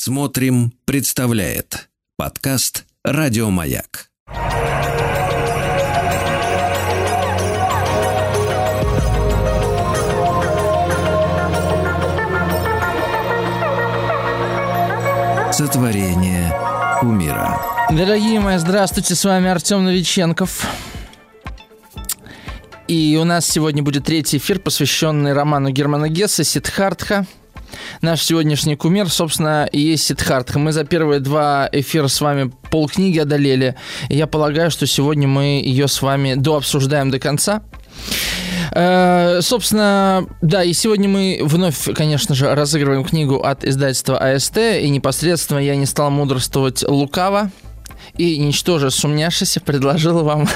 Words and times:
Смотрим, 0.00 0.72
представляет 0.84 1.88
подкаст 2.16 2.84
Радиомаяк. 3.02 4.10
Сотворение 15.50 16.54
умира. 17.02 17.60
Дорогие 17.90 18.38
мои, 18.38 18.58
здравствуйте, 18.58 19.16
с 19.16 19.24
вами 19.24 19.48
Артем 19.48 19.84
Новиченков. 19.84 20.64
И 22.86 23.18
у 23.20 23.24
нас 23.24 23.44
сегодня 23.46 23.82
будет 23.82 24.04
третий 24.04 24.36
эфир, 24.36 24.60
посвященный 24.60 25.32
роману 25.32 25.70
Германа 25.70 26.08
Гесса 26.08 26.44
«Сидхартха». 26.44 27.26
Наш 28.00 28.22
сегодняшний 28.22 28.76
кумир, 28.76 29.08
собственно, 29.08 29.68
и 29.70 29.80
есть 29.80 30.04
Сидхартха. 30.04 30.58
Мы 30.58 30.72
за 30.72 30.84
первые 30.84 31.20
два 31.20 31.68
эфира 31.72 32.08
с 32.08 32.20
вами 32.20 32.52
полкниги 32.70 33.18
одолели. 33.18 33.74
И 34.08 34.16
я 34.16 34.26
полагаю, 34.26 34.70
что 34.70 34.86
сегодня 34.86 35.26
мы 35.26 35.62
ее 35.64 35.88
с 35.88 36.02
вами 36.02 36.34
дообсуждаем 36.34 37.10
до 37.10 37.18
конца. 37.18 37.62
Э, 38.72 39.40
собственно, 39.42 40.26
да, 40.42 40.62
и 40.62 40.72
сегодня 40.72 41.08
мы 41.08 41.40
вновь, 41.42 41.88
конечно 41.94 42.34
же, 42.34 42.54
разыгрываем 42.54 43.04
книгу 43.04 43.36
от 43.36 43.64
издательства 43.64 44.18
АСТ, 44.18 44.58
и 44.80 44.88
непосредственно 44.88 45.58
я 45.58 45.76
не 45.76 45.86
стал 45.86 46.10
мудрствовать 46.10 46.82
лукаво, 46.82 47.50
и, 48.18 48.38
ничтоже 48.38 48.90
сумняшися, 48.90 49.60
предложил 49.60 50.24
вам 50.24 50.48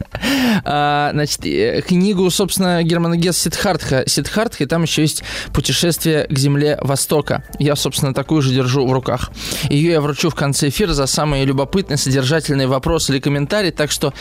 а, 0.64 1.10
значит, 1.12 1.44
э, 1.44 1.82
книгу, 1.82 2.30
собственно, 2.30 2.82
Германа 2.82 3.16
Гесс 3.16 3.38
Сидхартха. 3.38 4.04
Сидхартха, 4.06 4.64
и 4.64 4.66
там 4.66 4.82
еще 4.82 5.02
есть 5.02 5.24
«Путешествие 5.52 6.26
к 6.28 6.38
земле 6.38 6.78
Востока». 6.80 7.42
Я, 7.58 7.76
собственно, 7.76 8.14
такую 8.14 8.42
же 8.42 8.54
держу 8.54 8.86
в 8.86 8.92
руках. 8.92 9.30
Ее 9.68 9.92
я 9.92 10.00
вручу 10.00 10.30
в 10.30 10.34
конце 10.34 10.68
эфира 10.68 10.92
за 10.92 11.06
самые 11.06 11.44
любопытные, 11.44 11.96
содержательные 11.96 12.68
вопросы 12.68 13.12
или 13.12 13.20
комментарии, 13.20 13.70
так 13.70 13.90
что 13.90 14.14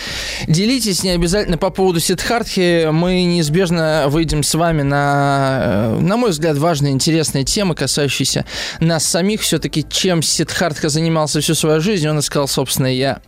делитесь 0.48 1.04
не 1.04 1.12
обязательно 1.12 1.58
по 1.58 1.70
поводу 1.70 2.00
Сидхартхи. 2.00 2.90
Мы 2.92 3.24
неизбежно 3.24 4.06
выйдем 4.08 4.42
с 4.42 4.56
вами 4.56 4.82
на, 4.82 5.60
э, 5.64 6.00
на 6.00 6.18
мой 6.18 6.32
взгляд, 6.32 6.58
важные, 6.58 6.94
интересные 6.94 7.44
темы, 7.44 7.76
касающиеся 7.76 8.46
нас 8.80 9.06
самих. 9.06 9.42
Все-таки 9.42 9.86
чем 9.88 10.24
Сидхартха 10.24 10.90
занимался 10.90 11.42
всю 11.42 11.54
свою 11.54 11.82
жизнь, 11.82 12.08
он 12.08 12.20
искал, 12.20 12.48
собственно, 12.48 12.79
собственно, 12.80 12.88
я. 12.88 13.22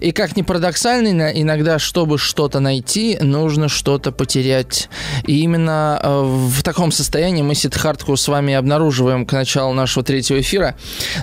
И 0.00 0.12
как 0.12 0.36
ни 0.36 0.42
парадоксально, 0.42 1.32
иногда, 1.34 1.78
чтобы 1.78 2.18
что-то 2.18 2.60
найти, 2.60 3.18
нужно 3.20 3.68
что-то 3.68 4.10
потерять. 4.10 4.88
И 5.26 5.40
именно 5.40 6.00
э, 6.02 6.22
в 6.22 6.62
таком 6.62 6.90
состоянии 6.90 7.42
мы 7.42 7.54
Сидхартку 7.54 8.16
с 8.16 8.26
вами 8.28 8.54
обнаруживаем 8.54 9.26
к 9.26 9.32
началу 9.32 9.74
нашего 9.74 10.02
третьего 10.04 10.40
эфира. 10.40 10.74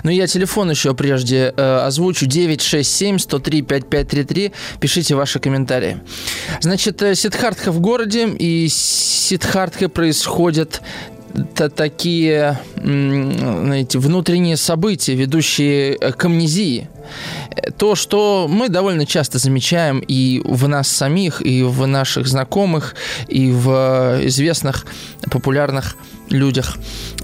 Но 0.04 0.12
я 0.12 0.28
телефон 0.28 0.70
еще 0.70 0.94
прежде 0.94 1.52
э, 1.56 1.80
озвучу. 1.84 2.26
967-103-5533. 2.26 4.52
Пишите 4.80 5.16
ваши 5.16 5.40
комментарии. 5.40 6.00
Значит, 6.60 7.02
э, 7.02 7.16
Сидхартха 7.16 7.72
в 7.72 7.80
городе, 7.80 8.28
и 8.28 8.68
Сидхартха 8.68 9.88
происходит 9.88 10.82
такие, 11.54 12.58
знаете, 12.76 13.98
внутренние 13.98 14.56
события, 14.56 15.14
ведущие 15.14 15.96
к 15.96 16.24
амнезии. 16.24 16.88
То, 17.76 17.94
что 17.94 18.46
мы 18.48 18.68
довольно 18.68 19.06
часто 19.06 19.38
замечаем 19.38 20.00
и 20.00 20.40
в 20.44 20.68
нас 20.68 20.88
самих, 20.88 21.42
и 21.42 21.62
в 21.62 21.86
наших 21.86 22.26
знакомых, 22.26 22.94
и 23.28 23.50
в 23.50 24.20
известных 24.24 24.86
популярных 25.30 25.96
людях. 26.30 26.76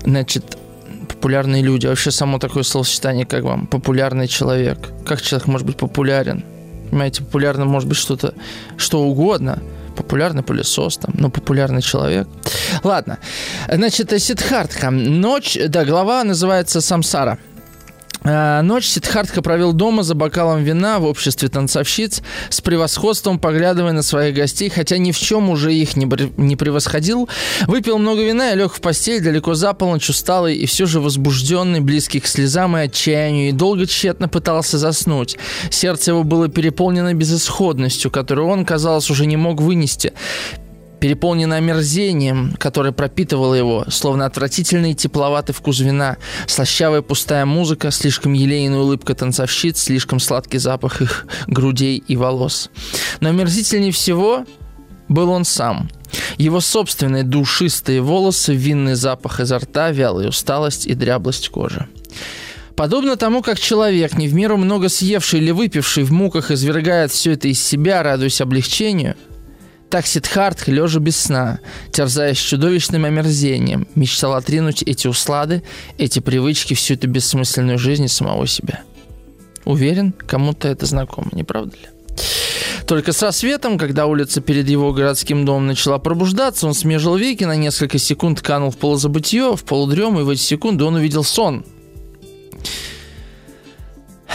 Значит, 0.05 0.57
популярные 1.09 1.63
люди. 1.63 1.87
Вообще 1.87 2.11
само 2.11 2.39
такое 2.39 2.63
словосочетание, 2.63 3.27
как 3.27 3.45
вам? 3.45 3.67
Популярный 3.67 4.29
человек. 4.29 4.79
Как 5.07 5.23
человек 5.23 5.47
может 5.47 5.67
быть 5.67 5.77
популярен? 5.77 6.45
Понимаете, 6.91 7.23
популярно 7.23 7.65
может 7.65 7.89
быть 7.89 7.99
что-то, 7.99 8.35
что 8.77 9.03
угодно– 9.03 9.63
популярный 9.97 10.43
пылесос, 10.43 10.99
там, 10.99 11.15
ну, 11.19 11.31
популярный 11.31 11.83
человек. 11.83 12.29
Ладно. 12.85 13.19
Значит, 13.73 14.13
Сидхартха. 14.23 14.91
Ночь, 14.91 15.59
да, 15.69 15.85
глава 15.85 16.25
называется 16.25 16.81
«Самсара». 16.81 17.39
А, 18.29 18.61
ночь 18.63 18.87
Сидхартха 18.87 19.41
провел 19.41 19.73
дома 19.73 20.03
за 20.03 20.15
бокалом 20.17 20.65
вина 20.65 20.99
в 20.99 21.05
обществе 21.05 21.49
танцовщиц, 21.49 22.23
с 22.51 22.61
превосходством 22.61 23.39
поглядывая 23.39 23.93
на 23.93 24.03
своих 24.03 24.35
гостей, 24.35 24.69
хотя 24.69 24.99
ни 24.99 25.13
в 25.13 25.19
чем 25.19 25.49
уже 25.49 25.73
их 25.73 25.97
не, 25.97 26.09
не 26.37 26.57
превосходил. 26.57 27.29
Выпил 27.67 27.99
много 27.99 28.23
вина 28.25 28.53
и 28.53 28.57
лег 28.57 28.75
в 28.75 28.81
постель 28.81 29.23
далеко 29.23 29.55
за 29.55 29.75
полночь, 29.75 30.11
усталый 30.11 30.57
и 30.57 30.67
все 30.67 30.87
же 30.87 31.01
возбужденный, 31.01 31.81
близкий 31.81 32.19
к 32.19 32.27
слезам 32.27 32.77
и 32.77 32.81
отчаянию, 32.81 33.51
и 33.51 33.53
долго 33.53 33.87
тщетно 33.87 34.29
пытался 34.29 34.77
заснуть. 34.79 35.37
Сердце 35.71 36.11
его 36.11 36.25
было 36.25 36.49
переполнено 36.49 37.15
безысходностью, 37.15 38.11
которую 38.11 38.49
он, 38.49 38.65
казалось, 38.65 39.09
уже 39.09 39.27
не 39.27 39.37
мог 39.37 39.61
вынести 39.61 40.13
переполненный 41.01 41.59
омерзением, 41.59 42.55
которое 42.59 42.93
пропитывало 42.93 43.55
его, 43.55 43.85
словно 43.89 44.27
отвратительный 44.27 44.95
тепловатый 44.95 45.55
вкус 45.55 45.81
вина, 45.81 46.17
слащавая 46.47 47.03
пустая 47.03 47.45
музыка, 47.45 47.91
слишком 47.91 48.33
елейная 48.33 48.79
улыбка 48.79 49.15
танцовщиц, 49.15 49.79
слишком 49.79 50.21
сладкий 50.21 50.59
запах 50.59 51.03
их 51.03 51.27
грудей 51.47 52.03
и 52.07 52.17
волос. 52.17 52.71
Но 53.21 53.29
омерзительнее 53.29 53.93
всего 53.93 54.45
был 55.09 55.31
он 55.31 55.45
сам. 55.45 55.91
Его 56.39 56.61
собственные 56.61 57.25
душистые 57.25 58.01
волосы, 58.01 58.55
винный 58.55 58.95
запах 58.95 59.41
изо 59.41 59.59
рта, 59.59 59.91
вялая 59.91 60.29
усталость 60.29 60.87
и 60.87 60.95
дряблость 60.95 61.49
кожи. 61.51 61.87
Подобно 62.75 63.17
тому, 63.17 63.43
как 63.43 63.59
человек, 63.59 64.19
не 64.19 64.29
в 64.29 64.35
меру 64.35 64.59
много 64.59 64.89
съевший 64.89 65.41
или 65.41 65.51
выпивший 65.51 66.05
в 66.05 66.13
муках, 66.13 66.51
извергает 66.51 67.11
все 67.11 67.33
это 67.33 67.49
из 67.49 67.63
себя, 67.63 68.03
радуясь 68.03 68.41
облегчению– 68.41 69.15
так 69.91 70.07
Сидхарт, 70.07 70.67
лежа 70.67 70.99
без 70.99 71.17
сна, 71.17 71.61
терзаясь 71.93 72.39
чудовищным 72.39 73.05
омерзением, 73.05 73.87
мечтал 73.95 74.35
отринуть 74.35 74.83
эти 74.83 75.07
услады, 75.07 75.63
эти 75.97 76.19
привычки, 76.19 76.75
всю 76.75 76.95
эту 76.95 77.09
бессмысленную 77.09 77.79
жизнь 77.79 78.09
самого 78.09 78.47
себя. 78.47 78.83
Уверен, 79.65 80.13
кому-то 80.13 80.69
это 80.69 80.87
знакомо, 80.87 81.29
не 81.33 81.45
правда 81.45 81.77
ли? 81.77 81.89
Только 82.87 83.13
со 83.13 83.33
светом, 83.33 83.79
когда 83.79 84.07
улица 84.07 84.41
перед 84.41 84.69
его 84.69 84.93
городским 84.93 85.45
домом 85.45 85.67
начала 85.67 85.99
пробуждаться, 85.99 86.67
он 86.67 86.75
смежил 86.75 87.17
веки, 87.17 87.45
на 87.45 87.57
несколько 87.57 87.99
секунд 87.99 88.41
канул 88.41 88.71
в 88.71 88.77
полузабытье, 88.77 89.57
в 89.57 89.65
полудрем, 89.65 90.19
и 90.19 90.23
в 90.23 90.31
эти 90.31 90.41
секунды 90.41 90.85
он 90.85 90.95
увидел 90.95 91.25
сон. 91.25 91.65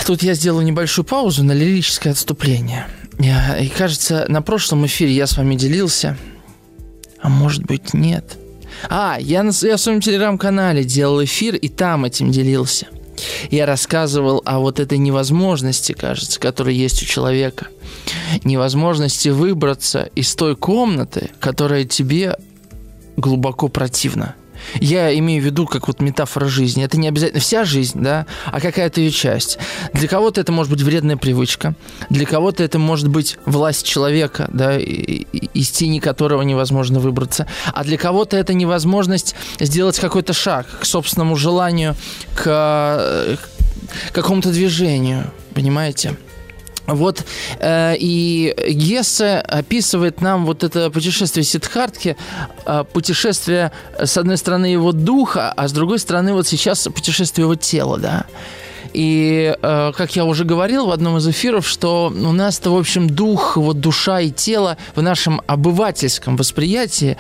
Тут 0.06 0.24
я 0.24 0.34
сделаю 0.34 0.66
небольшую 0.66 1.06
паузу 1.06 1.44
на 1.44 1.54
лирическое 1.54 2.12
отступление– 2.12 2.88
и 3.60 3.68
кажется, 3.68 4.26
на 4.28 4.42
прошлом 4.42 4.86
эфире 4.86 5.14
я 5.14 5.28
с 5.28 5.38
вами 5.38 5.56
делился. 5.56 6.18
А 7.22 7.30
может 7.30 7.64
быть, 7.64 7.94
нет. 7.94 8.38
А, 8.90 9.18
я, 9.20 9.44
на, 9.44 9.52
я 9.62 9.78
в 9.78 9.82
своем 9.82 10.02
телеграм-канале 10.02 10.84
делал 10.84 11.24
эфир, 11.24 11.56
и 11.56 11.70
там 11.70 12.06
этим 12.06 12.32
делился. 12.32 12.88
Я 13.52 13.66
рассказывал 13.66 14.42
о 14.46 14.60
вот 14.60 14.80
этой 14.80 14.98
невозможности, 14.98 15.92
кажется, 15.92 16.40
которая 16.40 16.74
есть 16.74 17.04
у 17.04 17.06
человека. 17.06 17.68
Невозможности 18.44 19.30
выбраться 19.30 20.10
из 20.16 20.34
той 20.34 20.56
комнаты, 20.56 21.30
которая 21.40 21.84
тебе 21.86 22.38
глубоко 23.18 23.68
противна. 23.68 24.36
Я 24.76 25.18
имею 25.18 25.42
в 25.42 25.46
виду 25.46 25.66
как 25.66 25.88
вот 25.88 26.02
метафора 26.02 26.48
жизни. 26.48 26.84
Это 26.84 26.98
не 26.98 27.08
обязательно 27.08 27.40
вся 27.40 27.64
жизнь, 27.66 28.02
да, 28.02 28.26
а 28.46 28.60
какая-то 28.60 29.02
ее 29.02 29.12
часть. 29.12 29.58
Для 29.94 30.08
кого-то 30.08 30.42
это 30.42 30.52
может 30.52 30.72
быть 30.72 30.82
вредная 30.82 31.18
привычка, 31.18 31.76
для 32.10 32.26
кого-то 32.26 32.64
это 32.64 32.80
может 32.80 33.08
быть 33.08 33.38
власть 33.46 33.86
человека, 33.86 34.50
да, 34.52 34.78
из 34.78 35.72
тени 35.72 36.00
которого 36.00 36.42
невозможно 36.42 37.00
выбраться, 37.00 37.48
а 37.74 37.84
для 37.84 37.98
кого-то 37.98 38.38
это 38.38 38.54
невозможность 38.54 39.36
сделать 39.60 40.00
какой-то 40.00 40.34
шаг 40.34 40.68
к 40.80 40.86
собственному 40.86 41.36
желанию, 41.36 41.96
к, 42.36 42.44
к 42.44 44.14
какому-то 44.14 44.52
движению, 44.52 45.32
понимаете? 45.54 46.16
Вот 46.88 47.24
э, 47.60 47.96
и 48.00 48.56
Гессе 48.70 49.38
описывает 49.38 50.22
нам 50.22 50.46
вот 50.46 50.64
это 50.64 50.90
путешествие 50.90 51.44
Сидхартки, 51.44 52.18
э, 52.66 52.84
путешествие, 52.92 53.72
с 53.98 54.18
одной 54.18 54.38
стороны, 54.38 54.66
его 54.66 54.92
духа, 54.92 55.52
а 55.52 55.68
с 55.68 55.72
другой 55.72 56.00
стороны, 56.00 56.34
вот 56.34 56.48
сейчас 56.48 56.88
путешествие 56.94 57.44
его 57.44 57.56
тела, 57.56 57.98
да. 57.98 58.26
И, 58.94 59.56
э, 59.62 59.92
как 59.96 60.16
я 60.16 60.26
уже 60.26 60.44
говорил 60.44 60.88
в 60.88 60.92
одном 60.92 61.18
из 61.18 61.28
эфиров, 61.28 61.68
что 61.68 62.08
у 62.14 62.32
нас-то, 62.32 62.72
в 62.72 62.78
общем, 62.78 63.10
дух, 63.10 63.58
вот 63.58 63.80
душа 63.80 64.20
и 64.20 64.32
тело 64.32 64.78
в 64.96 65.02
нашем 65.02 65.42
обывательском 65.48 66.36
восприятии, 66.36 67.18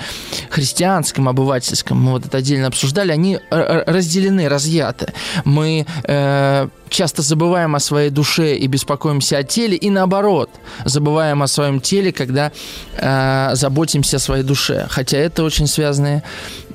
христианском 0.50 1.30
обывательском, 1.30 2.02
мы 2.02 2.12
вот 2.12 2.25
это 2.25 2.38
отдельно 2.38 2.68
обсуждали, 2.68 3.12
они 3.12 3.40
э, 3.50 3.84
разделены, 3.88 4.50
разъяты. 4.50 5.13
Мы 5.46 5.86
э, 6.04 6.68
часто 6.92 7.22
забываем 7.22 7.76
о 7.76 7.80
своей 7.80 8.10
душе 8.10 8.56
и 8.56 8.68
беспокоимся 8.68 9.38
о 9.38 9.44
теле, 9.44 9.78
и 9.78 9.90
наоборот, 9.90 10.50
забываем 10.86 11.42
о 11.42 11.48
своем 11.48 11.80
теле, 11.80 12.12
когда 12.12 12.52
э, 12.98 13.52
заботимся 13.54 14.18
о 14.18 14.20
своей 14.20 14.44
душе. 14.44 14.86
Хотя 14.90 15.18
это 15.18 15.44
очень 15.44 15.68
связанные 15.68 16.22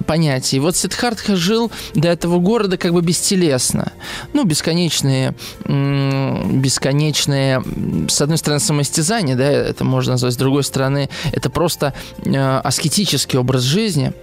понятий. 0.07 0.59
Вот 0.59 0.77
Сиддхартха 0.77 1.37
жил 1.37 1.71
до 1.95 2.09
этого 2.09 2.39
города 2.39 2.79
как 2.79 2.93
бы 2.93 3.03
бестелесно. 3.03 3.93
Ну, 4.33 4.45
бесконечные, 4.45 5.35
бесконечные, 5.65 7.63
с 8.09 8.21
одной 8.21 8.39
стороны, 8.39 8.61
самоистязания, 8.61 9.37
да, 9.37 9.45
это 9.45 9.85
можно 9.85 10.13
назвать, 10.13 10.35
с 10.35 10.37
другой 10.37 10.65
стороны, 10.65 11.11
это 11.33 11.51
просто 11.51 11.93
э, 12.25 12.61
аскетический 12.65 13.39
образ 13.39 13.63
жизни– 13.63 14.13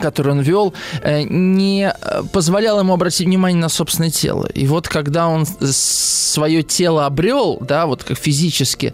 который 0.00 0.32
он 0.32 0.40
вел, 0.40 0.74
э, 1.02 1.22
не 1.22 1.94
позволял 2.32 2.80
ему 2.80 2.92
обратить 2.92 3.26
внимание 3.26 3.60
на 3.60 3.68
собственное 3.68 4.10
тело. 4.10 4.46
И 4.54 4.66
вот 4.66 4.88
когда 4.88 5.28
он 5.28 5.46
свое 5.46 6.62
тело 6.62 7.06
обрел, 7.06 7.58
да, 7.60 7.86
вот 7.86 8.04
как 8.04 8.18
физически, 8.18 8.92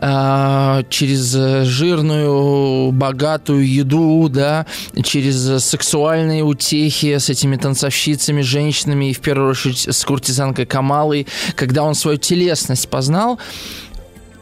э, 0.00 0.82
через 0.88 1.32
жирную, 1.66 2.92
богатую 2.92 3.68
еду, 3.68 4.28
да, 4.28 4.66
через 5.02 5.64
сексуальные 5.64 6.42
утехи 6.42 7.18
с 7.18 7.28
этими 7.28 7.56
танцовщицами, 7.56 8.42
женщинами 8.42 9.10
и 9.10 9.14
в 9.14 9.20
первую 9.20 9.50
очередь 9.50 9.88
с 9.88 10.04
куртизанкой 10.04 10.66
Камалой, 10.66 11.26
когда 11.54 11.82
он 11.82 11.94
свою 11.94 12.18
телесность 12.18 12.88
познал, 12.88 13.38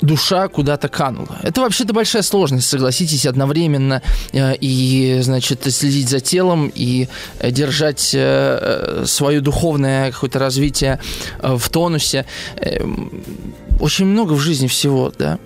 душа 0.00 0.48
куда-то 0.48 0.88
канула. 0.88 1.38
Это 1.43 1.60
вообще-то 1.60 1.93
большая 1.93 2.22
сложность, 2.22 2.69
согласитесь, 2.69 3.26
одновременно 3.26 4.02
э, 4.32 4.54
и, 4.60 5.19
значит, 5.22 5.62
следить 5.72 6.08
за 6.08 6.20
телом 6.20 6.70
и 6.75 7.08
э, 7.38 7.50
держать 7.50 8.10
э, 8.14 9.04
свое 9.06 9.40
духовное 9.40 10.12
какое-то 10.12 10.38
развитие 10.38 11.00
в 11.40 11.69
тонусе. 11.70 12.26
Эм, 12.56 13.22
очень 13.81 14.06
много 14.06 14.32
в 14.32 14.40
жизни 14.40 14.66
всего, 14.66 15.12
да. 15.19 15.38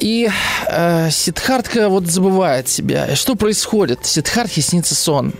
И 0.00 0.28
э, 0.68 1.10
Сидхартка 1.10 1.88
вот 1.88 2.06
забывает 2.06 2.68
себя. 2.68 3.14
Что 3.14 3.36
происходит? 3.36 4.00
Сидхартхе 4.04 4.60
снится 4.60 4.94
сон. 4.94 5.32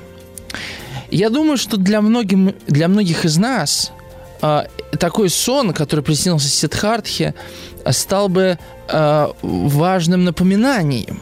Я 1.10 1.30
думаю, 1.30 1.58
что 1.58 1.76
для, 1.76 2.00
многим, 2.00 2.54
для 2.66 2.88
многих 2.88 3.24
из 3.24 3.36
нас 3.36 3.90
э, 3.90 4.01
такой 4.98 5.30
сон, 5.30 5.72
который 5.72 6.04
приснился 6.04 6.48
Сидхартхе, 6.48 7.34
стал 7.90 8.28
бы 8.28 8.58
э, 8.88 9.28
важным 9.42 10.24
напоминанием. 10.24 11.20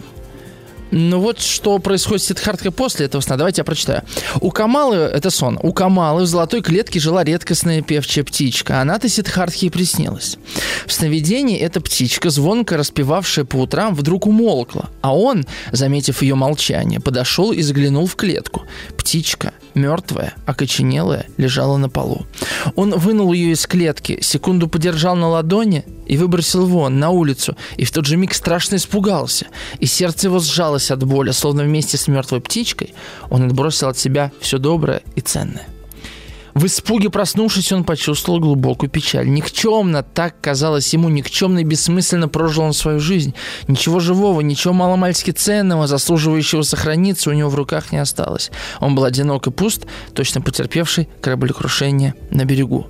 Ну 0.90 1.20
вот 1.20 1.40
что 1.40 1.78
происходит 1.78 2.22
с 2.22 2.26
Сиддхарткой 2.26 2.72
после 2.72 3.06
этого 3.06 3.22
сна. 3.22 3.37
Давайте 3.37 3.61
я 3.61 3.64
прочитаю. 3.64 4.02
У 4.40 4.50
Камалы, 4.50 4.96
это 4.96 5.31
сон, 5.31 5.58
у 5.62 5.72
Камалы 5.72 6.22
в 6.22 6.26
золотой 6.26 6.62
клетке 6.62 6.99
жила 6.99 7.22
редкостная 7.22 7.81
певчая 7.82 8.25
птичка. 8.25 8.81
Она-то 8.81 9.08
Сиддхартхе 9.08 9.67
и 9.67 9.70
приснилась. 9.70 10.37
В 10.87 10.93
сновидении 10.93 11.58
эта 11.58 11.81
птичка, 11.81 12.31
звонко 12.31 12.76
распевавшая 12.76 13.44
по 13.44 13.56
утрам, 13.56 13.94
вдруг 13.94 14.26
умолкла. 14.26 14.90
А 15.00 15.17
он, 15.17 15.46
заметив 15.70 16.22
ее 16.22 16.34
молчание, 16.34 17.00
подошел 17.00 17.52
и 17.52 17.62
заглянул 17.62 18.06
в 18.06 18.17
клетку. 18.17 18.62
Птичка, 18.96 19.52
мертвая, 19.75 20.34
окоченелая, 20.46 21.26
лежала 21.37 21.76
на 21.76 21.88
полу. 21.88 22.26
Он 22.75 22.90
вынул 22.90 23.32
ее 23.32 23.52
из 23.52 23.67
клетки, 23.67 24.19
секунду 24.22 24.69
подержал 24.69 25.17
на 25.17 25.28
ладони 25.28 25.84
и 26.06 26.17
выбросил 26.17 26.67
вон, 26.67 26.99
на 26.99 27.11
улицу, 27.11 27.56
и 27.76 27.84
в 27.84 27.90
тот 27.93 28.06
же 28.06 28.17
миг 28.17 28.34
страшно 28.34 28.76
испугался, 28.76 29.46
и 29.78 29.87
сердце 29.87 30.28
его 30.28 30.38
сжалось 30.38 30.90
от 30.90 31.05
боли, 31.05 31.31
словно 31.31 31.62
вместе 31.62 31.96
с 31.96 32.08
мертвой 32.08 32.40
птичкой 32.40 32.94
он 33.28 33.44
отбросил 33.44 33.88
от 33.88 33.99
себя 33.99 34.32
все 34.40 34.58
доброе 34.58 35.02
и 35.14 35.20
ценное. 35.20 35.67
В 36.55 36.67
испуге 36.67 37.11
проснувшись, 37.11 37.73
он 37.73 37.85
почувствовал 37.85 38.41
глубокую 38.41 38.91
печаль. 38.91 39.29
Никчемно, 39.29 40.02
так 40.02 40.41
казалось 40.41 40.93
ему, 40.93 41.08
никчемно 41.08 41.61
и 41.61 41.64
бессмысленно 41.64 42.29
прожил 42.29 42.64
он 42.64 42.73
свою 42.73 43.00
жизнь. 43.00 43.35
Ничего 43.69 44.00
живого, 44.00 44.41
ничего 44.41 44.75
маломальски 44.75 45.31
ценного, 45.31 45.87
заслуживающего 45.87 46.62
сохраниться 46.62 47.31
у 47.31 47.32
него 47.32 47.50
в 47.50 47.55
руках 47.55 47.93
не 47.93 47.99
осталось. 47.99 48.50
Он 48.81 48.94
был 48.94 49.05
одинок 49.05 49.47
и 49.47 49.50
пуст, 49.50 49.87
точно 50.14 50.41
потерпевший 50.41 51.08
кораблекрушение 51.20 52.14
на 52.31 52.44
берегу. 52.44 52.87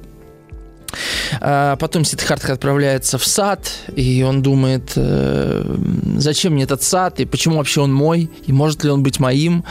А 1.40 1.76
потом 1.76 2.04
Сидхартха 2.04 2.52
отправляется 2.52 3.19
в 3.19 3.25
сад, 3.25 3.70
и 3.94 4.22
он 4.22 4.42
думает, 4.42 4.92
э, 4.96 5.76
зачем 6.16 6.54
мне 6.54 6.64
этот 6.64 6.82
сад, 6.82 7.20
и 7.20 7.25
почему 7.25 7.56
вообще 7.56 7.81
он 7.81 7.92
мой, 7.92 8.31
и 8.46 8.52
может 8.52 8.84
ли 8.84 8.90
он 8.90 9.02
быть 9.02 9.20
моим. 9.20 9.64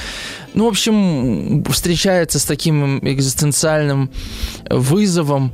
Ну, 0.54 0.66
в 0.66 0.69
общем, 0.69 1.63
встречается 1.66 2.39
с 2.39 2.45
таким 2.45 3.00
экзистенциальным 3.00 4.10
вызовом, 4.69 5.54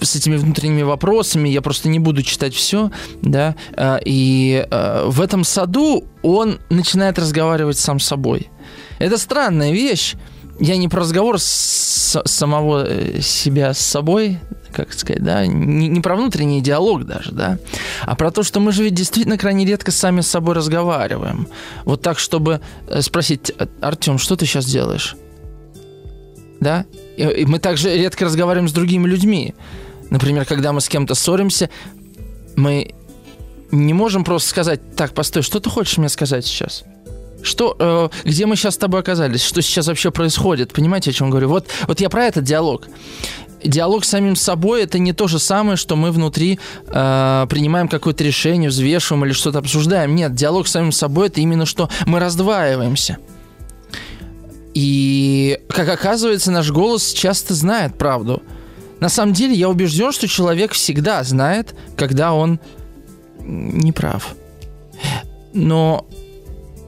с 0.00 0.16
этими 0.16 0.36
внутренними 0.36 0.82
вопросами. 0.82 1.48
Я 1.48 1.62
просто 1.62 1.88
не 1.88 1.98
буду 1.98 2.22
читать 2.22 2.54
все, 2.54 2.90
да. 3.22 3.54
А, 3.76 4.00
и 4.04 4.66
э, 4.68 5.04
в 5.06 5.20
этом 5.20 5.44
саду 5.44 6.04
он 6.22 6.58
начинает 6.70 7.18
разговаривать 7.18 7.78
сам 7.78 8.00
с 8.00 8.06
собой. 8.06 8.48
Это 8.98 9.16
странная 9.16 9.72
вещь. 9.72 10.14
Я 10.60 10.76
не 10.76 10.88
про 10.88 11.00
разговор 11.00 11.38
с 11.40 12.20
самого 12.26 12.86
э, 12.86 13.20
себя 13.22 13.72
с 13.72 13.78
собой, 13.78 14.38
как 14.72 14.92
сказать, 14.92 15.24
да, 15.24 15.46
не, 15.46 15.88
не 15.88 16.00
про 16.00 16.16
внутренний 16.16 16.60
диалог 16.60 17.06
даже, 17.06 17.32
да, 17.32 17.58
а 18.02 18.14
про 18.14 18.30
то, 18.30 18.42
что 18.42 18.60
мы 18.60 18.70
же 18.72 18.84
ведь 18.84 18.94
действительно 18.94 19.38
крайне 19.38 19.64
редко 19.64 19.90
сами 19.90 20.20
с 20.20 20.28
собой 20.28 20.54
разговариваем. 20.54 21.48
Вот 21.86 22.02
так, 22.02 22.18
чтобы 22.18 22.60
э, 22.88 23.00
спросить, 23.00 23.52
Артем, 23.80 24.18
что 24.18 24.36
ты 24.36 24.44
сейчас 24.44 24.66
делаешь? 24.66 25.16
Да? 26.60 26.84
И 27.16 27.46
мы 27.46 27.58
также 27.58 27.96
редко 27.96 28.26
разговариваем 28.26 28.68
с 28.68 28.72
другими 28.72 29.08
людьми. 29.08 29.54
Например, 30.10 30.44
когда 30.44 30.74
мы 30.74 30.82
с 30.82 30.90
кем-то 30.90 31.14
ссоримся, 31.14 31.70
мы 32.54 32.94
не 33.70 33.94
можем 33.94 34.24
просто 34.24 34.50
сказать, 34.50 34.94
так, 34.94 35.14
постой, 35.14 35.42
что 35.42 35.58
ты 35.58 35.70
хочешь 35.70 35.96
мне 35.96 36.10
сказать 36.10 36.44
сейчас? 36.44 36.84
Что, 37.42 37.76
э, 37.78 38.08
где 38.24 38.46
мы 38.46 38.56
сейчас 38.56 38.74
с 38.74 38.78
тобой 38.78 39.00
оказались? 39.00 39.42
Что 39.42 39.62
сейчас 39.62 39.86
вообще 39.86 40.10
происходит? 40.10 40.72
Понимаете, 40.72 41.10
о 41.10 41.12
чем 41.12 41.30
говорю? 41.30 41.48
Вот, 41.48 41.68
вот 41.86 42.00
я 42.00 42.10
про 42.10 42.24
этот 42.24 42.44
диалог 42.44 42.86
диалог 43.62 44.04
с 44.04 44.08
самим 44.08 44.36
собой 44.36 44.84
это 44.84 44.98
не 44.98 45.12
то 45.12 45.28
же 45.28 45.38
самое, 45.38 45.76
что 45.76 45.96
мы 45.96 46.12
внутри 46.12 46.58
э, 46.86 47.46
принимаем 47.48 47.88
какое-то 47.88 48.24
решение, 48.24 48.70
взвешиваем 48.70 49.24
или 49.24 49.32
что-то 49.32 49.58
обсуждаем. 49.58 50.14
Нет, 50.14 50.34
диалог 50.34 50.66
с 50.66 50.72
самим 50.72 50.92
собой 50.92 51.28
это 51.28 51.40
именно 51.40 51.66
что 51.66 51.90
мы 52.06 52.20
раздваиваемся. 52.20 53.18
И, 54.72 55.58
как 55.68 55.88
оказывается, 55.88 56.50
наш 56.50 56.70
голос 56.70 57.12
часто 57.12 57.54
знает 57.54 57.98
правду. 57.98 58.42
На 59.00 59.08
самом 59.08 59.32
деле, 59.32 59.54
я 59.54 59.68
убежден, 59.68 60.12
что 60.12 60.28
человек 60.28 60.72
всегда 60.72 61.24
знает, 61.24 61.74
когда 61.96 62.32
он 62.32 62.60
не 63.40 63.92
прав. 63.92 64.34
Но 65.52 66.06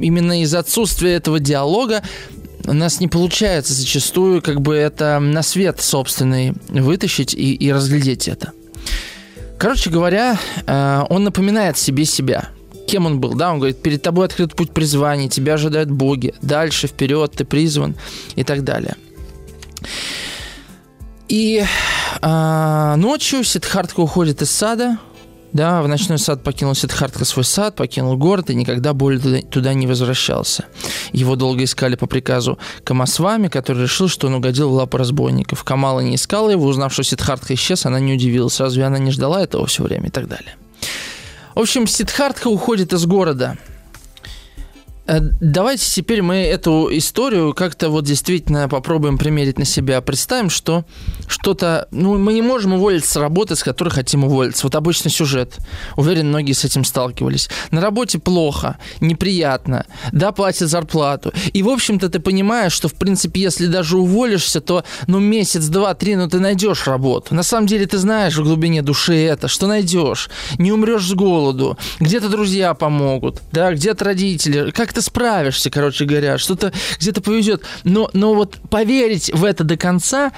именно 0.02 0.42
из-за 0.42 0.58
отсутствия 0.58 1.14
этого 1.14 1.40
диалога 1.40 2.02
у 2.66 2.72
нас 2.72 3.00
не 3.00 3.08
получается 3.08 3.72
зачастую 3.72 4.42
как 4.42 4.60
бы 4.60 4.74
это 4.74 5.18
на 5.18 5.42
свет 5.42 5.80
собственный 5.80 6.54
вытащить 6.68 7.34
и, 7.34 7.54
и 7.54 7.72
разглядеть 7.72 8.28
это. 8.28 8.52
Короче 9.58 9.90
говоря, 9.90 10.38
э, 10.66 11.04
он 11.08 11.24
напоминает 11.24 11.78
себе 11.78 12.04
себя. 12.04 12.48
Кем 12.86 13.06
он 13.06 13.20
был, 13.20 13.34
да? 13.34 13.52
Он 13.52 13.58
говорит, 13.58 13.80
перед 13.80 14.02
тобой 14.02 14.26
открыт 14.26 14.54
путь 14.54 14.72
призвания, 14.72 15.28
тебя 15.28 15.54
ожидают 15.54 15.90
боги, 15.90 16.34
дальше, 16.42 16.88
вперед, 16.88 17.32
ты 17.32 17.44
призван 17.44 17.94
и 18.34 18.42
так 18.44 18.64
далее. 18.64 18.96
И 21.28 21.64
э, 22.20 22.94
ночью 22.96 23.44
Сидхартка 23.44 24.00
уходит 24.00 24.42
из 24.42 24.50
сада, 24.50 24.98
да, 25.52 25.82
в 25.82 25.88
ночной 25.88 26.18
сад 26.18 26.42
покинул 26.42 26.74
Сидхартха 26.74 27.24
свой 27.24 27.44
сад, 27.44 27.76
покинул 27.76 28.16
город 28.16 28.50
и 28.50 28.54
никогда 28.54 28.94
более 28.94 29.42
туда, 29.42 29.74
не 29.74 29.86
возвращался. 29.86 30.64
Его 31.12 31.36
долго 31.36 31.64
искали 31.64 31.94
по 31.94 32.06
приказу 32.06 32.58
Камасвами, 32.84 33.48
который 33.48 33.82
решил, 33.82 34.08
что 34.08 34.28
он 34.28 34.34
угодил 34.34 34.70
в 34.70 34.72
лапы 34.72 34.98
разбойников. 34.98 35.64
Камала 35.64 36.00
не 36.00 36.14
искала 36.14 36.50
его, 36.50 36.66
узнав, 36.66 36.92
что 36.92 37.02
Сидхартха 37.02 37.54
исчез, 37.54 37.86
она 37.86 38.00
не 38.00 38.14
удивилась. 38.14 38.60
Разве 38.60 38.84
она 38.84 38.98
не 38.98 39.10
ждала 39.10 39.42
этого 39.42 39.66
все 39.66 39.82
время 39.82 40.08
и 40.08 40.10
так 40.10 40.28
далее. 40.28 40.56
В 41.54 41.60
общем, 41.60 41.86
Сидхартха 41.86 42.48
уходит 42.48 42.92
из 42.92 43.04
города– 43.06 43.58
давайте 45.20 45.84
теперь 45.90 46.22
мы 46.22 46.36
эту 46.36 46.88
историю 46.96 47.54
как-то 47.54 47.88
вот 47.88 48.04
действительно 48.04 48.68
попробуем 48.68 49.18
примерить 49.18 49.58
на 49.58 49.64
себя. 49.64 50.00
Представим, 50.00 50.50
что 50.50 50.84
что-то... 51.26 51.88
Ну, 51.90 52.18
мы 52.18 52.32
не 52.32 52.42
можем 52.42 52.74
уволиться 52.74 53.12
с 53.12 53.16
работы, 53.16 53.56
с 53.56 53.62
которой 53.62 53.88
хотим 53.88 54.24
уволиться. 54.24 54.66
Вот 54.66 54.74
обычный 54.74 55.10
сюжет. 55.10 55.56
Уверен, 55.96 56.28
многие 56.28 56.52
с 56.52 56.64
этим 56.64 56.84
сталкивались. 56.84 57.50
На 57.72 57.80
работе 57.80 58.18
плохо, 58.18 58.78
неприятно, 59.00 59.86
да, 60.12 60.30
платят 60.30 60.68
зарплату. 60.68 61.32
И, 61.52 61.62
в 61.62 61.68
общем-то, 61.68 62.08
ты 62.08 62.20
понимаешь, 62.20 62.72
что, 62.72 62.88
в 62.88 62.94
принципе, 62.94 63.40
если 63.40 63.66
даже 63.66 63.98
уволишься, 63.98 64.60
то, 64.60 64.84
ну, 65.08 65.18
месяц, 65.18 65.66
два, 65.66 65.94
три, 65.94 66.14
ну, 66.14 66.28
ты 66.28 66.38
найдешь 66.38 66.86
работу. 66.86 67.34
На 67.34 67.42
самом 67.42 67.66
деле, 67.66 67.86
ты 67.86 67.98
знаешь 67.98 68.36
в 68.36 68.44
глубине 68.44 68.82
души 68.82 69.16
это, 69.16 69.48
что 69.48 69.66
найдешь. 69.66 70.30
Не 70.58 70.70
умрешь 70.70 71.06
с 71.06 71.12
голоду. 71.12 71.76
Где-то 71.98 72.28
друзья 72.28 72.74
помогут, 72.74 73.42
да, 73.50 73.72
где-то 73.72 74.04
родители. 74.04 74.70
Как 74.70 74.92
как-то 74.92 75.00
справишься, 75.02 75.70
короче 75.70 76.04
говоря, 76.04 76.38
что-то 76.38 76.72
где-то 76.98 77.20
повезет. 77.20 77.62
Но, 77.84 78.10
но 78.12 78.34
вот 78.34 78.58
поверить 78.70 79.30
в 79.32 79.44
это 79.44 79.64
до 79.64 79.76
конца 79.76 80.32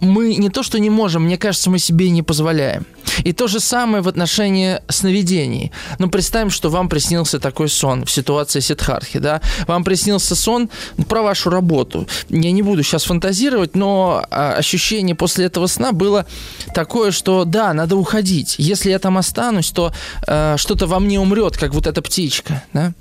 мы 0.00 0.34
не 0.34 0.50
то 0.50 0.62
что 0.62 0.78
не 0.78 0.90
можем, 0.90 1.24
мне 1.24 1.38
кажется, 1.38 1.70
мы 1.70 1.78
себе 1.78 2.10
не 2.10 2.22
позволяем. 2.22 2.86
И 3.24 3.32
то 3.32 3.46
же 3.46 3.60
самое 3.60 4.02
в 4.02 4.08
отношении 4.08 4.80
сновидений. 4.88 5.72
Ну, 5.98 6.10
представим, 6.10 6.50
что 6.50 6.68
вам 6.68 6.88
приснился 6.88 7.38
такой 7.38 7.68
сон 7.68 8.04
в 8.04 8.10
ситуации 8.10 8.60
Сидхархи, 8.60 9.18
да? 9.18 9.40
Вам 9.66 9.84
приснился 9.84 10.36
сон 10.36 10.68
про 11.08 11.22
вашу 11.22 11.50
работу. 11.50 12.06
Я 12.28 12.52
не 12.52 12.62
буду 12.62 12.82
сейчас 12.82 13.04
фантазировать, 13.04 13.74
но 13.74 14.24
а, 14.30 14.54
ощущение 14.56 15.14
после 15.14 15.46
этого 15.46 15.66
сна 15.66 15.92
было 15.92 16.26
такое, 16.74 17.10
что 17.10 17.44
да, 17.44 17.72
надо 17.72 17.96
уходить. 17.96 18.56
Если 18.58 18.90
я 18.90 18.98
там 18.98 19.16
останусь, 19.16 19.70
то 19.70 19.92
э, 20.26 20.56
что-то 20.58 20.86
во 20.86 21.00
мне 21.00 21.18
умрет, 21.18 21.56
как 21.56 21.72
вот 21.72 21.86
эта 21.86 22.02
птичка, 22.02 22.62
да? 22.72 22.92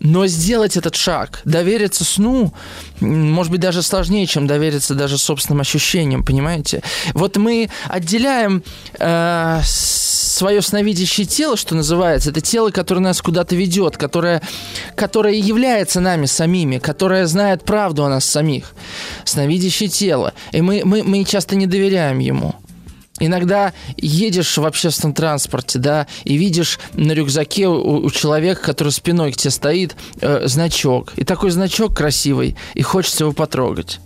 Но 0.00 0.26
сделать 0.26 0.78
этот 0.78 0.96
шаг, 0.96 1.42
довериться 1.44 2.04
сну, 2.04 2.54
может 3.00 3.52
быть, 3.52 3.60
даже 3.60 3.82
сложнее, 3.82 4.26
чем 4.26 4.46
довериться 4.46 4.94
даже 4.94 5.18
собственным 5.18 5.60
ощущениям, 5.60 6.24
понимаете? 6.24 6.82
Вот 7.12 7.36
мы 7.36 7.68
отделяем 7.86 8.62
э, 8.98 9.60
свое 9.62 10.62
сновидящее 10.62 11.26
тело, 11.26 11.56
что 11.58 11.74
называется, 11.74 12.30
это 12.30 12.40
тело, 12.40 12.70
которое 12.70 13.00
нас 13.00 13.20
куда-то 13.20 13.54
ведет, 13.54 13.98
которое, 13.98 14.40
которое 14.94 15.34
является 15.34 16.00
нами 16.00 16.24
самими, 16.24 16.78
которое 16.78 17.26
знает 17.26 17.64
правду 17.64 18.02
о 18.04 18.08
нас 18.08 18.24
самих. 18.24 18.72
Сновидящее 19.24 19.90
тело. 19.90 20.32
И 20.52 20.62
мы, 20.62 20.80
мы, 20.86 21.02
мы 21.02 21.24
часто 21.24 21.56
не 21.56 21.66
доверяем 21.66 22.20
ему. 22.20 22.54
Иногда 23.20 23.72
едешь 23.96 24.56
в 24.56 24.64
общественном 24.64 25.14
транспорте, 25.14 25.78
да, 25.78 26.06
и 26.24 26.36
видишь 26.36 26.80
на 26.94 27.12
рюкзаке 27.12 27.68
у, 27.68 28.04
у 28.04 28.10
человека, 28.10 28.62
который 28.62 28.92
спиной 28.92 29.32
к 29.32 29.36
тебе 29.36 29.50
стоит, 29.50 29.94
э, 30.20 30.46
значок. 30.46 31.12
И 31.16 31.24
такой 31.24 31.50
значок 31.50 31.96
красивый, 31.96 32.56
и 32.74 32.82
хочется 32.82 33.24
его 33.24 33.32
потрогать. 33.32 34.00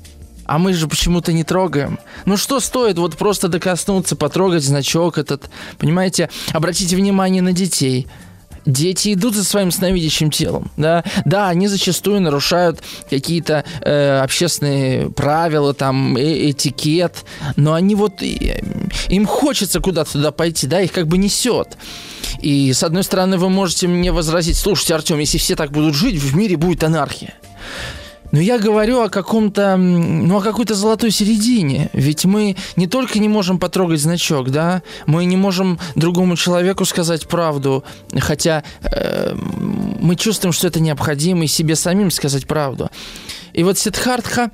А 0.46 0.58
мы 0.58 0.74
же 0.74 0.88
почему-то 0.88 1.32
не 1.32 1.44
трогаем. 1.44 1.98
Ну 2.26 2.36
что 2.36 2.60
стоит 2.60 2.98
вот 2.98 3.16
просто 3.16 3.48
докоснуться, 3.48 4.14
потрогать 4.14 4.62
значок 4.62 5.16
этот, 5.16 5.48
понимаете? 5.78 6.28
Обратите 6.52 6.96
внимание 6.96 7.40
на 7.40 7.52
детей– 7.52 8.06
дети 8.66 9.14
идут 9.14 9.34
за 9.34 9.44
своим 9.44 9.70
сновидящим 9.70 10.30
телом, 10.30 10.70
да, 10.76 11.04
да, 11.24 11.48
они 11.48 11.68
зачастую 11.68 12.20
нарушают 12.20 12.80
какие-то 13.08 13.64
э, 13.80 14.20
общественные 14.20 15.10
правила, 15.10 15.74
там, 15.74 16.16
э 16.16 16.50
этикет, 16.50 17.24
но 17.56 17.74
они 17.74 17.94
вот, 17.94 18.22
э, 18.22 18.60
им 19.08 19.26
хочется 19.26 19.80
куда-то 19.80 20.12
туда 20.12 20.32
пойти, 20.32 20.66
да, 20.66 20.80
их 20.80 20.92
как 20.92 21.06
бы 21.06 21.18
несет. 21.18 21.76
И, 22.40 22.72
с 22.72 22.82
одной 22.82 23.04
стороны, 23.04 23.38
вы 23.38 23.48
можете 23.48 23.86
мне 23.86 24.12
возразить, 24.12 24.56
слушайте, 24.56 24.94
Артем, 24.94 25.18
если 25.18 25.38
все 25.38 25.56
так 25.56 25.70
будут 25.70 25.94
жить, 25.94 26.16
в 26.16 26.36
мире 26.36 26.56
будет 26.56 26.82
анархия. 26.84 27.34
Но 28.34 28.40
я 28.40 28.58
говорю 28.58 29.00
о 29.00 29.08
каком-то, 29.08 29.76
ну, 29.76 30.38
о 30.38 30.40
какой-то 30.40 30.74
золотой 30.74 31.12
середине. 31.12 31.88
Ведь 31.92 32.24
мы 32.24 32.56
не 32.74 32.88
только 32.88 33.20
не 33.20 33.28
можем 33.28 33.60
потрогать 33.60 34.00
значок, 34.00 34.50
да, 34.50 34.82
мы 35.06 35.24
не 35.24 35.36
можем 35.36 35.78
другому 35.94 36.34
человеку 36.34 36.84
сказать 36.84 37.28
правду, 37.28 37.84
хотя 38.18 38.64
э, 38.82 39.36
мы 39.36 40.16
чувствуем, 40.16 40.52
что 40.52 40.66
это 40.66 40.80
необходимо, 40.80 41.44
и 41.44 41.46
себе 41.46 41.76
самим 41.76 42.10
сказать 42.10 42.48
правду. 42.48 42.90
И 43.52 43.62
вот 43.62 43.78
Сидхартха 43.78 44.50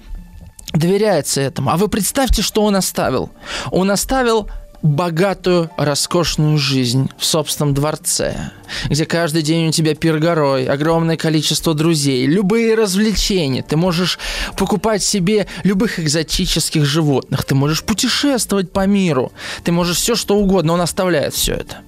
доверяется 0.75 1.41
этому. 1.41 1.71
А 1.71 1.79
вы 1.79 1.89
представьте, 1.89 2.43
что 2.43 2.63
он 2.65 2.77
оставил. 2.77 3.31
Он 3.71 3.91
оставил 3.91 4.51
богатую, 4.83 5.71
роскошную 5.77 6.57
жизнь 6.57 7.11
в 7.19 7.25
собственном 7.25 7.75
дворце, 7.75 8.51
где 8.87 9.05
каждый 9.05 9.43
день 9.43 9.69
у 9.69 9.73
тебя 9.73 9.95
пир 9.95 10.19
горой, 10.19 10.67
огромное 10.67 11.17
количество 11.17 11.75
друзей, 11.75 12.27
любые 12.27 12.75
развлечения. 12.75 13.63
Ты 13.63 13.77
можешь 13.77 14.19
покупать 14.57 15.03
себе 15.03 15.47
любых 15.65 16.01
экзотических 16.01 16.85
животных, 16.85 17.45
ты 17.45 17.55
можешь 17.55 17.83
путешествовать 17.83 18.73
по 18.73 18.87
миру, 18.87 19.33
ты 19.65 19.73
можешь 19.73 19.99
все 19.99 20.15
что 20.15 20.37
угодно, 20.37 20.73
он 20.73 20.81
оставляет 20.81 21.35
все 21.35 21.55
это 21.55 21.79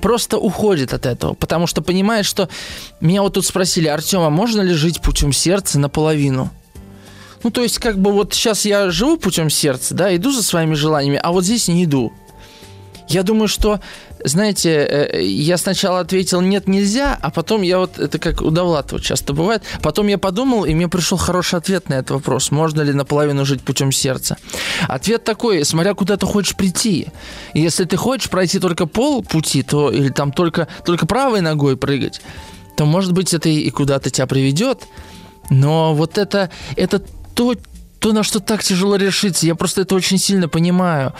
просто 0.00 0.38
уходит 0.38 0.94
от 0.94 1.04
этого, 1.04 1.34
потому 1.34 1.66
что 1.66 1.82
понимает, 1.82 2.26
что 2.26 2.48
меня 3.00 3.22
вот 3.22 3.34
тут 3.34 3.44
спросили, 3.44 3.88
Артема, 3.88 4.30
можно 4.30 4.60
ли 4.62 4.72
жить 4.72 5.00
путем 5.00 5.32
сердца 5.32 5.78
наполовину? 5.78 6.50
Ну, 7.42 7.50
то 7.50 7.62
есть, 7.62 7.78
как 7.78 7.98
бы 7.98 8.12
вот 8.12 8.34
сейчас 8.34 8.64
я 8.64 8.90
живу 8.90 9.16
путем 9.18 9.50
сердца, 9.50 9.94
да, 9.94 10.14
иду 10.14 10.32
за 10.32 10.42
своими 10.42 10.74
желаниями, 10.74 11.20
а 11.22 11.32
вот 11.32 11.44
здесь 11.44 11.68
не 11.68 11.84
иду. 11.84 12.12
Я 13.08 13.22
думаю, 13.22 13.48
что, 13.48 13.80
знаете, 14.24 14.70
э, 14.70 15.22
я 15.24 15.56
сначала 15.58 16.00
ответил 16.00 16.40
«нет, 16.40 16.66
нельзя», 16.66 17.16
а 17.20 17.30
потом 17.30 17.62
я 17.62 17.78
вот, 17.78 17.98
это 17.98 18.18
как 18.18 18.42
у 18.42 18.50
Довлатова 18.50 19.00
часто 19.00 19.32
бывает, 19.32 19.62
потом 19.82 20.08
я 20.08 20.18
подумал, 20.18 20.64
и 20.64 20.74
мне 20.74 20.88
пришел 20.88 21.16
хороший 21.16 21.58
ответ 21.58 21.88
на 21.88 21.94
этот 21.94 22.10
вопрос, 22.10 22.50
можно 22.50 22.82
ли 22.82 22.92
наполовину 22.92 23.44
жить 23.44 23.62
путем 23.62 23.92
сердца. 23.92 24.36
Ответ 24.88 25.24
такой, 25.24 25.64
смотря 25.64 25.94
куда 25.94 26.16
ты 26.16 26.26
хочешь 26.26 26.56
прийти. 26.56 27.08
если 27.54 27.84
ты 27.84 27.96
хочешь 27.96 28.28
пройти 28.28 28.58
только 28.58 28.86
пол 28.86 29.22
пути, 29.22 29.62
то, 29.62 29.90
или 29.90 30.08
там 30.08 30.32
только, 30.32 30.66
только 30.84 31.06
правой 31.06 31.40
ногой 31.40 31.76
прыгать, 31.76 32.20
то, 32.76 32.86
может 32.86 33.12
быть, 33.12 33.32
это 33.34 33.48
и 33.48 33.70
куда-то 33.70 34.10
тебя 34.10 34.26
приведет, 34.26 34.86
но 35.48 35.94
вот 35.94 36.18
это, 36.18 36.50
это 36.76 37.00
то, 37.34 37.54
то, 38.00 38.12
на 38.12 38.22
что 38.22 38.40
так 38.40 38.62
тяжело 38.62 38.96
решиться, 38.96 39.46
я 39.46 39.54
просто 39.54 39.82
это 39.82 39.94
очень 39.94 40.18
сильно 40.18 40.48
понимаю. 40.48 41.14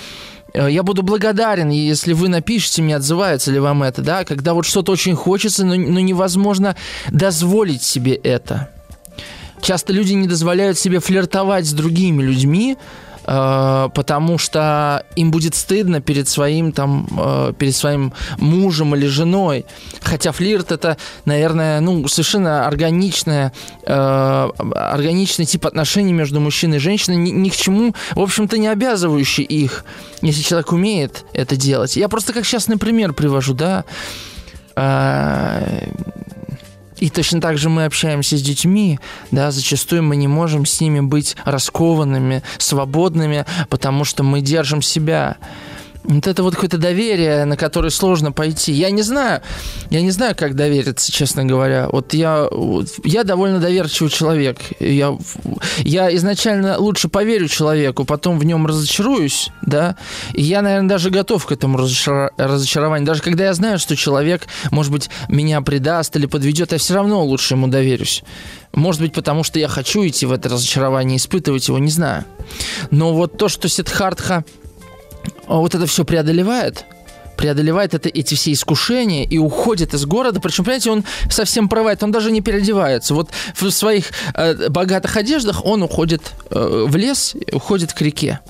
Э, 0.57 0.71
я 0.71 0.83
буду 0.83 1.03
благодарен, 1.03 1.69
если 1.69 2.15
вы 2.15 2.29
напишите 2.29 2.83
мне, 2.83 2.97
отзывается 2.97 3.53
ли 3.53 3.59
вам 3.59 3.83
это, 3.83 4.03
да, 4.03 4.25
когда 4.25 4.55
вот 4.55 4.65
что-то 4.65 4.93
очень 4.93 5.15
хочется, 5.15 5.65
но, 5.65 5.75
но 5.75 6.01
невозможно 6.01 6.77
дозволить 7.11 7.83
себе 7.83 8.15
это. 8.15 8.71
Часто 9.61 9.93
люди 9.93 10.15
не 10.15 10.27
дозволяют 10.27 10.79
себе 10.79 11.01
флиртовать 11.01 11.67
с 11.67 11.73
другими 11.73 12.23
людьми, 12.23 12.77
потому 13.27 14.39
что 14.39 15.05
им 15.17 15.33
будет 15.33 15.57
стыдно 15.57 16.01
перед 16.01 16.29
своим 16.29 16.71
там 16.71 17.09
э, 17.19 17.53
перед 17.59 17.75
своим 17.75 18.13
мужем 18.39 18.95
или 18.95 19.07
женой. 19.07 19.67
Хотя 20.01 20.31
флирт 20.31 20.71
это, 20.71 20.97
наверное, 21.25 21.81
ну 21.81 22.07
совершенно 22.07 22.67
органичная 22.67 23.53
э, 23.83 24.51
органичный 24.75 25.45
тип 25.45 25.67
отношений 25.67 26.13
между 26.13 26.41
мужчиной 26.41 26.77
и 26.77 26.81
женщиной, 26.81 27.17
ни, 27.17 27.31
ни 27.31 27.49
к 27.49 27.57
чему, 27.57 27.95
в 28.13 28.21
общем-то, 28.21 28.59
не 28.59 28.69
обязывающий 28.69 29.45
их, 29.45 29.85
если 30.23 30.43
человек 30.43 30.73
умеет 30.73 31.25
это 31.33 31.57
делать. 31.57 31.97
Я 31.97 32.09
просто 32.09 32.33
как 32.33 32.47
частный 32.47 32.77
пример 32.77 33.13
привожу, 33.13 33.55
да. 33.55 33.85
И 36.99 37.11
точно 37.11 37.41
так 37.41 37.59
же 37.59 37.69
мы 37.69 37.85
общаемся 37.85 38.37
с 38.37 38.43
детьми, 38.43 38.99
да, 39.31 39.51
зачастую 39.51 40.03
мы 40.03 40.17
не 40.17 40.29
можем 40.29 40.65
с 40.65 40.81
ними 40.81 41.01
быть 41.01 41.37
раскованными, 41.45 42.43
свободными, 42.59 43.45
потому 43.69 44.05
что 44.05 44.23
мы 44.23 44.41
держим 44.41 44.81
себя. 44.81 45.37
Вот 46.09 46.27
это 46.27 46.43
вот 46.43 46.55
какое-то 46.55 46.79
доверие, 46.79 47.45
на 47.45 47.57
которое 47.57 47.91
сложно 47.91 48.31
пойти. 48.33 48.73
Я 48.73 48.91
не 48.91 49.03
знаю, 49.03 49.43
я 49.91 50.01
не 50.03 50.11
знаю, 50.11 50.37
как 50.37 50.55
довериться, 50.55 51.11
честно 51.11 51.45
говоря. 51.45 51.89
Вот 51.91 52.15
я, 52.15 52.49
я 53.05 53.25
довольно 53.25 53.59
доверчивый 53.59 54.11
человек. 54.11 54.59
Я, 54.79 55.19
я 55.79 56.15
изначально 56.17 56.79
лучше 56.79 57.09
поверю 57.09 57.49
человеку, 57.49 58.05
потом 58.05 58.39
в 58.39 58.45
нем 58.45 58.67
разочаруюсь, 58.67 59.51
да. 59.63 59.97
И 60.33 60.43
я, 60.43 60.63
наверное, 60.63 60.89
даже 60.89 61.11
готов 61.11 61.45
к 61.45 61.53
этому 61.53 61.79
разочар... 61.79 62.31
разочарованию. 62.37 63.07
Даже 63.07 63.23
когда 63.23 63.45
я 63.45 63.55
знаю, 63.55 63.79
что 63.79 63.97
человек, 63.97 64.47
может 64.71 64.93
быть, 64.93 65.11
меня 65.29 65.61
предаст 65.61 66.15
или 66.17 66.27
подведет, 66.27 66.73
я 66.73 66.79
все 66.79 66.95
равно 66.95 67.25
лучше 67.25 67.55
ему 67.55 67.67
доверюсь. 67.67 68.23
Может 68.73 69.01
быть, 69.01 69.13
потому 69.13 69.43
что 69.43 69.59
я 69.59 69.69
хочу 69.69 70.07
идти 70.07 70.27
в 70.27 70.33
это 70.33 70.51
разочарование, 70.51 71.17
испытывать 71.17 71.67
его, 71.67 71.79
не 71.79 71.91
знаю. 71.91 72.25
Но 72.91 73.13
вот 73.15 73.39
то, 73.39 73.49
что 73.49 73.69
Сидхартха 73.69 74.45
вот 75.47 75.75
это 75.75 75.87
все 75.87 76.05
преодолевает, 76.05 76.85
преодолевает 77.37 77.95
это, 77.95 78.09
эти 78.09 78.35
все 78.35 78.53
искушения 78.53 79.25
и 79.25 79.39
уходит 79.39 79.95
из 79.95 80.05
города. 80.07 80.41
Причем, 80.41 80.65
понимаете, 80.65 80.91
он 80.91 81.05
совсем 81.31 81.69
провает, 81.69 82.03
он 82.03 82.13
даже 82.13 82.31
не 82.31 82.41
переодевается. 82.41 83.15
Вот 83.15 83.31
в 83.55 83.71
своих 83.71 84.07
э, 84.35 84.69
богатых 84.69 85.17
одеждах 85.17 85.65
он 85.65 85.83
уходит 85.83 86.23
э, 86.51 86.85
в 86.89 86.97
лес, 86.97 87.35
уходит 87.53 87.93
к 87.93 88.01
реке. 88.01 88.41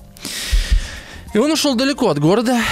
И 1.36 1.38
он 1.38 1.52
ушел 1.52 1.74
далеко 1.74 2.08
от 2.08 2.18
города, 2.18 2.62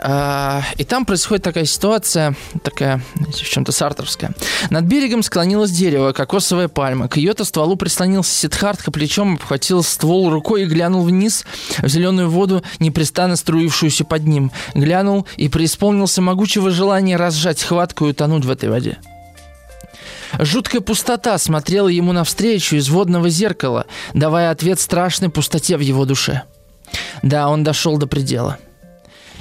а, 0.00 0.62
и 0.78 0.84
там 0.84 1.04
происходит 1.04 1.44
такая 1.44 1.66
ситуация, 1.66 2.34
такая, 2.62 3.02
в 3.16 3.34
чем-то 3.34 3.70
сартовская. 3.70 4.32
Над 4.70 4.86
берегом 4.86 5.22
склонилось 5.22 5.70
дерево, 5.70 6.12
кокосовая 6.12 6.68
пальма. 6.68 7.08
К 7.08 7.18
ее-то 7.18 7.44
стволу 7.44 7.76
прислонился 7.76 8.32
Сидхартха 8.32 8.90
плечом, 8.90 9.34
обхватил 9.34 9.82
ствол 9.82 10.30
рукой 10.30 10.62
и 10.62 10.64
глянул 10.64 11.04
вниз 11.04 11.44
в 11.82 11.86
зеленую 11.86 12.30
воду, 12.30 12.62
непрестанно 12.78 13.36
струившуюся 13.36 14.06
под 14.06 14.26
ним. 14.26 14.52
Глянул 14.72 15.26
и 15.36 15.50
преисполнился 15.50 16.22
могучего 16.22 16.70
желания 16.70 17.18
разжать 17.18 17.62
хватку 17.62 18.06
и 18.06 18.12
утонуть 18.12 18.46
в 18.46 18.50
этой 18.50 18.70
воде. 18.70 18.96
Жуткая 20.38 20.80
пустота 20.80 21.36
смотрела 21.36 21.88
ему 21.88 22.12
навстречу 22.12 22.76
из 22.76 22.88
водного 22.88 23.28
зеркала, 23.28 23.84
давая 24.14 24.50
ответ 24.50 24.80
страшной 24.80 25.28
пустоте 25.28 25.76
в 25.76 25.80
его 25.80 26.06
душе– 26.06 26.44
да, 27.22 27.48
он 27.48 27.64
дошел 27.64 27.96
до 27.98 28.06
предела. 28.06 28.58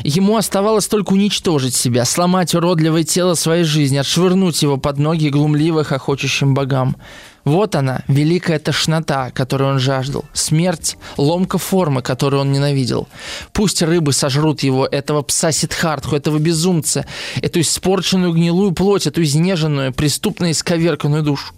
Ему 0.03 0.37
оставалось 0.37 0.87
только 0.87 1.13
уничтожить 1.13 1.75
себя, 1.75 2.03
сломать 2.05 2.55
уродливое 2.55 3.03
тело 3.03 3.35
своей 3.35 3.63
жизни, 3.63 3.97
отшвырнуть 3.97 4.61
его 4.61 4.77
под 4.77 4.97
ноги 4.97 5.29
глумливых 5.29 5.91
охочущим 5.91 6.53
богам. 6.53 6.97
Вот 7.45 7.75
она, 7.75 8.03
великая 8.07 8.57
тошнота, 8.57 9.29
которую 9.31 9.71
он 9.71 9.79
жаждал. 9.79 10.25
Смерть, 10.33 10.97
ломка 11.17 11.57
формы, 11.57 12.01
которую 12.01 12.41
он 12.41 12.51
ненавидел. 12.51 13.07
Пусть 13.51 13.81
рыбы 13.81 14.13
сожрут 14.13 14.63
его, 14.63 14.85
этого 14.85 15.21
пса 15.21 15.51
Сидхартху, 15.51 16.15
этого 16.15 16.37
безумца, 16.37 17.05
эту 17.41 17.59
испорченную 17.59 18.33
гнилую 18.33 18.71
плоть, 18.71 19.07
эту 19.07 19.23
изнеженную, 19.23 19.93
преступно 19.93 20.51
исковерканную 20.51 21.21
душу. 21.21 21.53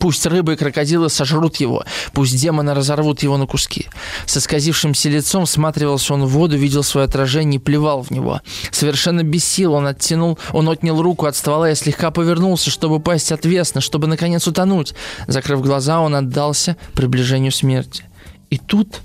Пусть 0.00 0.24
рыбы 0.24 0.54
и 0.54 0.56
крокодилы 0.56 1.10
сожрут 1.10 1.56
его, 1.56 1.84
пусть 2.14 2.34
демоны 2.34 2.72
разорвут 2.72 3.22
его 3.22 3.36
на 3.36 3.46
куски. 3.46 3.86
С 4.24 4.38
исказившимся 4.38 5.10
лицом 5.10 5.44
всматривался 5.44 6.14
он 6.14 6.24
в 6.24 6.30
воду, 6.30 6.56
видел 6.56 6.82
свое 6.82 7.04
отражение 7.04 7.60
и 7.60 7.62
плевал 7.62 8.02
в 8.02 8.10
него. 8.10 8.40
Совершенно 8.70 9.22
без 9.22 9.44
сил 9.44 9.74
он 9.74 9.86
оттянул, 9.86 10.38
он 10.52 10.70
отнял 10.70 11.00
руку 11.02 11.26
от 11.26 11.36
ствола 11.36 11.70
и 11.70 11.74
слегка 11.74 12.10
повернулся, 12.10 12.70
чтобы 12.70 12.98
пасть 12.98 13.30
отвесно, 13.30 13.82
чтобы 13.82 14.06
наконец 14.06 14.48
утонуть. 14.48 14.94
Закрыв 15.26 15.60
глаза, 15.60 16.00
он 16.00 16.14
отдался 16.14 16.78
приближению 16.94 17.52
смерти. 17.52 18.04
И 18.48 18.56
тут 18.56 19.02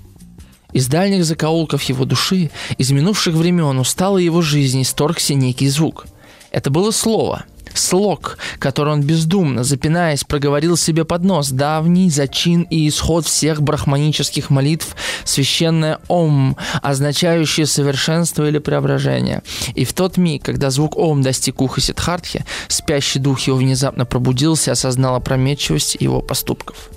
из 0.72 0.86
дальних 0.86 1.26
закоулков 1.26 1.82
его 1.82 2.06
души, 2.06 2.50
из 2.78 2.90
минувших 2.90 3.34
времен 3.34 3.78
усталой 3.78 4.24
его 4.24 4.40
жизни, 4.40 4.82
сторгся 4.82 5.34
некий 5.34 5.68
звук. 5.68 6.06
Это 6.52 6.70
было 6.70 6.90
слово— 6.90 7.44
слог, 7.78 8.38
который 8.58 8.92
он 8.92 9.02
бездумно, 9.02 9.64
запинаясь, 9.64 10.24
проговорил 10.24 10.76
себе 10.76 11.04
под 11.04 11.24
нос, 11.24 11.50
давний 11.50 12.10
зачин 12.10 12.62
и 12.62 12.88
исход 12.88 13.26
всех 13.26 13.62
брахманических 13.62 14.50
молитв, 14.50 14.96
священное 15.24 15.98
«Ом», 16.08 16.56
означающее 16.82 17.66
совершенство 17.66 18.46
или 18.48 18.58
преображение. 18.58 19.42
И 19.74 19.84
в 19.84 19.92
тот 19.92 20.16
миг, 20.16 20.44
когда 20.44 20.70
звук 20.70 20.96
«Ом» 20.96 21.22
достиг 21.22 21.60
уха 21.60 21.80
Сидхартхи, 21.80 22.44
спящий 22.68 23.18
дух 23.18 23.40
его 23.40 23.56
внезапно 23.56 24.04
пробудился 24.04 24.70
и 24.70 24.72
осознал 24.72 25.14
опрометчивость 25.14 25.96
его 26.00 26.20
поступков 26.20 26.90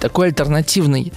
такой 0.00 0.28
альтернативный 0.28 1.12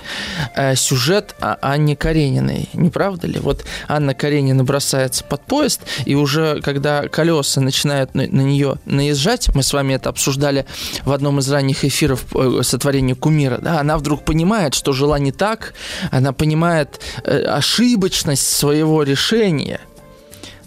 э, 0.55 0.75
сюжет 0.75 1.35
о 1.39 1.57
Анне 1.61 1.95
Карениной, 1.95 2.69
не 2.73 2.89
правда 2.89 3.27
ли? 3.27 3.39
Вот 3.39 3.65
Анна 3.87 4.13
Каренина 4.13 4.63
бросается 4.63 5.23
под 5.23 5.41
поезд, 5.45 5.81
и 6.05 6.15
уже 6.15 6.61
когда 6.61 7.07
колеса 7.07 7.61
начинают 7.61 8.13
на, 8.13 8.27
на 8.27 8.41
нее 8.41 8.75
наезжать, 8.85 9.53
мы 9.55 9.63
с 9.63 9.73
вами 9.73 9.93
это 9.93 10.09
обсуждали 10.09 10.65
в 11.05 11.11
одном 11.11 11.39
из 11.39 11.49
ранних 11.49 11.85
эфиров 11.85 12.25
э, 12.35 12.61
сотворения 12.63 13.15
кумира, 13.15 13.57
да, 13.57 13.79
она 13.79 13.97
вдруг 13.97 14.23
понимает, 14.25 14.73
что 14.73 14.91
жила 14.91 15.17
не 15.17 15.31
так, 15.31 15.73
она 16.11 16.33
понимает 16.33 16.99
э, 17.23 17.43
ошибочность 17.43 18.47
своего 18.47 19.03
решения, 19.03 19.79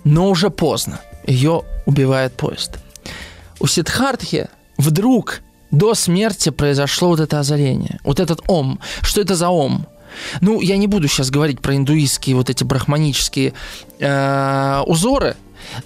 но 0.05 0.31
уже 0.31 0.51
поздно. 0.51 1.01
Ее 1.27 1.63
убивает 1.87 2.33
поезд. 2.35 2.79
У 3.59 3.67
Сидхартхи 3.67 4.49
вдруг 4.79 5.41
до 5.71 5.95
смерти 5.95 6.51
произошло 6.51 7.09
вот 7.09 7.21
это 7.21 7.41
озарение, 7.41 7.99
вот 8.05 8.21
этот 8.21 8.41
ом. 8.49 8.81
Что 9.03 9.21
это 9.21 9.35
за 9.35 9.49
ом? 9.49 9.87
Ну, 10.41 10.61
я 10.61 10.77
не 10.77 10.87
буду 10.87 11.09
сейчас 11.09 11.31
говорить 11.31 11.61
про 11.61 11.77
индуистские 11.77 12.37
вот 12.37 12.49
эти 12.49 12.65
брахманические 12.65 13.53
э, 13.99 14.83
узоры. 14.87 15.37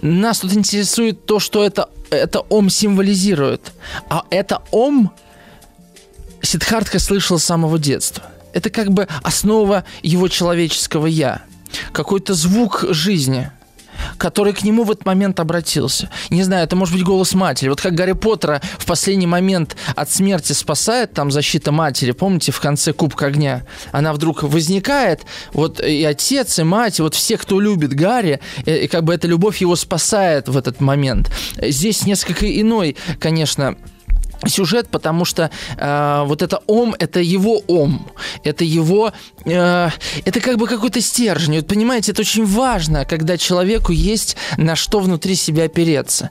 Нас 0.03 0.41
тут 0.41 0.53
интересует 0.53 1.27
то, 1.27 1.41
что 1.41 1.65
это, 1.65 1.89
это 2.11 2.41
ом 2.41 2.71
символизирует. 2.71 3.73
А 4.09 4.25
это 4.31 4.63
ом 4.71 5.11
Сидхартха 6.43 6.99
слышал 6.99 7.39
с 7.39 7.45
самого 7.45 7.79
детства. 7.79 8.25
Это 8.53 8.71
как 8.71 8.93
бы 8.93 9.09
основа 9.23 9.85
его 10.03 10.29
человеческого 10.29 11.07
«я». 11.07 11.43
Какой-то 11.93 12.35
звук 12.35 12.85
жизни– 12.91 13.51
который 14.19 14.53
к 14.53 14.63
нему 14.63 14.85
в 14.85 14.91
этот 14.91 15.07
момент 15.07 15.41
обратился. 15.41 16.11
Не 16.31 16.43
знаю, 16.43 16.65
это 16.65 16.77
может 16.77 16.95
быть 16.95 17.05
голос 17.05 17.35
матери. 17.35 17.69
Вот 17.69 17.81
как 17.81 17.95
Гарри 17.95 18.13
Поттера 18.13 18.61
в 18.79 18.87
последний 18.87 19.27
момент 19.27 19.77
от 19.95 20.11
смерти 20.11 20.53
спасает 20.53 21.13
там 21.13 21.31
защита 21.31 21.73
матери, 21.73 22.13
помните, 22.13 22.53
в 22.53 22.61
конце 22.61 22.93
Кубка 22.93 23.27
Огня? 23.27 23.65
Она 23.93 24.13
вдруг 24.13 24.43
возникает, 24.43 25.23
вот 25.53 25.81
и 25.81 26.05
отец, 26.05 26.59
и 26.59 26.63
мать, 26.63 26.99
и 26.99 27.03
вот 27.03 27.15
все, 27.15 27.37
кто 27.37 27.61
любит 27.61 27.95
Гарри, 27.95 28.41
и, 28.67 28.71
и 28.71 28.89
как 28.89 29.05
бы 29.05 29.15
эта 29.15 29.27
любовь 29.27 29.61
его 29.61 29.77
спасает 29.77 30.49
в 30.49 30.57
этот 30.57 30.81
момент. 30.81 31.31
Здесь 31.61 32.07
несколько 32.07 32.47
иной, 32.61 32.97
конечно, 33.19 33.77
сюжет, 34.47 34.89
потому 34.89 35.25
что 35.25 35.51
э, 35.77 36.23
вот 36.27 36.43
это 36.43 36.61
ом, 36.67 36.95
это 36.99 37.21
его 37.21 37.63
ом, 37.67 38.07
это 38.45 38.65
его, 38.65 39.13
э, 39.45 39.89
это 40.25 40.41
как 40.41 40.57
бы 40.57 40.67
какой-то 40.67 41.01
стержень. 41.01 41.57
Вот 41.57 41.67
понимаете, 41.67 42.13
это 42.13 42.23
очень 42.23 42.47
важно, 42.47 43.05
когда 43.05 43.37
человеку 43.37 43.93
есть 43.93 44.37
на 44.57 44.77
что 44.77 45.01
внутри 45.01 45.35
себя 45.35 45.65
опереться. 45.65 46.31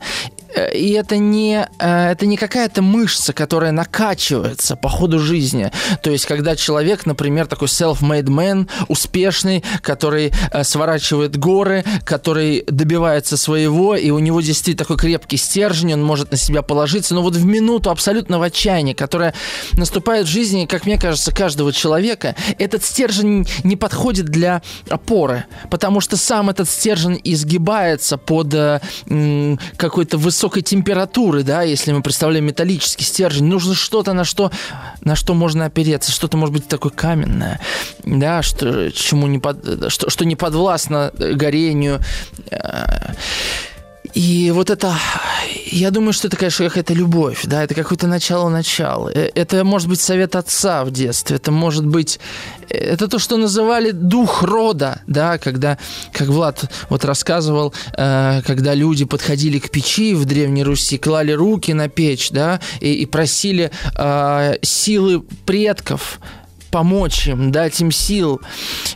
Э, 0.60 0.72
и 0.74 0.92
это 0.92 1.18
не, 1.18 1.68
э, 1.80 2.12
это 2.12 2.26
не 2.26 2.38
какая-то 2.38 2.82
мышца, 2.82 3.34
которая 3.34 3.72
накачивается 3.72 4.76
по 4.76 4.90
ходу 4.90 5.20
жизни. 5.20 5.72
То 6.02 6.12
есть, 6.12 6.26
когда 6.26 6.56
человек, 6.56 7.06
например, 7.06 7.48
такой 7.48 7.68
self-made 7.68 8.26
man, 8.26 8.70
успешный, 8.88 9.64
который 9.82 10.34
э, 10.52 10.64
сворачивает 10.64 11.38
горы, 11.38 11.84
который 12.04 12.64
добивается 12.68 13.38
своего, 13.38 13.96
и 13.96 14.10
у 14.10 14.20
него 14.20 14.42
действительно 14.42 14.86
такой 14.86 14.98
крепкий 14.98 15.38
стержень, 15.38 15.94
он 15.94 16.04
может 16.04 16.32
на 16.32 16.38
себя 16.38 16.62
положиться, 16.62 17.16
но 17.16 17.22
вот 17.22 17.36
в 17.36 17.46
минуту 17.46 17.90
абсолютного 17.90 18.46
отчаяния, 18.46 18.94
которая 18.94 19.34
наступает 19.74 20.28
в 20.28 20.30
жизни, 20.30 20.66
как 20.66 20.86
мне 20.86 20.98
кажется, 20.98 21.32
каждого 21.32 21.72
человека, 21.74 22.36
этот 22.58 22.84
стержень 22.84 23.48
не 23.64 23.76
подходит 23.76 24.26
для 24.26 24.62
опоры, 24.90 25.46
потому 25.70 26.02
что 26.02 26.18
сам 26.18 26.50
этот 26.50 26.70
стержень 26.70 27.20
изгибается 27.24 28.18
под 28.18 28.50
какой-то 29.78 30.18
высокий 30.18 30.49
высокой 30.50 30.64
температуры, 30.64 31.44
да, 31.44 31.62
если 31.62 31.92
мы 31.92 32.02
представляем 32.02 32.46
металлический 32.46 33.04
стержень, 33.04 33.46
нужно 33.46 33.76
что-то, 33.76 34.14
на 34.14 34.24
что, 34.24 34.52
на 35.02 35.16
что 35.16 35.36
можно 35.36 35.66
опереться, 35.66 36.12
что-то 36.12 36.38
может 36.38 36.56
быть 36.56 36.68
такое 36.68 36.92
каменное, 36.92 37.60
да, 38.04 38.42
что, 38.42 38.92
чему 38.92 39.28
не 39.28 39.38
под, 39.38 39.92
что, 39.92 40.10
что 40.10 40.26
не 40.26 40.36
подвластно 40.36 41.12
горению. 41.14 42.00
И 44.14 44.52
вот 44.54 44.70
это, 44.70 44.96
я 45.66 45.92
думаю, 45.92 46.14
что 46.14 46.28
это, 46.28 46.38
конечно, 46.38 46.68
какая-то 46.68 46.94
любовь, 46.94 47.42
да, 47.46 47.64
это 47.64 47.76
какое-то 47.76 48.08
начало-начало. 48.08 49.10
Э, 49.14 49.30
это 49.36 49.64
может 49.64 49.88
быть 49.88 50.02
совет 50.02 50.36
отца 50.36 50.84
в 50.84 50.92
детстве, 50.92 51.36
это 51.36 51.52
может 51.52 51.86
быть, 51.86 52.20
э, 52.70 52.78
это 52.78 53.08
то, 53.08 53.20
что 53.20 53.38
называли 53.38 53.92
дух 53.92 54.42
рода, 54.42 55.02
да, 55.06 55.38
когда, 55.38 55.78
как 56.12 56.28
Влад 56.28 56.72
вот 56.90 57.06
рассказывал, 57.06 57.74
э, 57.98 58.42
когда 58.46 58.74
люди 58.74 59.06
подходили 59.06 59.60
к 59.60 59.70
печи 59.70 60.16
в 60.16 60.26
Древней 60.26 60.64
Руси, 60.64 60.98
клали 60.98 61.32
руки 61.32 61.72
на 61.74 61.88
печь, 61.88 62.32
да, 62.32 62.60
и, 62.80 62.94
и 62.94 63.06
просили 63.06 63.72
э, 63.96 64.56
силы 64.64 65.22
предков, 65.46 66.20
помочь 66.70 67.28
им, 67.28 67.52
дать 67.52 67.80
им 67.82 67.92
сил. 67.92 68.42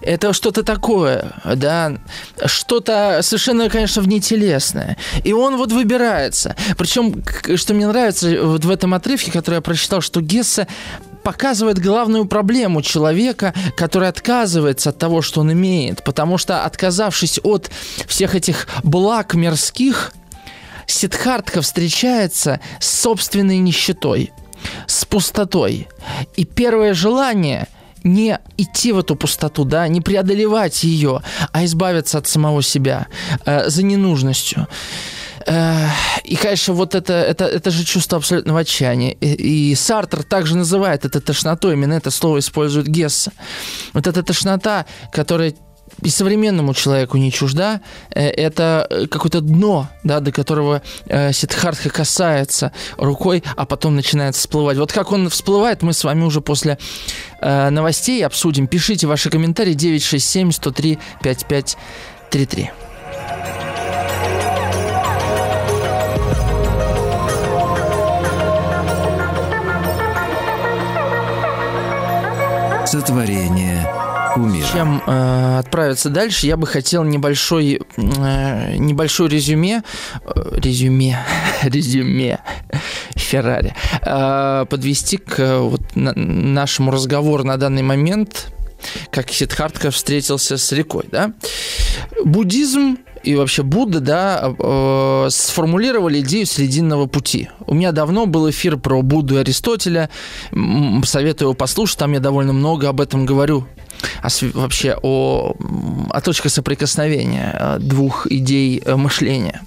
Это 0.02 0.34
что-то 0.34 0.64
такое, 0.64 1.34
да, 1.44 1.98
что-то 2.46 3.20
совершенно, 3.22 3.70
конечно, 3.70 4.02
внетелесное. 4.02 4.98
И 5.24 5.34
он 5.34 5.58
вот 5.58 5.72
выбирается. 5.72 6.56
Причем, 6.78 7.24
что 7.56 7.74
мне 7.74 7.88
нравится 7.88 8.44
вот 8.44 8.66
в 8.66 8.70
этом 8.70 8.94
отрывке, 8.94 9.32
который 9.32 9.56
я 9.56 9.62
прочитал, 9.62 10.02
что 10.02 10.22
Гесса 10.22 10.68
показывает 11.24 11.80
главную 11.80 12.26
проблему 12.26 12.82
человека, 12.82 13.54
который 13.78 14.10
отказывается 14.10 14.90
от 14.90 14.98
того, 14.98 15.22
что 15.22 15.42
он 15.42 15.54
имеет. 15.54 16.04
Потому 16.04 16.38
что, 16.38 16.66
отказавшись 16.66 17.40
от 17.44 17.72
всех 18.08 18.36
этих 18.36 18.68
благ 18.84 19.34
мирских, 19.34 20.14
Сидхартха 20.86 21.62
встречается 21.62 22.60
с 22.80 23.02
собственной 23.02 23.58
нищетой– 23.58 24.32
с 24.88 25.06
пустотой. 25.06 25.88
И 26.36 26.46
первое 26.46 26.94
желание 26.94 27.68
не 28.04 28.38
идти 28.58 28.92
в 28.92 29.00
эту 29.00 29.16
пустоту, 29.16 29.64
да, 29.64 29.88
не 29.88 30.02
преодолевать 30.02 30.84
ее, 30.84 31.22
а 31.52 31.66
избавиться 31.66 32.18
от 32.18 32.28
самого 32.28 32.62
себя 32.62 33.08
э, 33.46 33.70
за 33.70 33.84
ненужностью. 33.84 34.68
Э, 35.46 35.88
и, 36.24 36.36
конечно, 36.36 36.74
вот 36.74 36.96
это, 36.96 37.14
это, 37.14 37.46
это 37.46 37.72
же 37.72 37.84
чувство 37.84 38.18
абсолютного 38.18 38.60
отчаяния. 38.60 39.14
И, 39.14 39.72
и 39.72 39.76
Сартер 39.76 40.24
также 40.24 40.58
называет 40.58 41.06
это 41.06 41.22
тошнотой, 41.22 41.74
именно 41.74 41.94
это 41.94 42.12
слово 42.12 42.40
использует 42.40 42.88
Гесса. 42.88 43.32
Вот 43.94 44.08
эта 44.08 44.24
тошнота, 44.24 44.86
которая 45.12 45.54
и 46.04 46.10
современному 46.10 46.74
человеку 46.74 47.18
не 47.18 47.32
чужда, 47.32 47.82
э, 48.12 48.28
это 48.28 48.88
э, 48.90 49.08
какое-то 49.08 49.42
дно, 49.42 49.90
да, 50.04 50.20
до 50.20 50.32
которого 50.32 50.82
э, 51.06 51.32
Сиддхартха 51.34 51.90
касается 51.90 52.72
рукой, 52.98 53.44
а 53.56 53.66
потом 53.66 53.96
начинает 53.96 54.36
всплывать. 54.36 54.78
Вот 54.78 54.92
как 54.92 55.12
он 55.12 55.30
всплывает, 55.30 55.82
мы 55.82 55.94
с 55.94 56.04
вами 56.04 56.24
уже 56.24 56.42
после 56.42 56.78
новостей 57.42 58.26
обсудим. 58.26 58.68
Пишите 58.68 59.06
ваши 59.06 59.30
комментарии 59.30 59.74
967 59.74 60.52
103 60.52 61.00
5533. 61.22 62.72
Сотворение 72.86 74.03
кумира. 74.34 74.68
Чем 74.72 75.02
э, 75.06 75.60
отправиться 75.60 76.10
дальше, 76.10 76.48
я 76.48 76.58
бы 76.58 76.68
хотел 76.68 77.04
небольшой, 77.04 77.82
э, 77.98 78.76
небольшой 78.78 79.30
резюме, 79.30 79.84
э, 80.26 80.60
резюме, 80.60 81.20
резюме 81.64 82.40
Феррари 83.16 83.76
э, 84.02 84.66
подвести 84.70 85.18
к 85.18 85.40
э, 85.40 85.60
вот, 85.60 85.82
на, 85.96 86.14
нашему 86.14 86.92
разговору 86.92 87.44
на 87.44 87.58
данный 87.58 87.84
момент, 87.84 88.54
как 89.12 89.30
Сидхартха 89.30 89.92
встретился 89.92 90.58
с 90.58 90.72
рекой, 90.72 91.06
да? 91.12 91.32
Буддизм 92.26 92.98
и 93.24 93.36
вообще 93.36 93.64
Будда, 93.64 94.00
да, 94.02 94.54
э, 94.58 95.28
сформулировали 95.30 96.20
идею 96.20 96.46
срединного 96.46 97.06
пути. 97.06 97.50
У 97.66 97.74
меня 97.74 97.92
давно 97.92 98.26
был 98.26 98.50
эфир 98.50 98.78
про 98.78 99.02
Будду 99.02 99.36
и 99.36 99.40
Аристотеля. 99.40 100.10
Советую 101.06 101.48
его 101.48 101.54
послушать, 101.54 101.98
там 102.00 102.12
я 102.12 102.20
довольно 102.20 102.54
много 102.54 102.90
об 102.90 103.00
этом 103.00 103.26
говорю. 103.26 103.66
А 104.22 104.28
вообще 104.54 104.98
о, 105.02 105.56
о 106.10 106.22
точках 106.22 106.52
соприкосновения 106.52 107.56
э, 107.60 107.78
двух 107.80 108.28
идей 108.32 108.82
э, 108.84 108.96
мышления. 108.96 109.62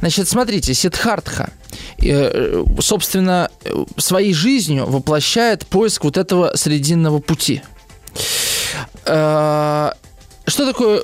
Значит, 0.00 0.28
смотрите, 0.28 0.74
Сидхартха, 0.74 1.50
собственно, 2.78 3.50
своей 3.96 4.32
жизнью 4.32 4.86
воплощает 4.86 5.66
поиск 5.66 6.04
вот 6.04 6.16
этого 6.16 6.52
срединного 6.54 7.18
пути. 7.18 7.62
Что 9.04 9.94
такое 10.46 11.02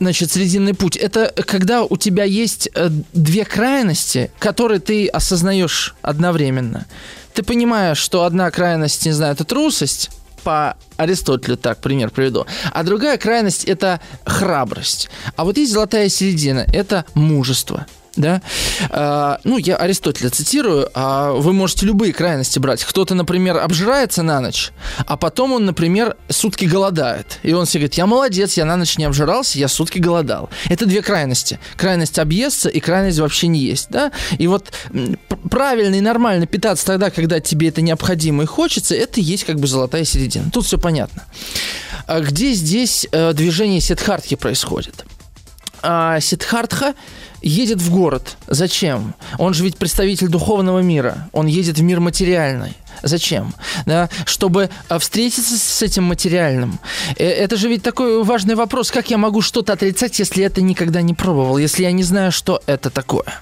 значит, 0.00 0.32
срединный 0.32 0.74
путь, 0.74 0.96
это 0.96 1.32
когда 1.46 1.84
у 1.84 1.96
тебя 1.96 2.24
есть 2.24 2.68
э, 2.74 2.88
две 3.12 3.44
крайности, 3.44 4.30
которые 4.38 4.80
ты 4.80 5.06
осознаешь 5.06 5.94
одновременно. 6.02 6.86
Ты 7.34 7.42
понимаешь, 7.42 7.98
что 7.98 8.24
одна 8.24 8.50
крайность, 8.50 9.04
не 9.06 9.12
знаю, 9.12 9.34
это 9.34 9.44
трусость, 9.44 10.10
по 10.40 10.76
Аристотелю 10.96 11.56
так 11.56 11.80
пример 11.80 12.10
приведу. 12.10 12.46
А 12.72 12.82
другая 12.82 13.18
крайность 13.18 13.64
это 13.64 14.00
храбрость. 14.24 15.08
А 15.36 15.44
вот 15.44 15.56
есть 15.56 15.72
золотая 15.72 16.08
середина, 16.08 16.66
это 16.72 17.04
мужество 17.14 17.86
да. 18.20 18.42
А, 18.90 19.40
ну, 19.44 19.58
я 19.58 19.76
Аристотеля 19.76 20.30
цитирую, 20.30 20.88
а 20.94 21.32
вы 21.32 21.52
можете 21.52 21.86
любые 21.86 22.12
крайности 22.12 22.58
брать. 22.58 22.84
Кто-то, 22.84 23.14
например, 23.14 23.58
обжирается 23.58 24.22
на 24.22 24.40
ночь, 24.40 24.72
а 25.06 25.16
потом 25.16 25.52
он, 25.52 25.64
например, 25.64 26.16
сутки 26.28 26.64
голодает. 26.64 27.38
И 27.42 27.52
он 27.52 27.66
себе 27.66 27.80
говорит, 27.80 27.94
я 27.94 28.06
молодец, 28.06 28.56
я 28.56 28.64
на 28.64 28.76
ночь 28.76 28.98
не 28.98 29.04
обжирался, 29.04 29.58
я 29.58 29.68
сутки 29.68 29.98
голодал. 29.98 30.50
Это 30.68 30.86
две 30.86 31.02
крайности. 31.02 31.58
Крайность 31.76 32.18
объесться 32.18 32.68
и 32.68 32.80
крайность 32.80 33.18
вообще 33.18 33.46
не 33.46 33.60
есть, 33.60 33.88
да. 33.90 34.12
И 34.38 34.46
вот 34.46 34.72
правильно 35.50 35.94
и 35.94 36.00
нормально 36.00 36.46
питаться 36.46 36.86
тогда, 36.86 37.10
когда 37.10 37.40
тебе 37.40 37.68
это 37.68 37.82
необходимо 37.82 38.42
и 38.42 38.46
хочется, 38.46 38.94
это 38.94 39.20
есть 39.20 39.44
как 39.44 39.58
бы 39.58 39.66
золотая 39.66 40.04
середина. 40.04 40.50
Тут 40.50 40.66
все 40.66 40.78
понятно. 40.78 41.24
А 42.06 42.20
где 42.20 42.52
здесь 42.52 43.06
э, 43.12 43.32
движение 43.32 43.80
Сидхартхи 43.80 44.36
происходит? 44.36 45.04
А 45.82 46.20
Сидхартха 46.20 46.94
едет 47.42 47.80
в 47.80 47.90
город. 47.90 48.36
Зачем? 48.46 49.14
Он 49.38 49.54
же 49.54 49.64
ведь 49.64 49.76
представитель 49.76 50.28
духовного 50.28 50.80
мира. 50.80 51.28
Он 51.32 51.46
едет 51.46 51.78
в 51.78 51.82
мир 51.82 52.00
материальный. 52.00 52.76
Зачем? 53.02 53.54
Да, 53.86 54.10
чтобы 54.26 54.68
а, 54.88 54.98
встретиться 54.98 55.56
с 55.56 55.82
этим 55.82 56.04
материальным. 56.04 56.78
Э, 57.16 57.24
это 57.24 57.56
же 57.56 57.68
ведь 57.68 57.82
такой 57.82 58.22
важный 58.22 58.54
вопрос. 58.54 58.90
Как 58.90 59.10
я 59.10 59.16
могу 59.16 59.40
что-то 59.40 59.72
отрицать, 59.72 60.18
если 60.18 60.40
я 60.40 60.48
это 60.48 60.60
никогда 60.60 61.00
не 61.00 61.14
пробовал, 61.14 61.56
если 61.56 61.84
я 61.84 61.92
не 61.92 62.02
знаю, 62.02 62.30
что 62.30 62.62
это 62.66 62.90
такое? 62.90 63.40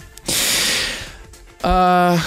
А, 1.61 2.19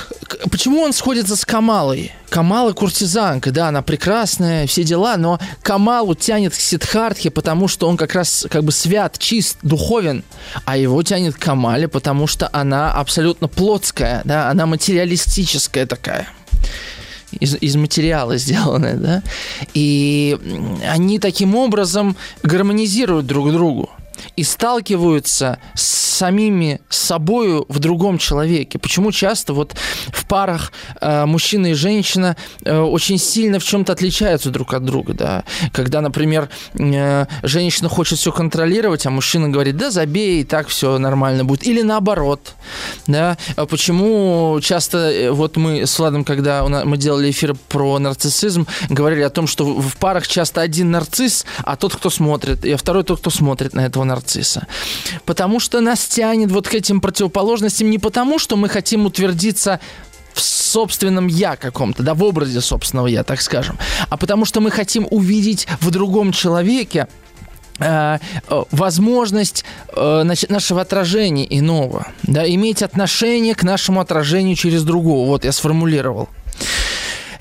почему 0.52 0.82
он 0.82 0.91
сходится 0.94 1.36
с 1.36 1.46
Камалой? 1.46 2.12
Камала 2.30 2.74
куртизанка, 2.74 3.52
да, 3.52 3.70
она 3.70 3.82
прекрасная, 3.82 4.67
все 4.67 4.84
дела, 4.84 5.17
но 5.17 5.39
Камалу 5.62 6.15
тянет 6.15 6.54
к 6.54 6.60
Сидхартхе, 6.60 7.32
потому 7.32 7.67
что 7.67 7.88
он 7.88 7.98
как 7.98 8.13
раз 8.13 8.46
как 8.50 8.63
бы 8.63 8.72
свят, 8.72 9.17
чист, 9.17 9.58
духовен, 9.63 10.24
а 10.65 10.78
его 10.78 11.02
тянет 11.04 11.36
к 11.36 11.39
Камале, 11.39 11.88
потому 11.88 12.28
что 12.28 12.50
она 12.52 12.91
абсолютно 12.94 13.48
плотская, 13.48 14.22
да, 14.26 14.50
она 14.50 14.65
материалистическая 14.65 15.86
такая. 15.86 16.28
Из, 17.39 17.56
из 17.56 17.78
материала 17.78 18.36
сделанная, 18.38 18.96
да, 18.96 19.24
и 19.74 20.38
они 20.86 21.17
таким 21.17 21.56
образом 21.56 22.17
гармонизируют 22.44 23.26
друг 23.26 23.54
другу 23.54 23.89
и 24.36 24.43
сталкиваются 24.43 25.60
с 25.74 26.02
самими 26.21 26.82
собою 26.89 27.65
в 27.67 27.80
другом 27.80 28.19
человеке. 28.19 28.78
Почему 28.78 29.12
часто 29.12 29.54
вот 29.54 29.76
в 30.10 30.26
парах 30.26 30.71
э, 31.00 31.26
мужчина 31.26 31.67
и 31.67 31.74
женщина 31.74 32.38
э, 32.63 32.78
очень 32.78 33.17
сильно 33.17 33.60
в 33.60 33.63
чем-то 33.63 33.93
отличаются 33.93 34.52
друг 34.52 34.74
от 34.74 34.86
друга, 34.86 35.13
да? 35.13 35.43
Когда, 35.74 36.02
например, 36.02 36.50
э, 36.76 37.26
женщина 37.41 37.89
хочет 37.89 38.19
все 38.19 38.32
контролировать, 38.32 39.06
а 39.08 39.10
мужчина 39.10 39.50
говорит, 39.50 39.78
да 39.78 39.89
забей, 39.89 40.41
и 40.41 40.43
так 40.43 40.67
все 40.67 41.00
нормально 41.00 41.43
будет. 41.43 41.65
Или 41.65 41.82
наоборот, 41.82 42.54
да? 43.08 43.38
А 43.56 43.65
почему 43.65 44.60
часто 44.62 44.97
э, 44.97 45.32
вот 45.32 45.58
мы 45.58 45.88
с 45.88 45.97
Владом, 45.97 46.24
когда 46.24 46.63
мы 46.63 46.97
делали 46.97 47.32
эфир 47.32 47.56
про 47.69 47.97
нарциссизм, 47.97 48.67
говорили 48.89 49.21
о 49.21 49.30
том, 49.32 49.47
что 49.47 49.65
в 49.65 49.97
парах 49.97 50.28
часто 50.28 50.62
один 50.62 50.91
нарцисс, 50.91 51.45
а 51.63 51.76
тот, 51.76 51.95
кто 51.95 52.12
смотрит, 52.12 52.63
и 52.63 52.76
второй 52.76 53.04
тот, 53.04 53.21
кто 53.21 53.32
смотрит 53.32 53.74
на 53.74 53.86
этого 53.86 54.01
нарцисса. 54.04 54.68
Потому 55.26 55.60
что 55.60 55.82
нас 55.82 56.06
тянет 56.06 56.52
вот 56.52 56.68
к 56.68 56.74
этим 56.74 57.02
противоположностям 57.02 57.90
не 57.90 58.00
потому, 58.00 58.40
что 58.40 58.58
мы 58.58 58.70
хотим 58.70 59.06
утвердиться 59.06 59.80
в 60.34 60.42
собственном 60.42 61.28
я 61.28 61.56
каком-то, 61.56 62.04
да, 62.04 62.14
в 62.14 62.24
образе 62.24 62.62
собственного 62.62 63.08
я, 63.08 63.24
так 63.24 63.42
скажем, 63.42 63.78
а 64.10 64.18
потому 64.18 64.46
что 64.46 64.62
мы 64.62 64.72
хотим 64.72 65.08
увидеть 65.10 65.68
в 65.82 65.92
другом 65.92 66.32
человеке 66.32 67.08
э, 67.80 68.18
э 68.48 68.64
возможность 68.72 69.66
э, 69.94 70.22
значит, 70.24 70.50
нашего 70.50 70.82
отражения 70.82 71.46
иного, 71.50 72.08
да, 72.24 72.48
иметь 72.50 72.82
отношение 72.82 73.56
к 73.56 73.64
нашему 73.64 74.00
отражению 74.00 74.56
через 74.56 74.84
другого. 74.84 75.28
Вот 75.28 75.44
я 75.44 75.52
сформулировал. 75.52 76.30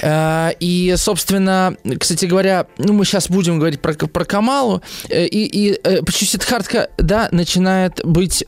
Э, 0.03 0.53
и, 0.61 0.95
собственно, 0.97 1.77
кстати 1.99 2.27
говоря, 2.27 2.67
ну, 2.79 2.93
мы 2.93 3.05
сейчас 3.05 3.29
будем 3.29 3.59
говорить 3.59 3.81
про, 3.81 3.95
про 3.95 4.25
Камалу, 4.25 4.83
э, 5.09 5.27
и, 5.27 5.45
и 5.45 5.81
э, 5.83 6.03
почему 6.03 6.29
Сидхартка, 6.29 6.91
да, 6.99 7.29
начинает 7.33 8.01
быть, 8.05 8.45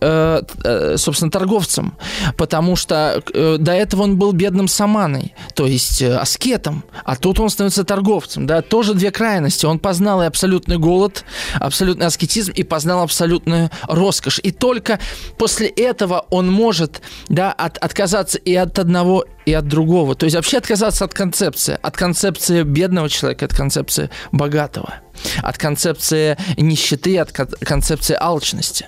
собственно, 0.97 1.31
торговцем, 1.31 1.97
потому 2.37 2.77
что 2.77 3.23
до 3.33 3.73
этого 3.73 4.03
он 4.03 4.17
был 4.17 4.33
бедным 4.33 4.69
саманой, 4.69 5.35
то 5.55 5.67
есть 5.67 6.03
аскетом, 6.03 6.85
а 7.05 7.17
тут 7.17 7.41
он 7.41 7.51
становится 7.51 7.85
торговцем, 7.85 8.47
да, 8.47 8.63
тоже 8.63 8.95
две 8.95 9.11
крайности. 9.11 9.67
Он 9.67 9.79
познал 9.79 10.23
и 10.23 10.27
абсолютный 10.27 10.79
голод, 10.79 11.25
абсолютный 11.55 12.07
аскетизм, 12.07 12.53
и 12.53 12.63
познал 12.63 13.03
абсолютную 13.03 13.71
роскошь. 13.89 14.41
И 14.43 14.51
только 14.51 15.01
после 15.39 15.69
этого 15.69 16.27
он 16.31 16.51
может, 16.51 17.01
да, 17.29 17.53
от, 17.53 17.79
отказаться 17.79 18.39
и 18.39 18.55
от 18.55 18.79
одного, 18.79 19.25
и 19.47 19.53
от 19.53 19.67
другого. 19.67 20.15
То 20.15 20.25
есть 20.25 20.37
вообще 20.37 20.59
отказаться 20.59 21.05
от 21.05 21.15
концепции. 21.15 21.79
От 21.83 21.97
концепции 21.97 22.63
бедного 22.63 23.09
человека, 23.09 23.45
от 23.47 23.55
концепции 23.55 24.11
богатого. 24.31 24.95
От 25.43 25.59
концепции 25.59 26.37
нищеты, 26.57 27.19
от 27.19 27.33
концепции 27.33 28.17
алчности. 28.19 28.87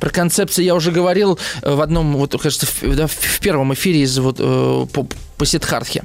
Про 0.00 0.10
концепции 0.10 0.64
я 0.64 0.74
уже 0.74 0.90
говорил 0.90 1.38
в 1.62 1.80
одном, 1.80 2.16
вот, 2.16 2.40
кажется, 2.40 2.66
в, 2.66 2.96
да, 2.96 3.06
в 3.06 3.40
первом 3.40 3.74
эфире 3.74 4.00
из, 4.00 4.18
вот, 4.18 4.36
э, 4.38 4.86
по, 4.92 5.06
по 5.36 5.46
Сидхартхе. 5.46 6.04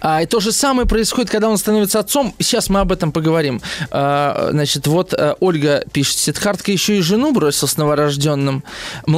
А, 0.00 0.22
и 0.22 0.26
то 0.26 0.40
же 0.40 0.52
самое 0.52 0.86
происходит, 0.86 1.30
когда 1.30 1.48
он 1.48 1.58
становится 1.58 1.98
отцом. 1.98 2.34
Сейчас 2.38 2.68
мы 2.68 2.80
об 2.80 2.92
этом 2.92 3.12
поговорим. 3.12 3.60
А, 3.90 4.48
значит, 4.50 4.86
вот 4.86 5.14
а, 5.14 5.36
Ольга 5.40 5.84
пишет, 5.92 6.18
Сидхартка 6.18 6.72
еще 6.72 6.98
и 6.98 7.00
жену 7.00 7.32
бросил 7.32 7.68
с 7.68 7.76
новорожденным 7.76 8.64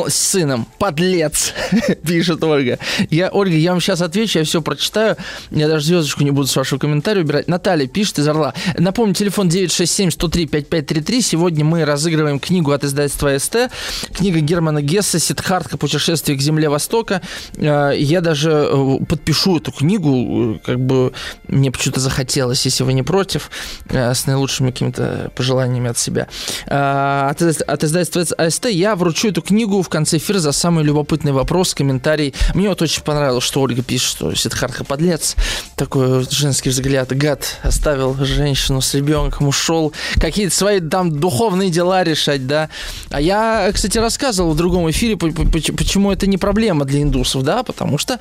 сыном. 0.08 0.66
Подлец, 0.78 1.52
пишет 2.06 2.42
Ольга. 2.42 2.78
Я, 3.10 3.30
Ольга, 3.30 3.56
я 3.56 3.72
вам 3.72 3.80
сейчас 3.80 4.00
отвечу, 4.00 4.38
я 4.38 4.44
все 4.44 4.62
прочитаю. 4.62 5.16
Я 5.50 5.68
даже 5.68 5.86
звездочку 5.86 6.24
не 6.24 6.30
буду 6.30 6.46
с 6.46 6.56
вашего 6.56 6.78
комментария 6.78 7.22
убирать. 7.22 7.48
Наталья 7.48 7.86
пишет 7.86 8.18
из 8.18 8.28
Орла. 8.28 8.54
Напомню, 8.76 9.14
телефон 9.14 9.48
967-103-5533. 9.48 11.20
Сегодня 11.22 11.64
мы 11.64 11.84
разыгрываем 11.84 12.38
книгу 12.38 12.72
от 12.72 12.84
издательства 12.84 13.36
СТ. 13.38 13.70
Книга 14.18 14.40
Германа 14.40 14.82
Гесса 14.82 15.20
«Сидхартка. 15.20 15.76
Путешествие 15.76 16.36
к 16.36 16.40
земле 16.40 16.68
Востока». 16.68 17.22
А, 17.56 17.92
я 17.92 18.20
даже 18.20 18.50
э, 18.50 18.96
подпишу 19.08 19.58
эту 19.58 19.70
книгу 19.70 20.58
как 20.64 20.80
бы 20.80 21.12
мне 21.46 21.70
почему-то 21.70 22.00
захотелось, 22.00 22.64
если 22.64 22.82
вы 22.82 22.94
не 22.94 23.04
против, 23.04 23.48
э, 23.88 24.12
с 24.12 24.26
наилучшими 24.26 24.72
какими-то 24.72 25.30
пожеланиями 25.36 25.90
от 25.90 25.98
себя. 25.98 26.26
От, 26.66 27.42
от 27.42 27.84
издательства 27.84 28.22
АСТ 28.36 28.66
я 28.66 28.96
вручу 28.96 29.28
эту 29.28 29.40
книгу 29.40 29.82
в 29.82 29.88
конце 29.88 30.16
эфира 30.16 30.40
за 30.40 30.50
самый 30.50 30.82
любопытный 30.82 31.30
вопрос, 31.30 31.72
комментарий. 31.72 32.34
Мне 32.54 32.70
вот 32.70 32.82
очень 32.82 33.04
понравилось, 33.04 33.44
что 33.44 33.60
Ольга 33.60 33.82
пишет, 33.82 34.08
что 34.08 34.34
Сидхартха 34.34 34.82
подлец, 34.82 35.36
такой 35.76 36.26
женский 36.28 36.70
взгляд, 36.70 37.16
гад, 37.16 37.58
оставил 37.62 38.16
женщину 38.24 38.80
с 38.80 38.94
ребенком, 38.94 39.46
ушел, 39.46 39.92
какие-то 40.16 40.56
свои 40.56 40.80
там 40.80 41.20
духовные 41.20 41.70
дела 41.70 42.02
решать, 42.02 42.48
да. 42.48 42.68
А 43.10 43.20
я, 43.20 43.70
кстати, 43.72 44.07
рассказывал 44.08 44.52
в 44.52 44.56
другом 44.56 44.88
эфире, 44.90 45.16
почему 45.16 46.10
это 46.10 46.26
не 46.26 46.38
проблема 46.38 46.86
для 46.86 47.02
индусов, 47.02 47.42
да, 47.42 47.62
потому 47.62 47.98
что 47.98 48.18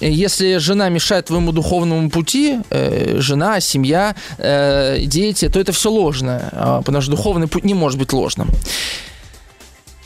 э, 0.00 0.08
если 0.08 0.58
жена 0.58 0.88
мешает 0.88 1.26
твоему 1.26 1.50
духовному 1.50 2.10
пути, 2.10 2.60
э, 2.70 3.16
жена, 3.18 3.58
семья, 3.60 4.14
э, 4.38 5.00
дети, 5.06 5.48
то 5.48 5.58
это 5.58 5.72
все 5.72 5.90
ложное, 5.90 6.48
а, 6.52 6.82
потому 6.82 7.02
что 7.02 7.10
духовный 7.10 7.48
путь 7.48 7.64
не 7.64 7.74
может 7.74 7.98
быть 7.98 8.12
ложным. 8.12 8.48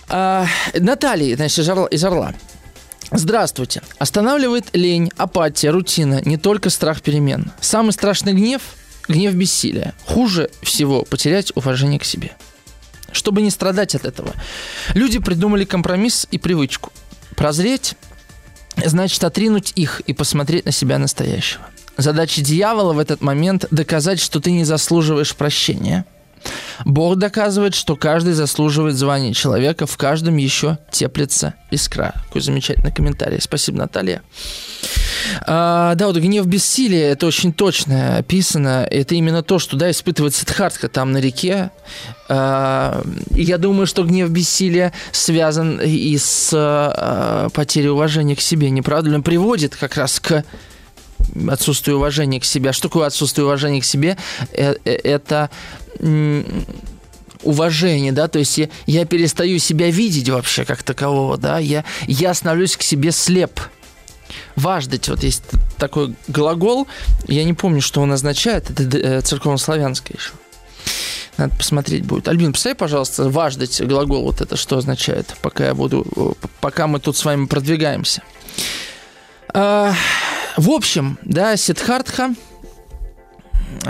А, 0.09 0.47
Наталья, 0.75 1.37
значит, 1.37 1.59
из 1.93 2.05
Орла. 2.05 2.33
Здравствуйте. 3.13 3.83
Останавливает 3.99 4.69
лень, 4.73 5.11
апатия, 5.19 5.71
рутина, 5.71 6.23
не 6.25 6.39
только 6.39 6.71
страх 6.71 7.03
перемен. 7.03 7.53
Самый 7.61 7.93
страшный 7.93 8.33
гнев– 8.33 8.63
гнев 9.11 9.35
бессилия. 9.35 9.95
Хуже 10.07 10.51
всего 10.63 11.03
потерять 11.03 11.53
уважение 11.57 11.99
к 11.99 12.05
себе. 12.05 12.33
Чтобы 13.13 13.43
не 13.43 13.51
страдать 13.51 13.95
от 13.95 14.05
этого, 14.05 14.35
люди 14.95 15.19
придумали 15.19 15.65
компромисс 15.65 16.27
и 16.31 16.39
привычку. 16.39 16.93
Прозреть– 17.37 17.95
значит 18.85 19.23
отринуть 19.25 19.73
их 19.77 20.01
и 20.01 20.13
посмотреть 20.13 20.65
на 20.65 20.73
себя 20.73 20.99
настоящего. 20.99 21.63
Задача 21.97 22.41
дьявола 22.41 22.93
в 22.93 22.99
этот 22.99 23.21
момент– 23.21 23.67
доказать, 23.71 24.21
что 24.21 24.41
ты 24.41 24.53
не 24.53 24.65
заслуживаешь 24.65 25.35
прощения– 25.35 26.05
Бог 26.85 27.17
доказывает, 27.17 27.75
что 27.75 27.97
каждый 27.97 28.33
заслуживает 28.33 28.97
звания 28.97 29.35
человека, 29.35 29.87
в 29.87 29.97
каждом 29.97 30.37
еще 30.37 30.79
теплится 30.91 31.55
искра. 31.71 32.15
Какой 32.27 32.41
замечательный 32.41 32.93
комментарий. 32.93 33.41
Спасибо, 33.41 33.79
Наталья. 33.79 34.23
А, 35.43 35.95
да, 35.95 36.07
вот 36.07 36.17
гнев 36.17 36.47
бессилия, 36.47 37.13
это 37.13 37.27
очень 37.27 37.53
точно 37.53 38.19
описано. 38.19 38.87
Это 38.91 39.15
именно 39.15 39.43
то, 39.43 39.59
что 39.59 39.77
да, 39.77 39.91
испытывает 39.91 40.35
Сидхартха 40.35 40.89
там 40.89 41.13
на 41.13 41.19
реке. 41.19 41.71
А, 42.29 43.03
я 43.31 43.59
думаю, 43.59 43.87
что 43.87 44.05
гнев 44.05 44.31
бессилия 44.31 44.93
связан 45.13 45.81
и 45.81 46.17
с 46.17 46.51
а, 46.53 47.49
потерей 47.51 47.91
уважения 47.91 48.37
к 48.37 48.41
себе. 48.41 48.71
Не 48.71 48.83
правда 48.83 49.11
ли? 49.11 49.17
Он 49.17 49.23
приводит 49.23 49.77
как 49.77 49.97
раз 49.97 50.21
к 50.21 50.45
отсутствию 51.49 51.97
уважения 51.99 52.41
к 52.41 52.45
себе. 52.45 52.73
Что 52.73 52.89
такое 52.89 53.07
отсутствие 53.07 53.45
уважения 53.45 53.81
к 53.81 53.85
себе? 53.85 54.17
Э, 54.53 54.75
э, 54.85 54.93
это 54.93 55.51
уважение, 57.43 58.13
да, 58.13 58.29
то 58.29 58.39
есть 58.39 58.59
я, 58.59 58.69
я 58.87 59.05
перестаю 59.05 59.59
себя 59.59 59.91
видеть 59.91 60.29
вообще 60.29 60.65
как 60.65 60.83
такового, 60.83 61.39
да, 61.39 61.59
я, 61.59 61.85
я 62.07 62.35
становлюсь 62.35 62.77
к 62.77 62.83
себе 62.83 63.13
слеп. 63.13 63.61
Важдать, 64.57 65.09
вот 65.09 65.23
есть 65.23 65.45
такой 65.79 66.15
глагол, 66.29 66.87
я 67.27 67.45
не 67.45 67.55
помню, 67.55 67.81
что 67.81 68.01
он 68.01 68.13
означает, 68.13 68.71
это 68.71 68.99
э, 68.99 69.21
церковно-славянское 69.21 70.17
еще. 70.17 70.33
Надо 71.37 71.57
посмотреть 71.57 72.05
будет. 72.05 72.29
Альбин, 72.29 72.53
представь, 72.53 72.77
пожалуйста, 72.77 73.29
важдать 73.31 73.81
глагол 73.83 74.25
вот 74.25 74.41
это 74.41 74.57
что 74.57 74.77
означает, 74.77 75.35
пока 75.41 75.67
я 75.69 75.75
буду, 75.75 76.37
пока 76.61 76.87
мы 76.87 77.01
тут 77.01 77.17
с 77.17 77.25
вами 77.25 77.47
продвигаемся. 77.47 78.23
А, 79.55 79.95
в 80.57 80.71
общем, 80.71 81.19
да, 81.23 81.57
Сидхартха, 81.57 82.35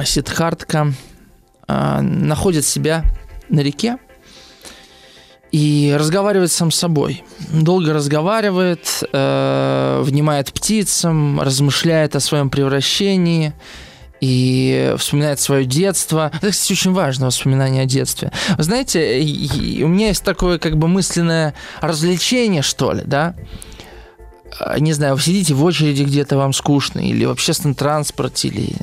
Сидхартха 0.05 0.93
а, 1.67 2.01
находит 2.03 2.65
себя 2.65 3.05
на 3.49 3.61
реке 3.61 3.99
и 5.53 5.95
разговаривает 5.99 6.53
сам 6.53 6.71
с 6.71 6.77
собой. 6.77 7.25
Долго 7.53 7.93
разговаривает, 7.93 9.03
э, 9.13 10.03
внимает 10.05 10.53
птицам, 10.53 11.41
размышляет 11.41 12.17
о 12.17 12.21
своем 12.21 12.51
превращении 12.51 13.53
и 14.21 14.95
вспоминает 14.99 15.41
свое 15.41 15.65
детство. 15.65 16.31
Это, 16.35 16.51
кстати, 16.51 16.73
очень 16.73 16.93
важное 16.93 17.27
воспоминание 17.27 17.83
о 17.83 17.87
детстве. 17.87 18.31
Вы 18.57 18.63
знаете, 18.63 19.21
у 19.83 19.89
меня 19.89 20.09
есть 20.09 20.23
такое 20.23 20.59
как 20.59 20.77
бы 20.77 20.89
мысленное 20.89 21.55
развлечение, 21.81 22.63
что 22.63 22.93
ли, 22.93 23.03
да? 23.05 23.35
А, 24.59 24.79
не 24.79 24.93
знаю, 24.93 25.15
вы 25.15 25.21
сидите 25.21 25.55
в 25.55 25.65
очереди 25.65 26.03
где-то, 26.03 26.37
вам 26.37 26.53
скучно, 26.53 27.01
или 27.01 27.25
в 27.25 27.31
общественном 27.31 27.75
транспорте, 27.75 28.49
или 28.49 28.75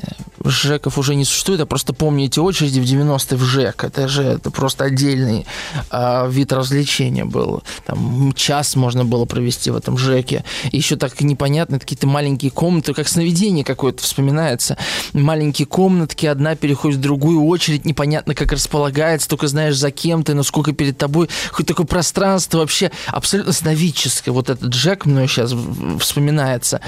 ЖЭКов 0.44 0.98
уже 0.98 1.14
не 1.14 1.24
существует, 1.24 1.60
а 1.60 1.66
просто 1.66 1.92
помните 1.92 2.40
очереди 2.40 2.80
в 2.80 2.84
90-е 2.84 3.36
в 3.36 3.42
ЖЭК. 3.42 3.84
Это 3.84 4.08
же 4.08 4.22
это 4.22 4.50
просто 4.50 4.84
отдельный 4.84 5.46
э, 5.90 6.30
вид 6.30 6.52
развлечения 6.52 7.24
был. 7.24 7.62
Там 7.86 8.32
час 8.34 8.76
можно 8.76 9.04
было 9.04 9.24
провести 9.24 9.70
в 9.70 9.76
этом 9.76 9.98
ЖЭКе. 9.98 10.44
И 10.70 10.76
еще 10.76 10.96
так 10.96 11.20
непонятно, 11.20 11.78
какие-то 11.78 12.06
маленькие 12.06 12.50
комнаты, 12.50 12.94
как 12.94 13.08
сновидение 13.08 13.64
какое-то 13.64 14.02
вспоминается. 14.02 14.76
Маленькие 15.12 15.66
комнатки, 15.66 16.26
одна 16.26 16.54
переходит 16.54 16.98
в 16.98 17.02
другую, 17.02 17.44
очередь 17.44 17.84
непонятно 17.84 18.34
как 18.34 18.52
располагается, 18.52 19.28
только 19.28 19.48
знаешь 19.48 19.76
за 19.76 19.90
кем 19.90 20.22
ты, 20.22 20.34
насколько 20.34 20.72
перед 20.72 20.96
тобой. 20.98 21.28
Хоть 21.52 21.66
такое 21.66 21.86
пространство 21.86 22.58
вообще 22.58 22.90
абсолютно 23.08 23.52
сновидческое. 23.52 24.32
Вот 24.32 24.50
этот 24.50 24.72
ЖЭК 24.72 25.06
мной 25.06 25.28
сейчас 25.28 25.52
вспоминается. 26.00 26.80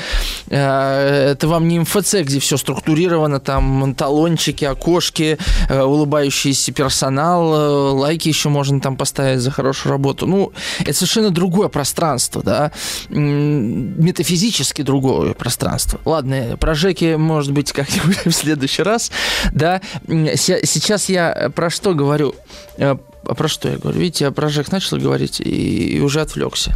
Э, 0.49 1.33
это 1.33 1.49
вам 1.49 1.69
не 1.69 1.81
МФЦ, 1.81 2.17
где 2.23 2.41
все 2.41 2.57
структурировано, 2.57 3.41
там 3.41 3.95
талончики, 3.95 4.65
окошки, 4.65 5.39
э, 5.69 5.83
улыбающийся 5.83 6.73
персонал, 6.73 7.55
э, 7.55 7.91
лайки 7.93 8.29
еще 8.29 8.49
можно 8.49 8.81
там 8.81 8.97
поставить 8.97 9.41
за 9.41 9.51
хорошую 9.51 9.93
работу. 9.93 10.27
Ну, 10.27 10.53
это 10.81 10.95
совершенно 10.95 11.31
другое 11.31 11.69
пространство, 11.69 12.43
да, 12.43 12.73
метафизически 13.09 14.83
другое 14.83 15.35
пространство. 15.35 16.01
Ладно, 16.05 16.57
про 16.59 16.75
Жеки, 16.75 17.17
может 17.17 17.53
быть, 17.53 17.73
как-нибудь 17.73 18.25
в 18.27 18.33
следующий 18.33 18.83
раз, 18.83 19.11
да. 19.53 19.81
Сейчас 20.07 21.09
я 21.09 21.51
про 21.55 21.71
что 21.71 21.95
говорю? 21.95 22.35
Э, 22.77 22.97
про 23.23 23.49
что 23.49 23.69
я 23.69 23.79
говорю? 23.79 24.01
Видите, 24.01 24.25
я 24.25 24.31
про 24.31 24.49
Жек 24.49 24.73
начал 24.73 24.97
говорить 24.99 25.41
и 25.41 26.01
уже 26.03 26.21
отвлекся. 26.21 26.75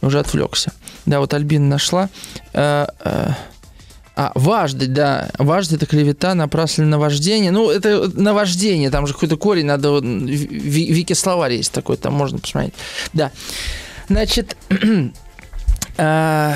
Уже 0.00 0.18
отвлекся. 0.18 0.72
Да, 1.06 1.20
вот 1.20 1.34
Альбина 1.34 1.66
нашла. 1.66 2.08
А, 4.16 4.30
важдать, 4.34 4.92
да. 4.92 5.30
Важдать– 5.38 5.76
это 5.82 5.86
клевета, 5.86 6.34
напрасленное 6.34 6.90
наваждение. 6.90 7.50
Ну, 7.50 7.68
это 7.68 8.08
наваждение, 8.14 8.90
там 8.90 9.06
же 9.06 9.14
какой-то 9.14 9.36
корень, 9.36 9.66
надо... 9.66 9.90
Вот, 9.90 10.04
Вики 10.04 11.14
словарь 11.14 11.54
есть 11.54 11.72
такой, 11.72 11.96
там 11.96 12.14
можно 12.14 12.38
посмотреть. 12.38 12.74
Да. 13.12 13.32
Значит, 14.08 14.56
а, 15.96 16.54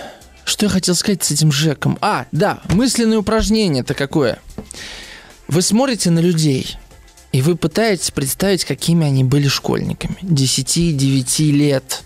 что 0.44 0.66
я 0.66 0.70
хотел 0.70 0.96
сказать 0.96 1.22
с 1.22 1.30
этим 1.30 1.52
Жеком? 1.52 1.96
А, 2.00 2.26
да, 2.32 2.60
мысленное 2.70 3.18
упражнение 3.18 3.82
это 3.82 3.94
какое? 3.94 4.40
Вы 5.46 5.62
смотрите 5.62 6.10
на 6.10 6.18
людей, 6.18 6.76
и 7.30 7.40
вы 7.40 7.54
пытаетесь 7.54 8.10
представить, 8.10 8.64
какими 8.64 9.06
они 9.06 9.22
были 9.22 9.46
школьниками. 9.46 10.16
10-9 10.22 11.52
лет 11.52 12.02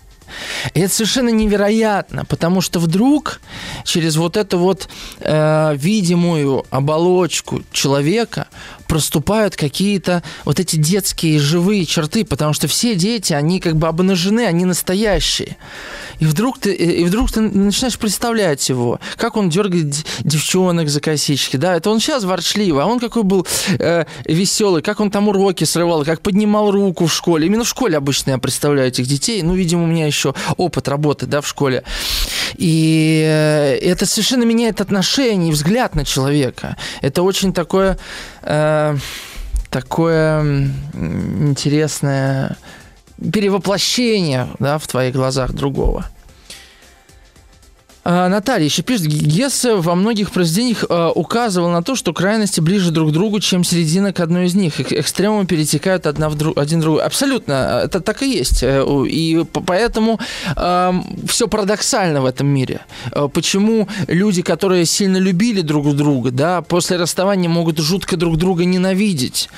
и 0.73 0.79
это 0.79 0.93
совершенно 0.93 1.29
невероятно, 1.29 2.25
потому 2.25 2.61
что 2.61 2.79
вдруг 2.79 3.41
через 3.83 4.15
вот 4.17 4.37
эту 4.37 4.57
вот 4.59 4.89
э, 5.19 5.75
видимую 5.75 6.65
оболочку 6.69 7.63
человека 7.71 8.47
проступают 8.91 9.55
какие-то 9.55 10.21
вот 10.43 10.59
эти 10.59 10.75
детские 10.75 11.39
живые 11.39 11.85
черты, 11.85 12.25
потому 12.25 12.51
что 12.51 12.67
все 12.67 12.93
дети, 12.93 13.31
они 13.31 13.61
как 13.61 13.77
бы 13.77 13.87
обнажены, 13.87 14.45
они 14.45 14.65
настоящие. 14.65 15.55
И 16.19 16.25
вдруг 16.25 16.59
ты, 16.59 16.73
и 16.73 17.05
вдруг 17.05 17.31
ты 17.31 17.39
начинаешь 17.39 17.97
представлять 17.97 18.67
его, 18.67 18.99
как 19.15 19.37
он 19.37 19.49
дергает 19.49 19.95
девчонок 20.19 20.89
за 20.89 20.99
косички, 20.99 21.55
да, 21.55 21.77
это 21.77 21.89
он 21.89 22.01
сейчас 22.01 22.25
ворчливый, 22.25 22.83
а 22.83 22.85
он 22.85 22.99
какой 22.99 23.23
был 23.23 23.47
э, 23.79 24.03
веселый, 24.25 24.81
как 24.81 24.99
он 24.99 25.09
там 25.09 25.29
уроки 25.29 25.63
срывал, 25.63 26.03
как 26.03 26.19
поднимал 26.19 26.69
руку 26.69 27.05
в 27.05 27.13
школе. 27.13 27.47
Именно 27.47 27.63
в 27.63 27.69
школе 27.69 27.95
обычно 27.95 28.31
я 28.31 28.39
представляю 28.39 28.89
этих 28.89 29.07
детей, 29.07 29.41
ну, 29.41 29.53
видимо, 29.55 29.83
у 29.83 29.87
меня 29.87 30.05
еще 30.05 30.33
опыт 30.57 30.89
работы, 30.89 31.27
да, 31.27 31.39
в 31.39 31.47
школе. 31.47 31.85
И 32.57 33.23
э, 33.25 33.77
это 33.77 34.05
совершенно 34.05 34.43
меняет 34.43 34.81
отношение 34.81 35.49
и 35.49 35.53
взгляд 35.53 35.95
на 35.95 36.03
человека. 36.03 36.75
Это 37.01 37.23
очень 37.23 37.53
такое, 37.53 37.97
э, 38.41 38.80
такое 39.69 40.69
интересное 40.93 42.57
перевоплощение 43.31 44.47
да, 44.59 44.77
в 44.77 44.87
твоих 44.87 45.13
глазах 45.13 45.53
другого. 45.53 46.05
А, 48.03 48.29
Наталья 48.29 48.65
еще 48.65 48.81
пишет, 48.81 49.05
Гессе 49.07 49.75
во 49.75 49.93
многих 49.93 50.31
произведениях 50.31 50.85
э, 50.89 51.11
указывал 51.13 51.69
на 51.69 51.83
то, 51.83 51.95
что 51.95 52.13
крайности 52.13 52.59
ближе 52.59 52.91
друг 52.91 53.09
к 53.09 53.13
другу, 53.13 53.39
чем 53.39 53.63
середина 53.63 54.11
к 54.11 54.19
одной 54.19 54.45
из 54.45 54.55
них. 54.55 54.79
Экстремумы 54.79 55.45
перетекают 55.45 56.07
одна 56.07 56.29
в 56.29 56.35
друг, 56.35 56.57
один 56.57 56.79
в 56.79 56.81
другой. 56.81 57.03
Абсолютно, 57.03 57.81
это 57.83 57.99
так 57.99 58.23
и 58.23 58.31
есть. 58.31 58.63
Э, 58.63 58.83
и 59.07 59.43
поэтому 59.65 60.19
э, 60.55 60.93
все 61.27 61.47
парадоксально 61.47 62.21
в 62.21 62.25
этом 62.25 62.47
мире. 62.47 62.81
Почему 63.33 63.87
люди, 64.07 64.41
которые 64.41 64.85
сильно 64.85 65.17
любили 65.17 65.61
друг 65.61 65.95
друга, 65.95 66.31
да, 66.31 66.61
после 66.61 66.97
расставания 66.97 67.49
могут 67.49 67.77
жутко 67.77 68.17
друг 68.17 68.37
друга 68.37 68.65
ненавидеть? 68.65 69.49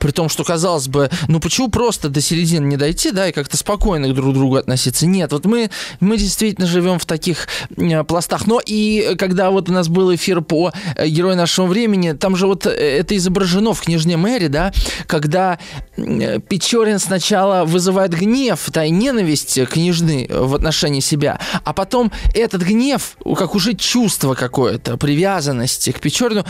При 0.00 0.12
том, 0.12 0.28
что, 0.30 0.44
казалось 0.44 0.88
бы, 0.88 1.10
ну 1.28 1.40
почему 1.40 1.68
просто 1.68 2.08
до 2.08 2.20
середины 2.20 2.64
не 2.64 2.76
дойти, 2.76 3.12
да, 3.12 3.28
и 3.28 3.32
как-то 3.32 3.56
спокойно 3.56 4.12
друг 4.12 4.30
к 4.30 4.34
другу 4.34 4.56
относиться? 4.56 5.06
Нет, 5.06 5.32
вот 5.32 5.44
мы, 5.44 5.70
мы 6.00 6.16
действительно 6.16 6.66
живем 6.66 6.98
в 6.98 7.04
таких 7.04 7.46
э, 7.76 8.02
пластах. 8.04 8.46
Но 8.46 8.60
и 8.64 9.14
когда 9.18 9.50
вот 9.50 9.68
у 9.68 9.72
нас 9.72 9.88
был 9.88 10.14
эфир 10.14 10.40
по 10.40 10.72
э, 10.96 11.06
«Герою 11.06 11.36
нашего 11.36 11.66
времени», 11.66 12.12
там 12.12 12.34
же 12.34 12.46
вот 12.46 12.66
э, 12.66 12.70
это 12.70 13.14
изображено 13.16 13.74
в 13.74 13.82
«Княжне 13.82 14.16
Мэри», 14.16 14.46
да, 14.46 14.72
когда 15.06 15.58
Печорин 15.96 16.98
сначала 16.98 17.64
вызывает 17.66 18.12
гнев, 18.12 18.68
да, 18.68 18.86
и 18.86 18.90
ненависть 18.90 19.62
княжны 19.68 20.26
в 20.30 20.54
отношении 20.54 21.00
себя, 21.00 21.38
а 21.64 21.74
потом 21.74 22.10
этот 22.34 22.62
гнев, 22.62 23.16
как 23.36 23.54
уже 23.54 23.74
чувство 23.74 24.34
какое-то, 24.34 24.96
привязанности 24.96 25.92
к 25.92 26.00
Печорину, 26.00 26.46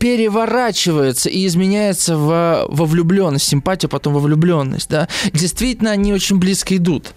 переворачивается 0.00 1.28
и 1.28 1.46
изменяется 1.46 2.16
в, 2.16 2.66
во 2.68 2.84
влюбленность, 2.86 3.46
симпатию, 3.46 3.90
потом 3.90 4.14
во 4.14 4.20
влюбленность, 4.20 4.88
да. 4.88 5.08
Действительно, 5.34 5.90
они 5.90 6.14
очень 6.14 6.38
близко 6.38 6.74
идут. 6.74 7.12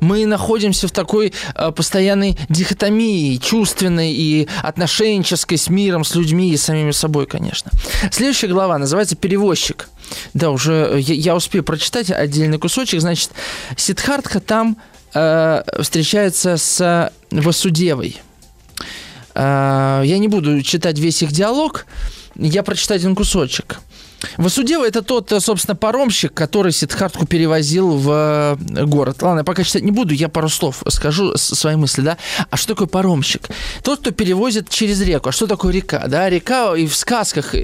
Мы 0.00 0.26
находимся 0.26 0.86
в 0.86 0.90
такой 0.92 1.32
э, 1.54 1.72
постоянной 1.72 2.38
дихотомии, 2.50 3.36
чувственной 3.38 4.12
и 4.12 4.48
отношенческой 4.62 5.56
с 5.56 5.70
миром, 5.70 6.04
с 6.04 6.14
людьми 6.14 6.50
и 6.50 6.58
самими 6.58 6.90
собой, 6.90 7.26
конечно. 7.26 7.70
Следующая 8.12 8.48
глава 8.48 8.76
называется 8.76 9.16
«Перевозчик». 9.16 9.88
Да, 10.34 10.50
уже 10.50 10.98
я, 11.00 11.14
я 11.14 11.36
успею 11.36 11.64
прочитать 11.64 12.10
отдельный 12.10 12.58
кусочек. 12.58 13.00
Значит, 13.00 13.30
Сидхартха 13.78 14.40
там 14.40 14.76
э, 15.14 15.62
встречается 15.80 16.58
с 16.58 17.10
Васудевой. 17.30 18.18
Э, 19.34 20.02
я 20.04 20.18
не 20.18 20.28
буду 20.28 20.60
читать 20.60 20.98
весь 20.98 21.22
их 21.22 21.32
диалог, 21.32 21.86
я 22.38 22.62
прочитаю 22.62 22.98
один 22.98 23.14
кусочек. 23.14 23.80
Васудева 24.36 24.86
это 24.86 25.02
тот, 25.02 25.30
э, 25.32 25.40
собственно, 25.40 25.76
паромщик, 25.76 26.32
который 26.32 26.72
Сидхартку 26.72 27.26
перевозил 27.26 27.96
в 27.96 28.58
э, 28.58 28.84
город. 28.84 29.22
Ладно, 29.22 29.40
я 29.40 29.44
пока 29.44 29.64
читать 29.64 29.82
не 29.82 29.92
буду, 29.92 30.14
я 30.14 30.28
пару 30.28 30.48
слов 30.48 30.82
скажу 30.88 31.36
свои 31.36 31.76
мысли, 31.76 32.02
да. 32.02 32.18
А 32.50 32.56
что 32.56 32.74
такое 32.74 32.88
паромщик? 32.88 33.48
Тот, 33.82 34.00
кто 34.00 34.10
перевозит 34.10 34.68
через 34.68 35.00
реку. 35.02 35.28
А 35.28 35.32
что 35.32 35.46
такое 35.46 35.72
река? 35.72 36.06
Да, 36.08 36.28
река 36.28 36.74
и 36.76 36.86
в 36.86 36.96
сказках, 36.96 37.54
и, 37.54 37.58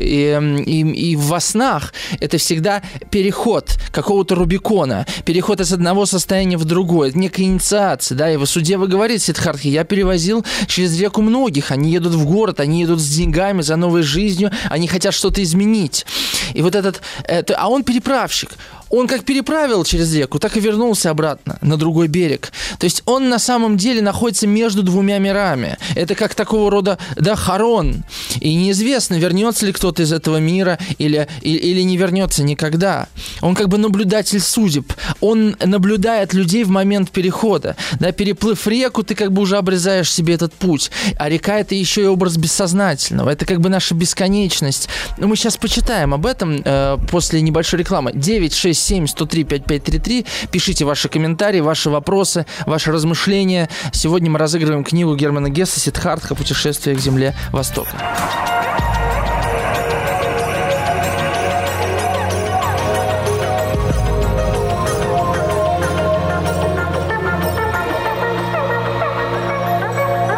и, 0.67 0.81
и 0.81 1.17
во 1.17 1.41
снах 1.41 1.93
это 2.21 2.39
всегда 2.39 2.83
переход 3.11 3.79
какого-то 3.91 4.35
Рубикона, 4.35 5.07
переход 5.25 5.61
из 5.61 5.73
одного 5.73 6.07
состояния 6.07 6.57
в 6.57 6.65
другое, 6.65 7.11
это 7.11 7.19
некая 7.19 7.45
инициация, 7.45 8.17
да. 8.17 8.31
И 8.31 8.37
Васудева 8.37 8.87
говорит 8.87 9.23
Сидхартхе, 9.23 9.71
я 9.71 9.85
перевозил 9.85 10.45
через 10.67 10.99
реку 10.99 11.23
многих, 11.23 11.71
они 11.71 11.91
едут 11.91 12.15
в 12.15 12.25
город, 12.27 12.61
они 12.61 12.83
едут 12.83 13.01
с 13.01 13.09
деньгами, 13.09 13.63
за 13.63 13.77
новой 13.77 14.03
жизнью, 14.03 14.51
они 14.69 14.87
хотят 14.87 15.15
что-то 15.15 15.43
изменить. 15.43 16.07
И 16.55 16.63
вот 16.63 16.75
этот, 16.75 17.03
это, 17.25 17.55
а 17.57 17.69
он 17.69 17.85
переправщик 17.85 18.51
он 18.93 19.09
как 19.09 19.25
переправил 19.25 19.85
через 19.85 20.15
реку, 20.15 20.39
так 20.39 20.57
и 20.57 20.61
вернулся 20.61 21.11
обратно 21.11 21.59
на 21.63 21.79
другой 21.79 22.09
берег. 22.09 22.53
То 22.79 22.85
есть 22.85 23.03
он 23.07 23.31
на 23.31 23.39
самом 23.39 23.79
деле 23.79 24.03
находится 24.03 24.47
между 24.47 24.83
двумя 24.83 25.19
мирами. 25.19 25.79
Это 25.97 26.15
как 26.15 26.35
такого 26.35 26.71
рода, 26.71 26.99
да, 27.17 27.35
хорон. 27.35 28.05
И 28.41 28.55
неизвестно, 28.55 29.15
вернется 29.15 29.65
ли 29.65 29.73
кто-то 29.73 30.03
из 30.03 30.13
этого 30.13 30.37
мира 30.37 30.79
или, 30.99 31.27
или, 31.41 31.57
или 31.57 31.81
не 31.81 31.97
вернется 31.97 32.45
никогда. 32.45 33.09
Он 33.41 33.55
как 33.55 33.69
бы 33.69 33.79
наблюдатель 33.79 34.41
судеб. 34.41 34.93
Он 35.21 35.57
наблюдает 35.65 36.35
людей 36.35 36.63
в 36.65 36.69
момент 36.69 37.11
перехода. 37.11 37.77
Да, 37.99 38.13
переплыв 38.13 38.67
реку, 38.67 39.03
ты 39.03 39.15
как 39.15 39.33
бы 39.33 39.41
уже 39.41 39.57
обрезаешь 39.57 40.13
себе 40.13 40.35
этот 40.35 40.53
путь. 40.53 40.91
А 41.17 41.31
река 41.31 41.59
это 41.59 41.75
еще 41.75 42.03
и 42.03 42.07
образ 42.07 42.37
бессознательного. 42.37 43.31
Это 43.31 43.47
как 43.47 43.63
бы 43.63 43.71
наша 43.71 43.95
бесконечность. 43.95 44.91
Но 45.17 45.29
мы 45.29 45.37
сейчас 45.37 45.57
почитаем 45.57 46.13
об 46.13 46.27
этом 46.27 46.61
э, 46.63 46.99
после 47.11 47.41
небольшой 47.41 47.79
рекламы. 47.79 48.13
9, 48.15 48.53
6, 48.53 48.82
7 48.83 49.07
103 49.07 49.45
5533. 49.45 50.27
Пишите 50.51 50.85
ваши 50.85 51.09
комментарии, 51.09 51.61
ваши 51.61 51.89
вопросы, 51.89 52.47
ваши 52.67 52.93
размышления. 52.93 53.69
Сегодня 53.93 54.31
мы 54.31 54.39
разыгрываем 54.39 54.85
книгу 54.85 55.15
Германа 55.17 55.49
Гесса 55.49 55.81
«Сидхартха. 55.81 56.35
Путешествие 56.35 56.97
к 56.97 57.01
земле 57.01 57.35
Востока». 57.53 57.91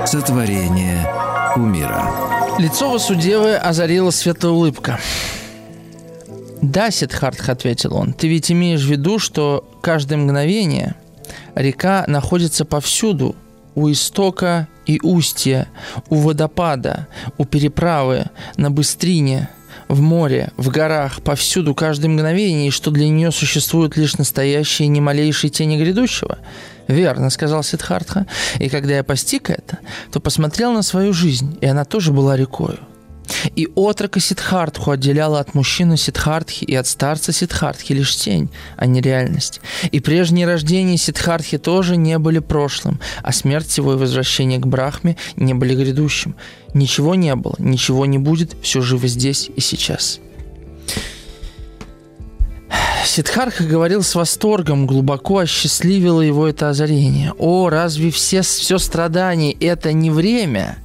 Сотворение 0.07 1.11
умира. 1.57 2.09
Лицо 2.59 2.89
Васудевы 2.89 3.57
озарила 3.57 4.11
светлая 4.11 4.53
улыбка. 4.53 5.01
«Да, 6.65 6.91
Сидхартх»,— 6.91 7.47
ответил 7.51 7.95
он,— 7.95 8.13
«ты 8.15 8.27
ведь 8.27 8.51
имеешь 8.51 8.81
в 8.81 8.91
виду, 8.91 9.19
что 9.19 9.69
каждое 9.83 10.17
мгновение 10.17 10.95
река 11.55 12.05
находится 12.07 12.65
повсюду, 12.65 13.37
у 13.75 13.91
истока 13.93 14.67
и 14.87 14.99
устья, 15.03 15.69
у 16.09 16.17
водопада, 16.17 17.07
у 17.37 17.45
переправы, 17.45 18.31
на 18.57 18.71
быстрине, 18.71 19.51
в 19.89 20.01
море, 20.01 20.53
в 20.57 20.71
горах, 20.71 21.21
повсюду, 21.21 21.75
каждое 21.75 22.09
мгновение, 22.09 22.69
и 22.69 22.71
что 22.71 22.91
для 22.91 23.11
нее 23.11 23.31
существуют 23.31 23.99
лишь 23.99 24.17
настоящие 24.17 24.89
ни 24.89 25.01
малейшие 25.01 25.51
тени 25.51 25.77
грядущего?» 25.77 26.39
«Верно»,— 26.89 27.29
сказал 27.31 27.63
Сидхартха. 27.63 28.27
«И 28.59 28.71
когда 28.71 28.95
я 28.95 29.05
постиг 29.05 29.51
это, 29.51 29.81
то 30.11 30.19
посмотрел 30.19 30.73
на 30.73 30.81
свою 30.81 31.13
жизнь, 31.13 31.59
и 31.61 31.67
она 31.67 31.85
тоже 31.85 32.11
была 32.11 32.39
рекою. 32.39 32.79
И 33.57 33.69
отрока 33.75 34.21
Сидхартху 34.21 34.91
отделяла 34.91 35.41
от 35.41 35.55
мужчины 35.55 35.97
Сидхартхи 35.97 36.65
и 36.65 36.75
от 36.75 36.87
старца 36.87 37.33
Сидхартхи 37.33 37.93
лишь 37.93 38.17
тень, 38.17 38.51
а 38.77 38.87
не 38.87 39.01
реальность. 39.01 39.61
И 39.91 40.01
прежние 40.01 40.47
рождения 40.47 40.97
Сидхартхи 40.97 41.59
тоже 41.59 41.97
не 41.97 42.19
были 42.19 42.39
прошлым, 42.39 43.01
а 43.23 43.33
смерть 43.33 43.77
его 43.77 43.95
и 43.95 43.97
возвращение 43.97 44.59
к 44.59 44.67
Брахме 44.67 45.17
не 45.37 45.55
были 45.55 45.75
грядущим. 45.75 46.35
Ничего 46.73 47.15
не 47.15 47.35
было, 47.37 47.55
ничего 47.59 48.07
не 48.07 48.19
будет, 48.19 48.57
все 48.63 48.81
живо 48.81 49.07
здесь 49.07 49.51
и 49.55 49.61
сейчас. 49.61 50.21
Сидхарха 53.05 53.65
говорил 53.65 54.03
с 54.03 54.15
восторгом, 54.15 54.87
глубоко 54.87 55.39
осчастливило 55.39 56.21
его 56.21 56.49
это 56.49 56.71
озарение. 56.71 57.33
О, 57.39 57.69
разве 57.69 58.11
все, 58.11 58.43
все 58.43 58.79
страдание– 58.79 59.53
это 59.61 59.93
не 59.93 60.11
время? 60.11 60.79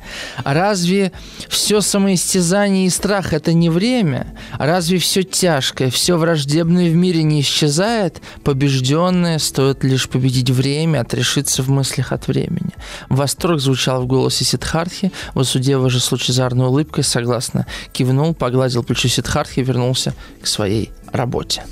Разве 0.44 1.12
все 1.48 1.82
самоистязание 1.82 2.86
и 2.86 2.90
страх– 2.90 3.34
это 3.34 3.54
не 3.54 3.70
время? 3.70 4.36
Разве 4.60 5.00
все 5.00 5.24
тяжкое, 5.24 5.90
все 5.90 6.18
враждебное 6.18 6.92
в 6.92 6.94
мире 6.94 7.24
не 7.24 7.42
исчезает? 7.42 8.22
Побежденное 8.44 9.40
стоит 9.40 9.84
лишь 9.84 10.10
победить 10.10 10.50
время, 10.52 11.00
отрешиться 11.00 11.64
в 11.64 11.70
мыслях 11.70 12.12
от 12.12 12.28
времени. 12.28 12.74
Восторг 13.08 13.60
звучал 13.60 14.04
в 14.04 14.08
голосе 14.08 14.46
Сидхархи, 14.46 15.12
Васудева 15.34 15.90
же 15.90 16.00
с 16.00 16.12
лучезарной 16.12 16.68
улыбкой 16.68 17.04
согласно 17.04 17.66
кивнул, 17.92 18.36
погладил 18.36 18.84
плечо 18.84 19.08
Сидхархи 19.08 19.62
и 19.62 19.64
вернулся 19.64 20.14
к 20.42 20.48
своей 20.48 20.92
работе. 21.12 21.64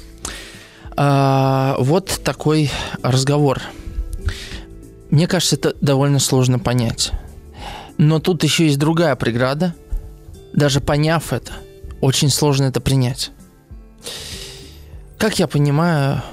А, 0.99 1.75
вот 1.77 2.21
такой 2.23 2.71
разговор. 3.03 3.62
Мне 5.12 5.27
кажется, 5.27 5.55
это 5.55 5.75
довольно 5.79 6.17
сложно 6.19 6.57
понять. 6.57 7.12
Но 7.97 8.19
тут 8.19 8.43
еще 8.43 8.65
есть 8.65 8.79
другая 8.79 9.15
преграда. 9.15 9.75
Даже 10.53 10.81
поняв 10.81 11.33
это, 11.33 11.53
очень 12.01 12.29
сложно 12.29 12.65
это 12.65 12.81
принять. 12.81 13.31
Как 15.19 15.38
я 15.38 15.47
понимаю, 15.47 16.23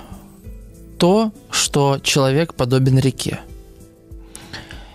то, 0.98 1.32
что 1.50 1.98
человек 2.02 2.54
подобен 2.54 2.98
реке. 2.98 3.40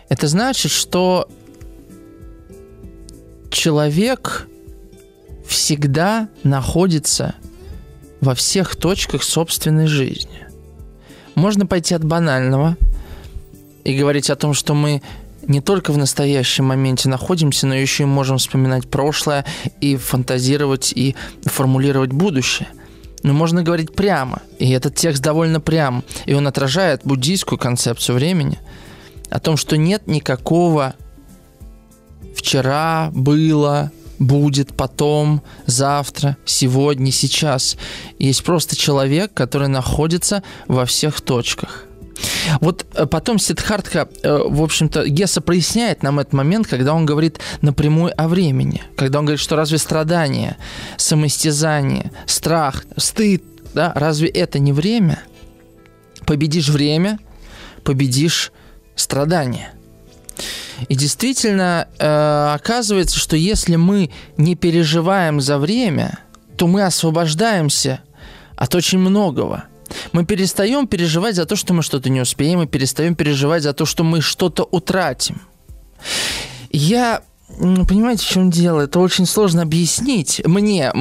Это 0.09 0.27
значит, 0.27 0.71
что 0.71 1.29
человек 3.51 4.47
всегда 5.45 6.29
находится 6.43 7.35
во 8.21 8.35
всех 8.35 8.75
точках 8.75 9.23
собственной 9.23 9.87
жизни. 9.87 10.47
Можно 11.35 11.65
пойти 11.65 11.95
от 11.95 12.03
банального 12.03 12.77
и 13.83 13.97
говорить 13.97 14.29
о 14.29 14.35
том, 14.35 14.53
что 14.53 14.73
мы 14.73 15.01
не 15.47 15.61
только 15.61 15.91
в 15.91 15.97
настоящем 15.97 16.65
моменте 16.65 17.09
находимся, 17.09 17.65
но 17.65 17.75
еще 17.75 18.03
и 18.03 18.07
можем 18.07 18.37
вспоминать 18.37 18.87
прошлое 18.89 19.45
и 19.81 19.95
фантазировать 19.95 20.91
и 20.93 21.15
формулировать 21.43 22.11
будущее. 22.11 22.67
Но 23.23 23.33
можно 23.33 23.63
говорить 23.63 23.93
прямо, 23.93 24.41
и 24.59 24.69
этот 24.71 24.95
текст 24.95 25.21
довольно 25.21 25.59
прям, 25.59 26.03
и 26.25 26.33
он 26.33 26.47
отражает 26.47 27.01
буддийскую 27.03 27.57
концепцию 27.57 28.15
времени, 28.15 28.59
о 29.29 29.39
том, 29.39 29.57
что 29.57 29.77
нет 29.77 30.07
никакого 30.07 30.95
вчера 32.35 33.09
было, 33.13 33.91
будет 34.19 34.75
потом, 34.75 35.41
завтра, 35.65 36.37
сегодня, 36.45 37.11
сейчас. 37.11 37.77
Есть 38.19 38.43
просто 38.43 38.75
человек, 38.75 39.33
который 39.33 39.67
находится 39.67 40.43
во 40.67 40.85
всех 40.85 41.21
точках. 41.21 41.85
Вот 42.59 42.85
э, 42.93 43.05
потом 43.05 43.39
Сидхартха, 43.39 44.09
э, 44.23 44.41
в 44.45 44.61
общем-то, 44.61 45.07
Гесса 45.07 45.41
проясняет 45.41 46.03
нам 46.03 46.19
этот 46.19 46.33
момент, 46.33 46.67
когда 46.67 46.93
он 46.93 47.05
говорит 47.05 47.39
напрямую 47.61 48.13
о 48.21 48.27
времени. 48.27 48.83
Когда 48.97 49.19
он 49.19 49.25
говорит, 49.25 49.39
что 49.39 49.55
разве 49.55 49.77
страдания, 49.77 50.57
самоистязание, 50.97 52.11
страх, 52.25 52.83
стыд, 52.97 53.43
да, 53.73 53.93
разве 53.95 54.27
это 54.27 54.59
не 54.59 54.73
время? 54.73 55.19
Победишь 56.25 56.69
время, 56.69 57.19
победишь 57.83 58.51
страдания. 58.95 59.73
И 60.87 60.95
действительно, 60.95 61.87
э, 61.97 62.53
оказывается, 62.55 63.17
что 63.17 63.35
если 63.35 63.75
мы 63.75 64.09
не 64.37 64.55
переживаем 64.55 65.41
за 65.41 65.57
время, 65.57 66.19
то 66.57 66.67
мы 66.67 66.83
освобождаемся 66.83 68.01
от 68.55 68.75
очень 68.75 68.99
многого. 68.99 69.65
Мы 70.11 70.25
перестаем 70.25 70.87
переживать 70.87 71.35
за 71.35 71.45
то, 71.45 71.55
что 71.55 71.73
мы 71.73 71.83
что-то 71.83 72.09
не 72.09 72.21
успеем, 72.21 72.61
и 72.61 72.67
перестаем 72.67 73.15
переживать 73.15 73.63
за 73.63 73.73
то, 73.73 73.85
что 73.85 74.03
мы 74.03 74.21
что-то 74.21 74.63
утратим. 74.63 75.41
Я 76.71 77.23
Понимаете, 77.57 78.23
в 78.23 78.29
чем 78.29 78.51
дело? 78.51 78.81
Это 78.81 78.99
очень 78.99 79.25
сложно 79.25 79.63
объяснить. 79.63 80.41
Мне 80.45 80.91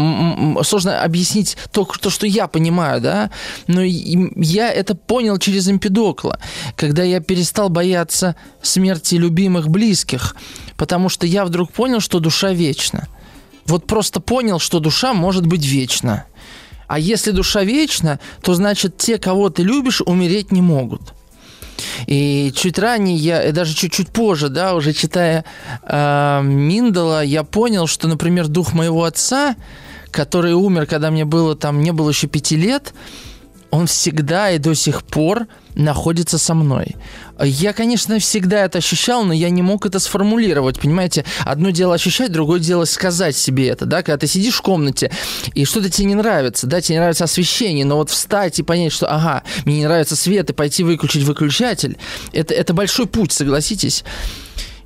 сложно 0.62 1.02
объяснить 1.02 1.56
то, 1.72 1.84
то, 1.84 2.10
что 2.10 2.26
я 2.26 2.48
понимаю, 2.48 3.00
да? 3.00 3.30
Но 3.66 3.82
я 3.82 4.72
это 4.72 4.94
понял 4.94 5.38
через 5.38 5.68
Эмпидокла, 5.68 6.40
когда 6.74 7.04
я 7.04 7.20
перестал 7.20 7.68
бояться 7.68 8.34
смерти 8.62 9.14
любимых 9.16 9.68
близких, 9.68 10.34
потому 10.76 11.08
что 11.08 11.26
я 11.26 11.44
вдруг 11.44 11.72
понял, 11.72 12.00
что 12.00 12.18
душа 12.18 12.52
вечна. 12.52 13.06
Вот 13.66 13.86
просто 13.86 14.18
понял, 14.18 14.58
что 14.58 14.80
душа 14.80 15.12
может 15.12 15.46
быть 15.46 15.64
вечна. 15.64 16.24
А 16.88 16.98
если 16.98 17.30
душа 17.30 17.62
вечна, 17.62 18.18
то 18.42 18.54
значит 18.54 18.96
те, 18.96 19.18
кого 19.18 19.50
ты 19.50 19.62
любишь, 19.62 20.00
умереть 20.00 20.50
не 20.50 20.62
могут. 20.62 21.14
И 22.06 22.52
чуть 22.54 22.78
ранее, 22.78 23.16
я, 23.16 23.52
даже 23.52 23.74
чуть-чуть 23.74 24.10
позже, 24.10 24.48
да, 24.48 24.74
уже 24.74 24.92
читая 24.92 25.44
э, 25.82 26.40
Миндала, 26.42 27.22
я 27.22 27.44
понял, 27.44 27.86
что, 27.86 28.08
например, 28.08 28.48
дух 28.48 28.72
моего 28.72 29.04
отца, 29.04 29.56
который 30.10 30.54
умер, 30.54 30.86
когда 30.86 31.10
мне 31.10 31.24
было 31.24 31.54
там, 31.54 31.80
не 31.82 31.92
было 31.92 32.10
еще 32.10 32.26
пяти 32.26 32.56
лет, 32.56 32.94
он 33.70 33.86
всегда 33.86 34.50
и 34.50 34.58
до 34.58 34.74
сих 34.74 35.02
пор 35.02 35.46
находится 35.74 36.38
со 36.38 36.54
мной. 36.54 36.96
Я, 37.40 37.72
конечно, 37.72 38.18
всегда 38.18 38.64
это 38.64 38.78
ощущал, 38.78 39.24
но 39.24 39.32
я 39.32 39.50
не 39.50 39.62
мог 39.62 39.86
это 39.86 39.98
сформулировать, 39.98 40.80
понимаете? 40.80 41.24
Одно 41.44 41.70
дело 41.70 41.94
ощущать, 41.94 42.32
другое 42.32 42.60
дело 42.60 42.84
сказать 42.84 43.36
себе 43.36 43.68
это, 43.68 43.86
да? 43.86 44.02
Когда 44.02 44.16
ты 44.18 44.26
сидишь 44.26 44.56
в 44.56 44.62
комнате, 44.62 45.12
и 45.54 45.64
что-то 45.64 45.90
тебе 45.90 46.08
не 46.08 46.14
нравится, 46.14 46.66
да, 46.66 46.80
тебе 46.80 46.96
не 46.96 47.00
нравится 47.00 47.24
освещение, 47.24 47.84
но 47.84 47.96
вот 47.96 48.10
встать 48.10 48.58
и 48.58 48.62
понять, 48.62 48.92
что, 48.92 49.06
ага, 49.06 49.44
мне 49.64 49.78
не 49.78 49.84
нравится 49.84 50.16
свет, 50.16 50.50
и 50.50 50.52
пойти 50.52 50.82
выключить 50.82 51.22
выключатель, 51.24 51.96
это, 52.32 52.54
это 52.54 52.74
большой 52.74 53.06
путь, 53.06 53.32
согласитесь? 53.32 54.04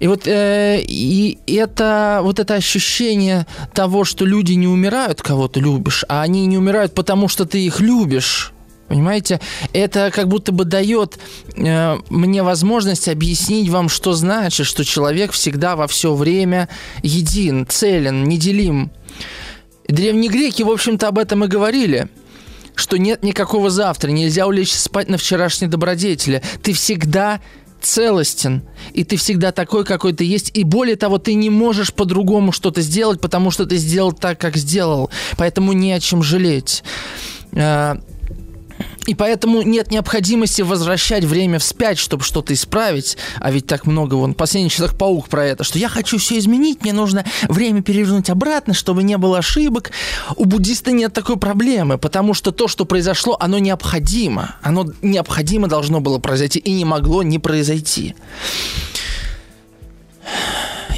И 0.03 0.09
вот 0.09 0.27
э, 0.27 0.83
и 0.83 1.39
это 1.47 2.21
вот 2.23 2.41
это 2.41 2.55
ощущение 2.55 3.47
того, 3.73 4.03
что 4.03 4.25
люди 4.25 4.55
не 4.55 4.67
умирают, 4.67 5.23
кого 5.23 5.47
ты 5.47 5.61
любишь, 5.61 6.05
а 6.09 6.23
они 6.23 6.45
не 6.47 6.59
умирают 6.59 6.93
потому, 6.93 7.29
что 7.29 7.45
ты 7.45 7.65
их 7.65 7.79
любишь. 7.79 8.53
Понимаете, 8.93 9.41
это 9.73 10.11
как 10.15 10.29
будто 10.29 10.53
бы 10.53 10.67
дает 10.67 11.19
э, 11.57 11.97
мне 12.11 12.43
возможность 12.43 13.09
объяснить 13.09 13.71
вам, 13.71 13.89
что 13.89 14.13
значит, 14.13 14.67
что 14.67 14.85
человек 14.85 15.33
всегда 15.33 15.77
во 15.77 15.87
все 15.87 16.13
время 16.15 16.69
един, 17.03 17.67
целен, 17.67 18.25
неделим. 18.25 18.91
Древние 19.89 20.31
греки, 20.31 20.63
в 20.63 20.69
общем-то, 20.71 21.09
об 21.09 21.19
этом 21.19 21.43
и 21.43 21.49
говорили 21.49 22.11
что 22.75 22.99
нет 22.99 23.23
никакого 23.23 23.71
завтра, 23.71 24.11
нельзя 24.11 24.47
улечься 24.47 24.79
спать 24.79 25.09
на 25.09 25.17
вчерашней 25.17 25.69
добродетели. 25.69 26.43
Ты 26.63 26.75
всегда 26.75 27.41
целостен, 27.81 28.63
и 28.93 29.05
ты 29.05 29.17
всегда 29.17 29.53
такой, 29.53 29.85
какой 29.87 30.13
ты 30.13 30.25
есть, 30.25 30.51
и 30.53 30.65
более 30.65 30.97
того, 30.97 31.17
ты 31.17 31.33
не 31.33 31.49
можешь 31.49 31.95
по-другому 31.95 32.53
что-то 32.53 32.83
сделать, 32.83 33.23
потому 33.23 33.51
что 33.51 33.65
ты 33.65 33.77
сделал 33.77 34.13
так, 34.13 34.39
как 34.39 34.57
сделал, 34.57 35.11
поэтому 35.39 35.73
не 35.73 35.93
о 35.93 36.01
чем 36.01 36.23
жалеть. 36.23 36.83
И 39.07 39.15
поэтому 39.15 39.63
нет 39.63 39.91
необходимости 39.91 40.63
возвращать 40.63 41.25
время 41.25 41.59
вспять, 41.59 41.99
чтобы 41.99 42.23
что-то 42.23 42.55
исправить. 42.55 43.17
А 43.41 43.51
ведь 43.51 43.67
так 43.67 43.87
много, 43.87 44.15
вон, 44.15 44.35
последний 44.35 44.71
Человек-паук 44.71 45.29
про 45.29 45.45
это, 45.45 45.65
что 45.65 45.79
я 45.79 45.89
хочу 45.89 46.19
все 46.19 46.39
изменить, 46.39 46.83
мне 46.83 46.93
нужно 46.93 47.25
время 47.49 47.83
перевернуть 47.83 48.31
обратно, 48.31 48.75
чтобы 48.75 49.03
не 49.03 49.19
было 49.19 49.39
ошибок. 49.39 49.91
У 50.37 50.45
буддиста 50.45 50.93
нет 50.93 51.13
такой 51.13 51.37
проблемы, 51.37 51.99
потому 51.99 52.35
что 52.35 52.53
то, 52.53 52.69
что 52.69 52.85
произошло, 52.85 53.37
оно 53.41 53.59
необходимо. 53.59 54.57
Оно 54.63 54.87
необходимо 55.03 55.69
должно 55.69 56.01
было 56.01 56.19
произойти 56.19 56.59
и 56.59 56.73
не 56.73 56.85
могло 56.85 57.23
не 57.23 57.39
произойти. 57.39 58.15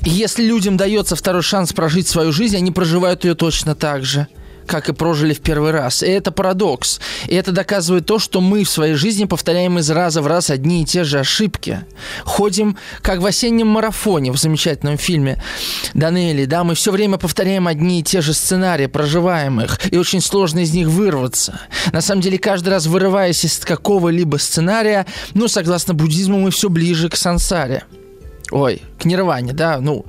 И 0.03 0.11
если 0.11 0.45
людям 0.45 0.77
дается 0.77 1.17
второй 1.17 1.43
шанс 1.43 1.73
прожить 1.73 2.07
свою 2.07 2.33
жизнь, 2.33 2.57
они 2.57 2.71
проживают 2.71 3.25
ее 3.25 3.35
точно 3.35 3.75
так 3.75 4.05
же– 4.05 4.27
как 4.67 4.89
и 4.89 4.93
прожили 4.93 5.35
в 5.35 5.41
первый 5.41 5.71
раз. 5.71 6.03
И 6.03 6.07
это 6.07 6.33
парадокс. 6.33 7.01
И 7.27 7.35
это 7.35 7.53
доказывает 7.53 8.07
то, 8.07 8.19
что 8.19 8.41
мы 8.41 8.65
в 8.65 8.71
своей 8.71 8.95
жизни 8.95 9.25
повторяем 9.25 9.79
из 9.79 9.91
раза 9.91 10.23
в 10.23 10.27
раз 10.27 10.51
одни 10.51 10.83
и 10.83 10.85
те 10.85 11.05
же 11.05 11.19
ошибки. 11.19 11.81
Ходим, 12.25 12.77
как 13.03 13.21
в 13.21 13.27
осеннем 13.27 13.69
марафоне 13.69 14.33
в 14.33 14.37
замечательном 14.37 14.99
фильме 14.99 15.43
Данели, 15.95 16.45
да, 16.45 16.65
мы 16.65 16.75
все 16.75 16.93
время 16.93 17.19
повторяем 17.19 17.67
одни 17.67 18.01
и 18.01 18.03
те 18.03 18.21
же 18.21 18.35
сценарии, 18.35 18.87
проживаем 18.87 19.61
их, 19.61 19.93
и 19.93 19.97
очень 19.97 20.21
сложно 20.21 20.61
из 20.61 20.73
них 20.73 20.89
вырваться. 20.89 21.61
На 21.93 22.01
самом 22.01 22.21
деле, 22.23 22.39
каждый 22.39 22.71
раз 22.71 22.87
вырываясь 22.87 23.45
из 23.45 23.59
какого-либо 23.59 24.37
сценария, 24.37 25.07
ну, 25.35 25.49
согласно 25.49 25.95
буддизму, 25.95 26.39
мы 26.39 26.51
все 26.51 26.69
ближе 26.69 27.09
к 27.09 27.17
сансаре. 27.17 27.85
Ой, 28.51 28.83
к 28.99 29.05
нирване, 29.05 29.53
да, 29.53 29.79
ну, 29.81 30.05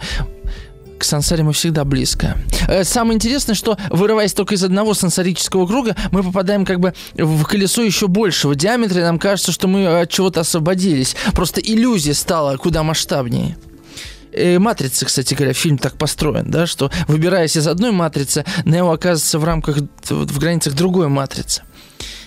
к 0.98 1.04
сансаре 1.04 1.44
мы 1.44 1.54
всегда 1.54 1.84
близко. 1.84 2.38
Э, 2.68 2.84
самое 2.84 3.16
интересное, 3.16 3.56
что 3.56 3.78
вырываясь 3.90 4.34
только 4.34 4.56
из 4.56 4.64
одного 4.64 4.94
сансарического 4.94 5.68
круга, 5.68 5.96
мы 6.12 6.24
попадаем 6.24 6.66
как 6.66 6.80
бы 6.80 6.94
в 7.16 7.44
колесо 7.44 7.82
еще 7.82 8.08
большего 8.08 8.56
диаметра, 8.56 9.02
и 9.02 9.04
нам 9.04 9.20
кажется, 9.20 9.52
что 9.52 9.68
мы 9.68 10.02
от 10.02 10.10
чего-то 10.10 10.42
освободились. 10.42 11.16
Просто 11.34 11.62
иллюзия 11.62 12.14
стала 12.14 12.58
куда 12.58 12.84
масштабнее. 12.84 13.58
Э, 14.32 14.60
матрица, 14.60 15.06
кстати 15.06 15.34
говоря, 15.34 15.54
фильм 15.54 15.78
так 15.78 15.98
построен, 15.98 16.52
да, 16.52 16.68
что 16.68 16.92
выбираясь 17.08 17.56
из 17.56 17.68
одной 17.68 17.92
матрицы, 17.92 18.44
Нео 18.66 18.92
оказывается 18.92 19.40
в 19.40 19.46
рамках, 19.46 19.78
в 20.10 20.40
границах 20.40 20.74
другой 20.74 21.08
матрицы. 21.08 21.62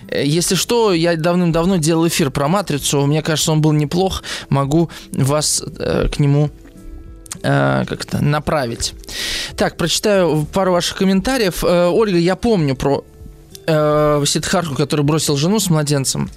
Э, 0.09 0.25
если 0.25 0.55
что, 0.55 0.93
я 0.93 1.17
давным-давно 1.17 1.77
делал 1.77 2.07
эфир 2.09 2.31
про 2.31 2.49
матрицу. 2.49 3.07
Мне 3.07 3.23
кажется, 3.23 3.53
он 3.53 3.61
был 3.61 3.73
неплох. 3.73 4.23
Могу 4.49 4.91
вас 5.13 5.63
э, 5.63 6.09
к 6.09 6.19
нему 6.19 6.51
э, 7.43 7.85
как-то 7.87 8.23
направить. 8.23 8.95
Так, 9.57 9.77
прочитаю 9.77 10.47
пару 10.53 10.73
ваших 10.73 10.99
комментариев. 10.99 11.65
Э, 11.65 11.89
Ольга, 11.89 12.19
я 12.19 12.37
помню 12.37 12.75
про 12.77 13.05
э, 13.67 14.23
Сидхарку, 14.27 14.75
который 14.75 15.05
бросил 15.05 15.37
жену 15.37 15.61
с 15.61 15.71
младенцем. 15.71 16.31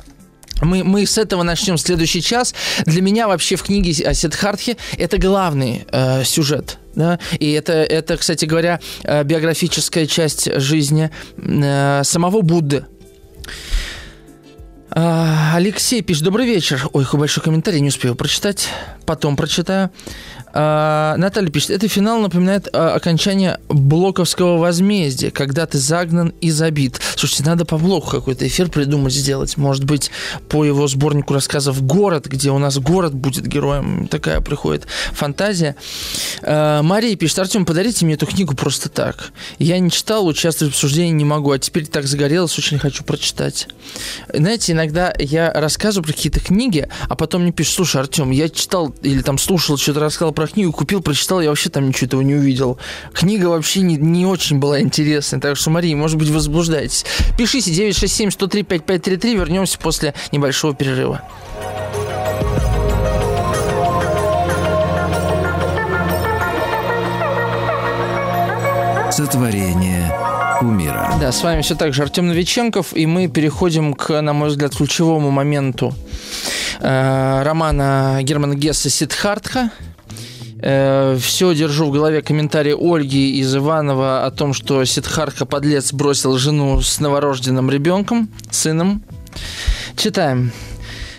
Мы, 0.61 0.83
мы 0.83 1.05
с 1.05 1.17
этого 1.17 1.43
начнем 1.43 1.77
следующий 1.77 2.21
час. 2.21 2.53
Для 2.85 3.01
меня 3.01 3.27
вообще 3.27 3.55
в 3.55 3.63
книге 3.63 4.05
о 4.05 4.13
Сидхартхе 4.13 4.77
это 4.97 5.17
главный 5.17 5.85
э, 5.91 6.23
сюжет. 6.23 6.77
Да? 6.95 7.19
И 7.39 7.51
это, 7.51 7.73
это, 7.73 8.17
кстати 8.17 8.45
говоря, 8.45 8.79
э, 9.03 9.23
биографическая 9.23 10.05
часть 10.05 10.53
жизни 10.59 11.09
э, 11.37 12.01
самого 12.03 12.41
Будды. 12.41 12.85
Э, 14.93 15.53
Алексей 15.55 16.01
пишет, 16.01 16.23
добрый 16.23 16.45
вечер. 16.45 16.87
Ой, 16.93 17.05
какой 17.05 17.21
большой 17.21 17.43
комментарий, 17.43 17.79
не 17.79 17.89
успею 17.89 18.15
прочитать. 18.15 18.67
Потом 19.05 19.35
прочитаю. 19.35 19.89
А, 20.53 21.15
Наталья 21.17 21.49
пишет, 21.49 21.71
это 21.71 21.87
финал 21.87 22.19
напоминает 22.19 22.67
а, 22.73 22.95
окончание 22.95 23.59
блоковского 23.69 24.57
возмездия, 24.57 25.31
когда 25.31 25.65
ты 25.65 25.77
загнан 25.77 26.33
и 26.41 26.51
забит. 26.51 26.99
Слушайте, 27.15 27.43
надо 27.43 27.65
по 27.65 27.77
блоку 27.77 28.09
какой-то 28.09 28.47
эфир 28.47 28.69
придумать, 28.69 29.13
сделать. 29.13 29.57
Может 29.57 29.85
быть, 29.85 30.11
по 30.49 30.65
его 30.65 30.87
сборнику 30.87 31.33
рассказов 31.33 31.81
«Город», 31.85 32.27
где 32.27 32.51
у 32.51 32.57
нас 32.57 32.77
город 32.77 33.13
будет 33.13 33.47
героем. 33.47 34.07
Такая 34.07 34.41
приходит 34.41 34.87
фантазия. 35.13 35.75
А, 36.43 36.81
Мария 36.81 37.15
пишет, 37.15 37.39
Артем, 37.39 37.65
подарите 37.65 38.05
мне 38.05 38.15
эту 38.15 38.25
книгу 38.25 38.55
просто 38.55 38.89
так. 38.89 39.31
Я 39.59 39.79
не 39.79 39.89
читал, 39.89 40.27
участвовать 40.27 40.73
в 40.73 40.77
обсуждении 40.77 41.11
не 41.11 41.25
могу, 41.25 41.51
а 41.51 41.59
теперь 41.59 41.85
так 41.87 42.05
загорелась, 42.07 42.57
очень 42.57 42.79
хочу 42.79 43.03
прочитать. 43.03 43.67
Знаете, 44.33 44.73
иногда 44.73 45.13
я 45.17 45.51
рассказываю 45.53 46.05
про 46.05 46.13
какие-то 46.13 46.39
книги, 46.39 46.87
а 47.07 47.15
потом 47.15 47.43
мне 47.43 47.51
пишут, 47.51 47.75
слушай, 47.75 48.01
Артем, 48.01 48.31
я 48.31 48.49
читал 48.49 48.93
или 49.01 49.21
там 49.21 49.37
слушал, 49.37 49.77
что-то 49.77 50.01
рассказал 50.01 50.33
про 50.33 50.40
книгу, 50.47 50.71
купил, 50.71 51.01
прочитал, 51.01 51.41
я 51.41 51.49
вообще 51.49 51.69
там 51.69 51.87
ничего 51.87 52.07
этого 52.07 52.21
не 52.21 52.35
увидел. 52.35 52.77
Книга 53.13 53.47
вообще 53.47 53.81
не, 53.81 53.97
не 53.97 54.25
очень 54.25 54.59
была 54.59 54.81
интересной, 54.81 55.39
так 55.39 55.57
что, 55.57 55.69
Мария, 55.69 55.95
может 55.95 56.17
быть, 56.17 56.29
возбуждайтесь. 56.29 57.05
Пишите 57.37 57.71
967-103-5533, 57.71 59.35
вернемся 59.35 59.77
после 59.79 60.13
небольшого 60.31 60.73
перерыва. 60.73 61.21
Сотворение 69.11 70.11
умира. 70.61 71.13
Да, 71.19 71.31
с 71.31 71.43
вами 71.43 71.61
все 71.61 71.75
так 71.75 71.93
же 71.93 72.03
Артем 72.03 72.27
Новиченков, 72.27 72.95
и 72.95 73.05
мы 73.05 73.27
переходим 73.27 73.93
к, 73.93 74.21
на 74.21 74.33
мой 74.33 74.49
взгляд, 74.49 74.75
ключевому 74.75 75.31
моменту 75.31 75.93
э, 76.79 77.41
романа 77.43 78.19
Германа 78.21 78.55
Гесса 78.55 78.89
«Сидхартха». 78.89 79.71
Э, 80.61 81.17
все 81.19 81.53
держу 81.55 81.87
в 81.87 81.91
голове 81.91 82.21
комментарий 82.21 82.73
Ольги 82.73 83.39
из 83.39 83.55
Иванова 83.55 84.25
о 84.25 84.31
том, 84.31 84.53
что 84.53 84.83
Сидхартха 84.85 85.45
подлец 85.45 85.91
бросил 85.91 86.37
жену 86.37 86.81
с 86.81 86.99
новорожденным 86.99 87.69
ребенком, 87.69 88.29
сыном. 88.51 89.03
Читаем. 89.95 90.51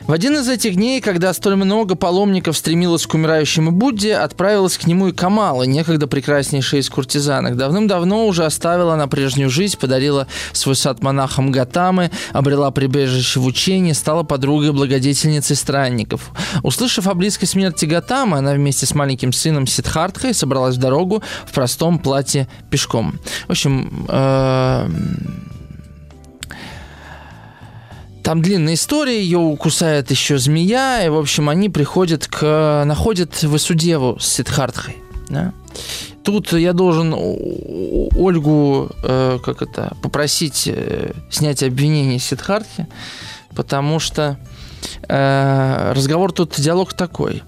В 0.07 0.13
один 0.13 0.35
из 0.35 0.49
этих 0.49 0.75
дней, 0.75 1.01
когда 1.01 1.33
столь 1.33 1.55
много 1.55 1.95
паломников 1.95 2.57
стремилось 2.57 3.07
к 3.07 3.15
умирающему 3.15 3.71
Будде, 3.71 4.17
отправилась 4.17 4.77
к 4.77 4.87
нему 4.87 5.09
и 5.09 5.13
Камала, 5.13 5.63
некогда 5.63 6.09
прекраснейшая 6.09 6.81
из 6.81 6.91
куртизанок. 6.91 7.57
Давным-давно 7.57 8.27
уже 8.27 8.45
оставила 8.45 8.97
на 8.97 9.07
прежнюю 9.07 9.49
жизнь, 9.49 9.79
подарила 9.79 10.27
свой 10.53 10.75
сад 10.75 11.03
монахам 11.03 11.53
Гатамы, 11.53 12.11
обрела 12.33 12.73
прибежище 12.73 13.39
в 13.39 13.47
учении, 13.47 13.93
стала 13.93 14.25
подругой 14.25 14.73
благодетельницей 14.73 15.55
странников. 15.55 16.33
Услышав 16.65 17.07
о 17.07 17.15
близкой 17.15 17.47
смерти 17.47 17.85
Гатамы, 17.85 18.39
она 18.39 18.55
вместе 18.55 18.87
с 18.87 18.95
маленьким 18.97 19.33
сыном 19.33 19.69
Сидхартхой 19.69 20.35
собралась 20.35 20.77
в 20.77 20.81
дорогу 20.81 21.23
в 21.47 21.53
простом 21.53 22.01
платье 22.01 22.49
пешком. 22.71 23.21
В 23.47 23.53
общем, 23.53 24.07
э 24.09 24.89
там 28.23 28.43
длинная 28.43 28.75
история, 28.75 29.21
ее 29.21 29.39
укусает 29.39 30.11
еще 30.11 30.39
змея, 30.39 31.05
и, 31.05 31.09
в 31.09 31.17
общем, 31.17 31.49
они 31.49 31.69
приходят 31.69 32.27
к... 32.27 32.85
находят 32.87 33.43
Васудеву 33.43 34.19
с 34.19 34.27
Сидхартхой. 34.27 34.97
Да? 35.29 35.53
Тут 36.25 36.53
я 36.53 36.73
должен 36.73 37.13
Ольгу, 37.15 38.91
э, 39.03 39.39
как 39.45 39.63
это, 39.63 39.97
попросить 40.03 40.69
э, 40.73 41.13
снять 41.31 41.63
обвинение 41.63 42.19
Сидхартхи, 42.19 42.87
потому 43.55 43.99
что 43.99 44.39
э, 45.09 45.93
разговор 45.95 46.33
тут, 46.33 46.55
диалог 46.61 46.93
такой 46.93 47.43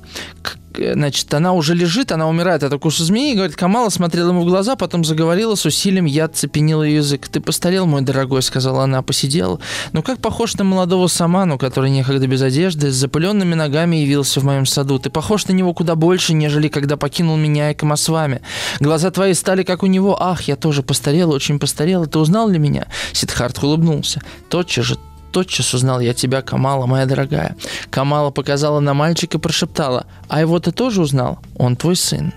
значит, 0.76 1.32
она 1.34 1.52
уже 1.52 1.74
лежит, 1.74 2.12
она 2.12 2.28
умирает 2.28 2.62
от 2.62 2.72
укуса 2.72 3.04
змеи, 3.04 3.32
и 3.32 3.34
говорит, 3.34 3.56
Камала 3.56 3.88
смотрела 3.88 4.30
ему 4.30 4.42
в 4.42 4.46
глаза, 4.46 4.76
потом 4.76 5.04
заговорила 5.04 5.54
с 5.54 5.64
усилием, 5.64 6.04
я 6.04 6.28
цепенила 6.28 6.82
ее 6.82 6.96
язык. 6.96 7.28
«Ты 7.28 7.40
постарел, 7.40 7.86
мой 7.86 8.02
дорогой»,— 8.02 8.42
сказала 8.42 8.84
она, 8.84 9.02
посидела. 9.02 9.58
«Ну, 9.92 10.02
как 10.02 10.18
похож 10.18 10.56
на 10.56 10.64
молодого 10.64 11.06
саману, 11.06 11.58
который 11.58 11.90
некогда 11.90 12.26
без 12.26 12.42
одежды, 12.42 12.90
с 12.90 12.94
запыленными 12.94 13.54
ногами 13.54 13.96
явился 13.96 14.40
в 14.40 14.44
моем 14.44 14.66
саду. 14.66 14.98
Ты 14.98 15.10
похож 15.10 15.46
на 15.46 15.52
него 15.52 15.74
куда 15.74 15.94
больше, 15.94 16.34
нежели 16.34 16.68
когда 16.68 16.96
покинул 16.96 17.36
меня 17.36 17.70
и 17.70 17.74
Камасвами. 17.74 18.40
Глаза 18.80 19.10
твои 19.10 19.34
стали, 19.34 19.62
как 19.62 19.82
у 19.82 19.86
него. 19.86 20.20
Ах, 20.20 20.42
я 20.42 20.56
тоже 20.56 20.82
постарела, 20.82 21.34
очень 21.34 21.58
постарела. 21.58 22.06
Ты 22.06 22.18
узнал 22.18 22.48
ли 22.48 22.58
меня?» 22.58 22.86
Сидхарт 23.12 23.62
улыбнулся. 23.62 24.20
Тотчас 24.48 24.84
же 24.84 24.98
тотчас 25.34 25.74
узнал 25.74 25.98
я 25.98 26.14
тебя, 26.14 26.42
Камала, 26.42 26.86
моя 26.86 27.06
дорогая. 27.06 27.56
Камала 27.90 28.30
показала 28.30 28.78
на 28.78 28.94
мальчика 28.94 29.38
и 29.38 29.40
прошептала, 29.40 30.06
а 30.28 30.40
его 30.40 30.60
ты 30.60 30.70
тоже 30.70 31.02
узнал? 31.02 31.40
Он 31.56 31.74
твой 31.74 31.96
сын. 31.96 32.32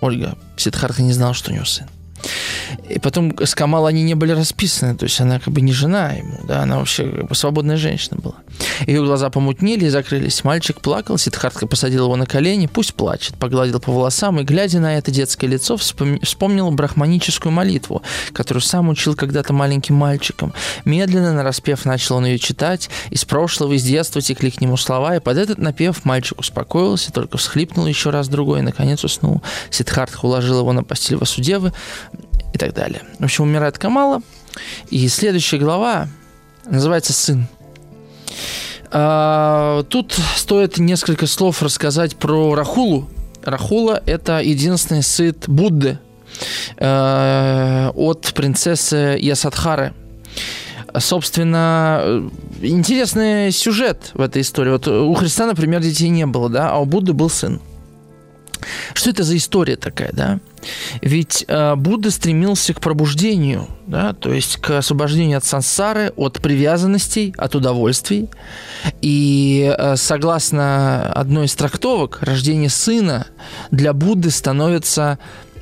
Ольга, 0.00 0.36
Сидхарта 0.56 1.02
не 1.02 1.12
знал, 1.12 1.32
что 1.32 1.52
у 1.52 1.54
него 1.54 1.64
сын. 1.64 1.86
И 2.88 2.98
потом 2.98 3.34
с 3.38 3.54
Камал 3.54 3.86
они 3.86 4.02
не 4.02 4.14
были 4.14 4.32
расписаны, 4.32 4.96
то 4.96 5.04
есть 5.04 5.20
она 5.20 5.38
как 5.38 5.52
бы 5.52 5.60
не 5.60 5.72
жена 5.72 6.12
ему, 6.12 6.38
да, 6.44 6.62
она 6.62 6.78
вообще 6.78 7.08
как 7.08 7.28
бы 7.28 7.34
свободная 7.34 7.76
женщина 7.76 8.18
была. 8.20 8.36
Ее 8.86 9.04
глаза 9.04 9.30
помутнели 9.30 9.86
и 9.86 9.88
закрылись. 9.88 10.44
Мальчик 10.44 10.80
плакал, 10.80 11.18
Сидхартка 11.18 11.66
посадил 11.66 12.04
его 12.04 12.16
на 12.16 12.26
колени, 12.26 12.66
пусть 12.66 12.94
плачет, 12.94 13.36
погладил 13.36 13.80
по 13.80 13.92
волосам 13.92 14.40
и, 14.40 14.44
глядя 14.44 14.80
на 14.80 14.96
это 14.98 15.10
детское 15.10 15.46
лицо, 15.46 15.76
вспомнил 15.76 16.70
брахманическую 16.70 17.52
молитву, 17.52 18.02
которую 18.32 18.62
сам 18.62 18.88
учил 18.88 19.14
когда-то 19.14 19.52
маленьким 19.52 19.94
мальчиком. 19.94 20.52
Медленно, 20.84 21.32
нараспев, 21.32 21.84
начал 21.84 22.16
он 22.16 22.26
ее 22.26 22.38
читать, 22.38 22.90
из 23.10 23.24
прошлого, 23.24 23.74
из 23.74 23.82
детства 23.82 24.20
текли 24.20 24.50
к 24.50 24.60
нему 24.60 24.76
слова, 24.76 25.16
и 25.16 25.20
под 25.20 25.36
этот 25.38 25.58
напев 25.58 26.04
мальчик 26.04 26.38
успокоился, 26.38 27.12
только 27.12 27.38
всхлипнул 27.38 27.86
еще 27.86 28.10
раз 28.10 28.28
другой 28.28 28.60
и, 28.60 28.62
наконец, 28.62 29.04
уснул. 29.04 29.42
Сидхартха 29.70 30.26
уложил 30.26 30.60
его 30.60 30.72
на 30.72 30.82
постель 30.82 31.16
Васудевы, 31.16 31.72
и 32.52 32.58
так 32.58 32.74
далее. 32.74 33.02
В 33.18 33.24
общем, 33.24 33.44
умирает 33.44 33.78
Камала. 33.78 34.22
И 34.90 35.06
следующая 35.08 35.58
глава 35.58 36.08
называется 36.66 37.12
«Сын». 37.12 37.46
А, 38.90 39.82
тут 39.84 40.18
стоит 40.36 40.78
несколько 40.78 41.26
слов 41.26 41.62
рассказать 41.62 42.16
про 42.16 42.54
Рахулу. 42.54 43.08
Рахула– 43.44 44.02
это 44.06 44.40
единственный 44.40 45.02
сын 45.02 45.34
Будды 45.46 45.98
э, 46.76 47.90
от 47.94 48.32
принцессы 48.34 49.18
Ясадхары. 49.20 49.94
Собственно, 50.98 52.30
интересный 52.62 53.52
сюжет 53.52 54.10
в 54.14 54.22
этой 54.22 54.42
истории. 54.42 54.70
Вот 54.70 54.88
у 54.88 55.12
Христа, 55.14 55.46
например, 55.46 55.80
детей 55.80 56.08
не 56.08 56.26
было, 56.26 56.48
да, 56.48 56.70
а 56.70 56.78
у 56.78 56.86
Будды 56.86 57.12
был 57.12 57.28
сын. 57.28 57.60
Что 58.94 59.10
это 59.10 59.24
за 59.24 59.36
история 59.36 59.76
такая, 59.76 60.10
да? 60.12 60.40
Ведь 61.02 61.44
э, 61.46 61.74
Будда 61.76 62.10
стремился 62.10 62.74
к 62.74 62.80
пробуждению, 62.80 63.68
да, 63.86 64.12
то 64.12 64.32
есть 64.32 64.56
к 64.56 64.78
освобождению 64.78 65.38
от 65.38 65.44
сансары, 65.44 66.12
от 66.16 66.40
привязанностей, 66.40 67.34
от 67.36 67.54
удовольствий. 67.54 68.28
И 69.00 69.74
э, 69.76 69.96
согласно 69.96 71.12
одной 71.12 71.46
из 71.46 71.54
трактовок, 71.54 72.18
рождение 72.22 72.70
сына 72.70 73.26
для 73.70 73.92
Будды 73.92 74.30
становится 74.30 75.18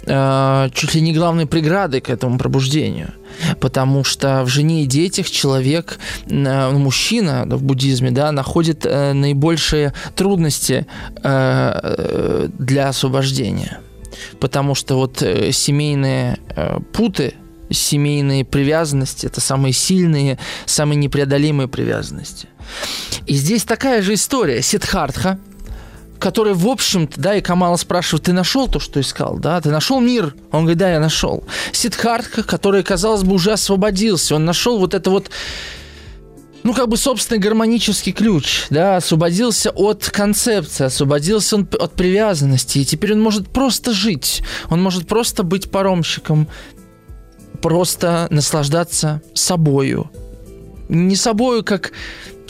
э, 0.06 0.68
чуть 0.72 0.94
ли 0.94 1.00
не 1.00 1.12
главной 1.12 1.46
преградой 1.46 2.00
к 2.00 2.10
этому 2.10 2.38
пробуждению. 2.38 3.12
Потому 3.60 4.04
что 4.04 4.42
в 4.44 4.48
жене 4.48 4.82
и 4.82 4.86
детях 4.86 5.28
человек, 5.30 5.98
э, 6.26 6.70
мужчина 6.70 7.44
в 7.46 7.62
буддизме, 7.62 8.10
да, 8.10 8.32
находит 8.32 8.86
э, 8.86 9.12
наибольшие 9.12 9.92
трудности 10.14 10.86
для 11.22 12.88
освобождения. 12.88 13.80
Потому 14.40 14.74
что 14.74 14.96
вот 14.96 15.18
семейные 15.18 16.38
путы, 16.92 17.34
семейные 17.70 18.44
привязанности– 18.44 19.26
это 19.30 19.40
самые 19.40 19.72
сильные, 19.72 20.38
самые 20.66 20.96
непреодолимые 20.96 21.68
привязанности. 21.68 22.48
И 23.26 23.34
здесь 23.34 23.64
такая 23.64 24.02
же 24.02 24.14
история. 24.14 24.62
Сидхартха– 24.62 25.38
который, 26.18 26.54
в 26.54 26.66
общем-то, 26.66 27.20
да, 27.20 27.34
и 27.34 27.40
Камала 27.40 27.76
спрашивает, 27.76 28.24
ты 28.24 28.32
нашел 28.32 28.68
то, 28.68 28.80
что 28.80 29.00
искал, 29.00 29.38
да, 29.38 29.60
ты 29.60 29.70
нашел 29.70 30.00
мир? 30.00 30.34
Он 30.52 30.62
говорит, 30.62 30.78
да, 30.78 30.92
я 30.92 31.00
нашел. 31.00 31.44
Сидхартха, 31.72 32.42
который, 32.42 32.82
казалось 32.82 33.22
бы, 33.22 33.34
уже 33.34 33.52
освободился, 33.52 34.34
он 34.34 34.44
нашел 34.44 34.78
вот 34.78 34.94
это 34.94 35.10
вот 35.10 35.30
ну, 36.66 36.74
как 36.74 36.88
бы 36.88 36.96
собственный 36.96 37.38
гармонический 37.38 38.10
ключ, 38.10 38.66
да, 38.70 38.96
освободился 38.96 39.70
от 39.70 40.10
концепции, 40.10 40.86
освободился 40.86 41.54
он 41.54 41.68
от 41.78 41.92
привязанности, 41.92 42.78
и 42.78 42.84
теперь 42.84 43.12
он 43.12 43.20
может 43.20 43.48
просто 43.48 43.92
жить, 43.92 44.42
он 44.68 44.82
может 44.82 45.06
просто 45.06 45.44
быть 45.44 45.70
паромщиком, 45.70 46.48
просто 47.62 48.26
наслаждаться 48.30 49.22
собою. 49.32 50.10
Не 50.88 51.14
собою, 51.14 51.62
как 51.62 51.92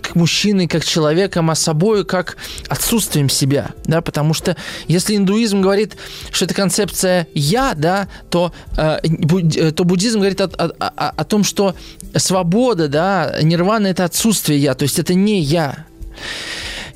как 0.01 0.17
мужчиной, 0.17 0.67
как 0.67 0.85
человеком, 0.85 1.51
а 1.51 1.55
собой, 1.55 2.05
как 2.05 2.37
отсутствием 2.69 3.29
себя, 3.29 3.71
да, 3.85 4.01
потому 4.01 4.35
что 4.35 4.57
если 4.89 5.17
индуизм 5.17 5.61
говорит, 5.61 5.97
что 6.31 6.45
это 6.45 6.55
концепция 6.55 7.29
«я», 7.35 7.75
да, 7.75 8.09
то, 8.31 8.53
э, 8.77 8.99
э 9.03 9.73
то 9.73 9.85
буддизм 9.85 10.19
говорит 10.19 10.41
о, 10.41 10.45
о, 10.45 10.71
о, 10.79 11.11
о 11.11 11.25
том, 11.25 11.45
что 11.45 11.75
свобода, 12.17 12.89
да, 12.89 13.37
нирвана– 13.43 13.87
это 13.89 14.05
отсутствие 14.05 14.59
«я», 14.59 14.75
то 14.75 14.85
есть 14.85 14.99
это 14.99 15.15
не 15.15 15.41
«я». 15.41 15.87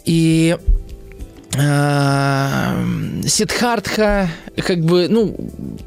И 0.04 0.56
э, 1.54 3.20
Сидхартха, 3.26 4.30
как 4.56 4.80
бы, 4.80 5.08
ну, 5.08 5.36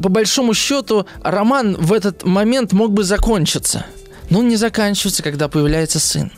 по 0.01 0.09
большому 0.09 0.53
счету, 0.53 1.05
роман 1.22 1.76
в 1.76 1.93
этот 1.93 2.24
момент 2.24 2.74
мог 2.74 2.91
бы 2.91 3.03
закончиться. 3.03 3.86
Но 4.30 4.39
он 4.39 4.47
не 4.47 4.55
заканчивается, 4.55 5.24
когда 5.24 5.47
появляется 5.47 5.99
сын. 5.99 6.32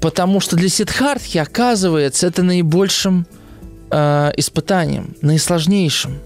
Потому 0.00 0.40
что 0.40 0.56
для 0.56 0.68
Сидхартхи, 0.68 1.38
оказывается, 1.38 2.26
это 2.26 2.42
наибольшим 2.42 3.26
э, 3.90 4.32
испытанием, 4.36 5.14
наисложнейшим. 5.20 6.18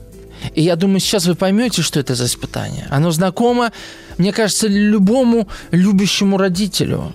И 0.55 0.63
я 0.63 0.77
думаю, 0.77 1.01
сейчас 1.01 1.27
вы 1.27 1.35
поймете, 1.35 1.83
что 1.83 1.99
это 1.99 2.15
за 2.15 2.27
испытание. 2.27 2.87
Оно 2.91 3.11
знакомо, 3.11 3.73
мне 4.19 4.33
кажется, 4.33 4.69
любому 4.69 5.49
любящему 5.71 6.37
родителю. 6.37 7.13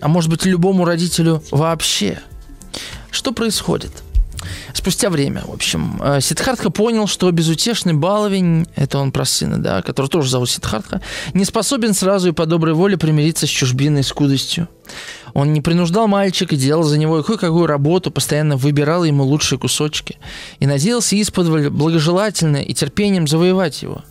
А 0.00 0.08
может 0.08 0.30
быть, 0.30 0.44
любому 0.44 0.84
родителю 0.84 1.42
вообще. 1.50 2.20
Что 3.10 3.32
происходит? 3.32 3.92
Спустя 4.74 5.10
время, 5.10 5.42
в 5.46 5.52
общем, 5.52 6.00
э, 6.02 6.20
Сидхартха 6.20 6.70
понял, 6.70 7.06
что 7.06 7.30
безутешный 7.30 7.92
баловень, 7.92 8.66
это 8.76 8.98
он 8.98 9.12
про 9.12 9.24
сына, 9.24 9.58
да, 9.58 9.82
который 9.82 10.08
тоже 10.08 10.30
зовут 10.30 10.50
Сидхартха, 10.50 11.00
не 11.34 11.44
способен 11.44 11.94
сразу 11.94 12.28
и 12.28 12.32
по 12.32 12.46
доброй 12.46 12.74
воле 12.74 12.96
примириться 12.96 13.46
с 13.46 13.50
чужбиной, 13.50 14.02
скудостью. 14.02 14.68
Он 15.34 15.52
не 15.52 15.60
принуждал 15.60 16.08
мальчика, 16.08 16.56
делал 16.56 16.82
за 16.82 16.98
него 16.98 17.22
кое-какую 17.22 17.66
работу, 17.66 18.10
постоянно 18.10 18.56
выбирал 18.56 19.04
ему 19.04 19.24
лучшие 19.24 19.58
кусочки 19.58 20.18
и 20.58 20.66
надеялся 20.66 21.20
исподволь 21.20 21.70
благожелательно 21.70 22.58
и 22.58 22.74
терпением 22.74 23.26
завоевать 23.26 23.82
его. 23.82 24.02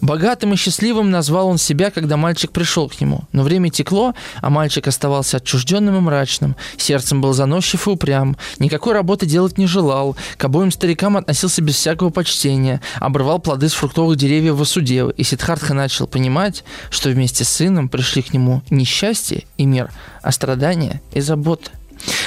Богатым 0.00 0.52
и 0.52 0.56
счастливым 0.56 1.10
назвал 1.10 1.48
он 1.48 1.58
себя, 1.58 1.90
когда 1.90 2.16
мальчик 2.16 2.50
пришел 2.50 2.88
к 2.88 3.00
нему. 3.00 3.22
Но 3.32 3.42
время 3.42 3.70
текло, 3.70 4.14
а 4.40 4.50
мальчик 4.50 4.86
оставался 4.88 5.38
отчужденным 5.38 5.96
и 5.96 6.00
мрачным. 6.00 6.56
Сердцем 6.76 7.20
был 7.20 7.32
заносчив 7.32 7.86
и 7.86 7.90
упрям. 7.90 8.36
Никакой 8.58 8.94
работы 8.94 9.26
делать 9.26 9.58
не 9.58 9.66
желал. 9.66 10.16
К 10.36 10.44
обоим 10.44 10.70
старикам 10.70 11.16
относился 11.16 11.62
без 11.62 11.76
всякого 11.76 12.10
почтения. 12.10 12.80
Обрывал 13.00 13.38
плоды 13.38 13.68
с 13.68 13.74
фруктовых 13.74 14.16
деревьев 14.16 14.54
в 14.54 14.62
Асудевы. 14.62 15.12
И 15.16 15.22
Сидхартха 15.22 15.74
начал 15.74 16.06
понимать, 16.06 16.64
что 16.90 17.10
вместе 17.10 17.44
с 17.44 17.48
сыном 17.48 17.88
пришли 17.88 18.22
к 18.22 18.32
нему 18.32 18.62
не 18.70 18.84
счастье 18.84 19.44
и 19.56 19.66
мир, 19.66 19.90
а 20.22 20.32
страдания 20.32 21.00
и 21.12 21.20
заботы. 21.20 21.70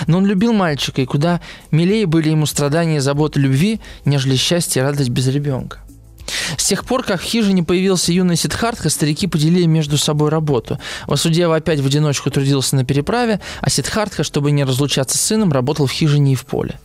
Но 0.08 0.18
он 0.18 0.26
любил 0.26 0.54
мальчика, 0.54 1.02
и 1.02 1.06
куда 1.06 1.42
милее 1.72 2.06
были 2.06 2.30
ему 2.30 2.46
страдания 2.46 2.98
и 2.98 3.00
заботы 3.00 3.40
любви, 3.40 3.80
нежели 4.06 4.36
счастье 4.36 4.82
и 4.82 4.84
радость 4.86 5.10
без 5.10 5.28
ребенка. 5.28 5.80
С 6.58 6.66
тех 6.66 6.86
пор, 6.86 7.04
как 7.04 7.22
в 7.22 7.24
хижине 7.24 7.64
появился 7.64 8.12
юный 8.12 8.36
Сидхартха, 8.36 8.90
старики 8.90 9.28
поделили 9.28 9.66
между 9.66 9.98
собой 9.98 10.30
работу. 10.30 10.80
Васудева 11.08 11.56
опять 11.56 11.80
в 11.80 11.86
одиночку 11.86 12.30
трудился 12.32 12.76
на 12.76 12.86
переправе, 12.86 13.40
а 13.62 13.70
Сидхартха, 13.70 14.24
чтобы 14.24 14.52
не 14.52 14.64
разлучаться 14.64 15.18
с 15.18 15.22
сыном, 15.22 15.52
работал 15.52 15.86
в 15.86 15.92
хижине 15.92 16.34
и 16.34 16.36
в 16.36 16.46
поле. 16.46 16.80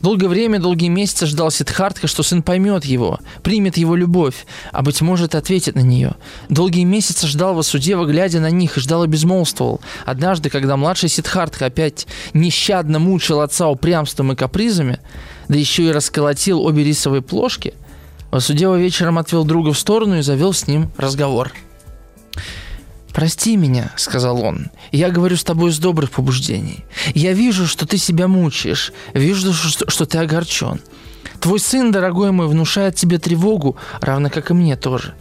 Долгое 0.00 0.28
время, 0.28 0.58
долгие 0.58 0.88
месяцы 0.88 1.26
ждал 1.26 1.50
Сидхартха, 1.50 2.06
что 2.06 2.22
сын 2.22 2.42
поймет 2.42 2.86
его, 2.86 3.18
примет 3.42 3.76
его 3.76 3.94
любовь, 3.94 4.46
а, 4.72 4.80
быть 4.80 5.02
может, 5.02 5.34
ответит 5.34 5.74
на 5.74 5.80
нее. 5.80 6.14
Долгие 6.48 6.84
месяцы 6.84 7.26
ждал 7.26 7.54
Васудева, 7.54 8.06
глядя 8.06 8.40
на 8.40 8.50
них, 8.50 8.78
и 8.78 8.80
ждал 8.80 9.04
и 9.04 9.08
безмолвствовал. 9.08 9.82
Однажды, 10.06 10.48
когда 10.48 10.78
младший 10.78 11.10
Сидхартха 11.10 11.66
опять 11.66 12.06
нещадно 12.32 12.98
мучил 12.98 13.42
отца 13.42 13.68
упрямством 13.68 14.32
и 14.32 14.36
капризами, 14.36 15.00
да 15.48 15.58
еще 15.58 15.82
и 15.82 15.92
расколотил 15.92 16.62
обе 16.62 16.82
рисовые 16.82 17.20
плошки, 17.20 17.74
Васудева 18.30 18.76
вечером 18.76 19.18
отвел 19.18 19.44
друга 19.44 19.72
в 19.72 19.78
сторону 19.78 20.18
и 20.18 20.22
завел 20.22 20.52
с 20.52 20.66
ним 20.66 20.90
разговор. 20.96 21.52
«Прости 23.12 23.56
меня»,— 23.56 23.92
сказал 23.96 24.40
он. 24.40 24.70
«Я 24.92 25.10
говорю 25.10 25.36
с 25.36 25.42
тобой 25.42 25.72
с 25.72 25.78
добрых 25.78 26.10
побуждений. 26.12 26.84
Я 27.12 27.32
вижу, 27.32 27.66
что 27.66 27.86
ты 27.86 27.98
себя 27.98 28.28
мучаешь, 28.28 28.92
вижу, 29.14 29.52
что, 29.52 29.90
что 29.90 30.06
ты 30.06 30.18
огорчен. 30.18 30.80
Твой 31.40 31.58
сын, 31.58 31.90
дорогой 31.90 32.30
мой, 32.30 32.46
внушает 32.46 32.94
тебе 32.94 33.18
тревогу, 33.18 33.76
равно 34.00 34.30
как 34.30 34.50
и 34.50 34.54
мне 34.54 34.76
тоже. 34.76 35.14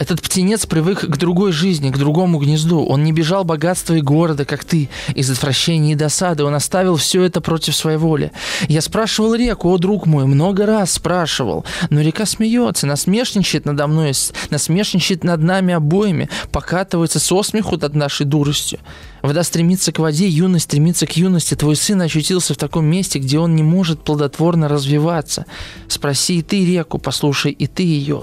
Этот 0.00 0.22
птенец 0.22 0.64
привык 0.64 1.00
к 1.00 1.16
другой 1.18 1.52
жизни, 1.52 1.90
к 1.90 1.98
другому 1.98 2.38
гнезду. 2.38 2.86
Он 2.86 3.04
не 3.04 3.12
бежал 3.12 3.44
богатства 3.44 3.92
и 3.92 4.00
города, 4.00 4.46
как 4.46 4.64
ты, 4.64 4.88
из 5.14 5.30
отвращения 5.30 5.92
и 5.92 5.94
досады. 5.94 6.42
Он 6.42 6.54
оставил 6.54 6.96
все 6.96 7.22
это 7.22 7.42
против 7.42 7.76
своей 7.76 7.98
воли. 7.98 8.32
Я 8.66 8.80
спрашивал 8.80 9.34
реку, 9.34 9.68
о, 9.68 9.76
друг 9.76 10.06
мой, 10.06 10.24
много 10.24 10.64
раз 10.64 10.92
спрашивал. 10.92 11.66
Но 11.90 12.00
река 12.00 12.24
смеется, 12.24 12.86
насмешничает 12.86 13.66
надо 13.66 13.86
мной, 13.88 14.12
насмешничает 14.48 15.22
над 15.22 15.42
нами 15.42 15.74
обоими, 15.74 16.30
покатывается 16.50 17.20
со 17.20 17.42
смеху 17.42 17.76
над 17.76 17.94
нашей 17.94 18.24
дуростью. 18.24 18.78
Вода 19.20 19.42
стремится 19.42 19.92
к 19.92 19.98
воде, 19.98 20.26
юность 20.26 20.64
стремится 20.64 21.06
к 21.06 21.14
юности. 21.14 21.54
Твой 21.54 21.76
сын 21.76 22.00
очутился 22.00 22.54
в 22.54 22.56
таком 22.56 22.86
месте, 22.86 23.18
где 23.18 23.38
он 23.38 23.54
не 23.54 23.62
может 23.62 24.02
плодотворно 24.02 24.66
развиваться. 24.66 25.44
Спроси 25.88 26.38
и 26.38 26.42
ты 26.42 26.64
реку, 26.64 26.96
послушай 26.96 27.52
и 27.52 27.66
ты 27.66 27.82
ее. 27.82 28.22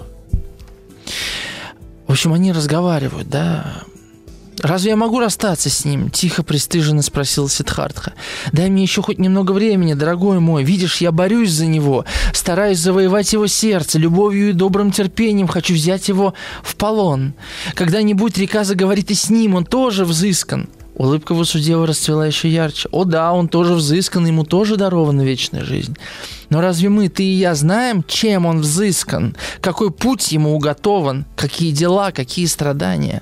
В 2.08 2.12
общем, 2.12 2.34
они 2.34 2.52
разговаривают, 2.52 3.30
да. 3.30 3.84
«Разве 4.60 4.92
я 4.92 4.96
могу 4.96 5.20
расстаться 5.20 5.70
с 5.70 5.86
ним?»– 5.86 6.10
тихо, 6.12 6.42
пристыженно 6.42 7.04
спросил 7.04 7.48
Сидхартха. 7.48 8.14
«Дай 8.52 8.70
мне 8.70 8.82
еще 8.82 9.04
хоть 9.04 9.20
немного 9.20 9.52
времени, 9.52 9.94
дорогой 9.94 10.40
мой. 10.40 10.64
Видишь, 10.64 10.98
я 10.98 11.12
борюсь 11.12 11.52
за 11.52 11.68
него, 11.68 12.06
стараюсь 12.34 12.80
завоевать 12.80 13.34
его 13.34 13.46
сердце, 13.46 14.00
любовью 14.00 14.50
и 14.50 14.54
добрым 14.54 14.92
терпением 14.92 15.48
хочу 15.48 15.76
взять 15.76 16.08
его 16.08 16.34
в 16.64 16.76
полон. 16.76 17.34
Когда-нибудь 17.76 18.38
река 18.40 18.64
заговорит 18.64 19.12
и 19.12 19.14
с 19.14 19.30
ним, 19.30 19.54
он 19.54 19.66
тоже 19.66 20.06
взыскан». 20.06 20.70
Улыбка 20.98 21.36
Васудева 21.36 21.86
расцвела 21.86 22.26
еще 22.26 22.50
ярче. 22.50 22.90
О 22.92 23.04
да, 23.04 23.32
он 23.32 23.50
тоже 23.50 23.76
взыскан, 23.76 24.26
ему 24.26 24.44
тоже 24.44 24.78
дарована 24.78 25.22
вечная 25.22 25.64
жизнь. 25.64 25.96
Но 26.50 26.60
разве 26.60 26.90
мы, 26.90 27.08
ты 27.08 27.24
и 27.24 27.36
я, 27.36 27.54
знаем, 27.54 28.04
чем 28.08 28.48
он 28.48 28.62
взыскан? 28.62 29.36
Какой 29.62 29.92
путь 29.92 30.32
ему 30.32 30.56
уготован? 30.56 31.26
Какие 31.36 31.72
дела, 31.72 32.12
какие 32.12 32.48
страдания? 32.48 33.22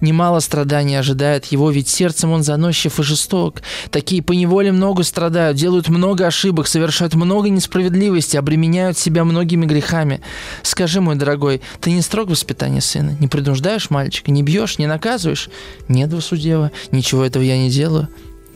Немало 0.00 0.40
страданий 0.40 0.98
ожидает 0.98 1.46
его, 1.46 1.70
ведь 1.70 1.88
сердцем 1.88 2.30
он 2.32 2.42
заносчив 2.42 2.98
и 2.98 3.02
жесток. 3.02 3.62
Такие 3.90 4.22
поневоле 4.22 4.72
много 4.72 5.02
страдают, 5.02 5.56
делают 5.56 5.88
много 5.88 6.26
ошибок, 6.26 6.66
совершают 6.66 7.14
много 7.14 7.48
несправедливости, 7.48 8.36
обременяют 8.36 8.98
себя 8.98 9.24
многими 9.24 9.66
грехами. 9.66 10.20
Скажи, 10.62 11.00
мой 11.00 11.16
дорогой, 11.16 11.60
ты 11.80 11.90
не 11.92 12.02
строг 12.02 12.28
в 12.28 12.30
воспитании 12.30 12.80
сына? 12.80 13.16
Не 13.20 13.28
принуждаешь 13.28 13.90
мальчика? 13.90 14.30
Не 14.30 14.42
бьешь? 14.42 14.78
Не 14.78 14.86
наказываешь? 14.86 15.50
Нет, 15.88 16.12
Васудева, 16.12 16.70
ничего 16.92 17.24
этого 17.24 17.42
я 17.42 17.58
не 17.58 17.70
делаю. 17.70 18.08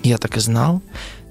Я 0.03 0.19
так 0.19 0.37
и 0.37 0.41
знал. 0.41 0.83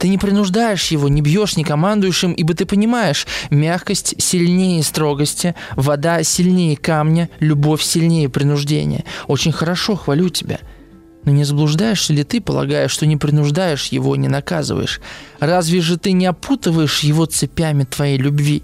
Ты 0.04 0.10
не 0.10 0.18
принуждаешь 0.18 0.88
его, 0.88 1.08
не 1.08 1.22
бьешь, 1.22 1.56
не 1.56 1.64
командуешь 1.64 2.26
им, 2.26 2.34
ибо 2.34 2.54
ты 2.54 2.66
понимаешь, 2.66 3.26
мягкость 3.50 4.16
сильнее 4.22 4.84
строгости, 4.84 5.56
вода 5.78 6.22
сильнее 6.24 6.76
камня, 6.76 7.30
любовь 7.40 7.82
сильнее 7.82 8.28
принуждения. 8.28 9.06
Очень 9.28 9.54
хорошо, 9.54 9.96
хвалю 9.96 10.28
тебя. 10.28 10.60
Но 11.24 11.32
не 11.32 11.46
заблуждаешься 11.46 12.12
ли 12.12 12.26
ты, 12.26 12.42
полагая, 12.42 12.90
что 12.90 13.06
не 13.06 13.16
принуждаешь 13.16 13.88
его, 13.94 14.18
не 14.18 14.28
наказываешь? 14.28 15.00
Разве 15.40 15.80
же 15.80 15.98
ты 15.98 16.12
не 16.12 16.26
опутываешь 16.26 17.00
его 17.00 17.24
цепями 17.26 17.86
твоей 17.86 18.18
любви? 18.18 18.64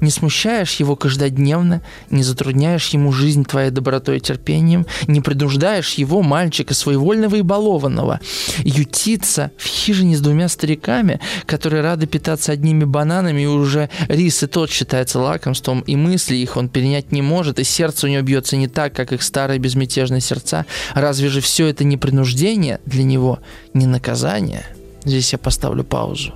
Не 0.00 0.10
смущаешь 0.10 0.74
его 0.76 0.96
каждодневно, 0.96 1.82
не 2.10 2.22
затрудняешь 2.22 2.88
ему 2.90 3.12
жизнь 3.12 3.44
твоей 3.44 3.70
добротой 3.70 4.18
и 4.18 4.20
терпением, 4.20 4.86
не 5.06 5.20
принуждаешь 5.20 5.94
его, 5.94 6.22
мальчика, 6.22 6.74
своевольного 6.74 7.36
и 7.36 7.42
балованного, 7.42 8.20
ютиться 8.58 9.50
в 9.56 9.66
хижине 9.66 10.16
с 10.16 10.20
двумя 10.20 10.48
стариками, 10.48 11.20
которые 11.46 11.82
рады 11.82 12.06
питаться 12.06 12.52
одними 12.52 12.84
бананами, 12.84 13.42
и 13.42 13.46
уже 13.46 13.90
рис 14.08 14.42
и 14.42 14.46
тот 14.46 14.70
считается 14.70 15.20
лакомством, 15.20 15.80
и 15.80 15.96
мысли 15.96 16.36
их 16.36 16.56
он 16.56 16.68
перенять 16.68 17.12
не 17.12 17.22
может, 17.22 17.58
и 17.58 17.64
сердце 17.64 18.06
у 18.06 18.10
него 18.10 18.22
бьется 18.22 18.56
не 18.56 18.68
так, 18.68 18.92
как 18.94 19.12
их 19.12 19.22
старые 19.22 19.58
безмятежные 19.58 20.20
сердца. 20.20 20.66
Разве 20.94 21.28
же 21.28 21.40
все 21.40 21.66
это 21.66 21.84
не 21.84 21.96
принуждение 21.96 22.80
для 22.86 23.04
него, 23.04 23.40
не 23.74 23.86
наказание? 23.86 24.66
Здесь 25.04 25.32
я 25.32 25.38
поставлю 25.38 25.84
паузу. 25.84 26.34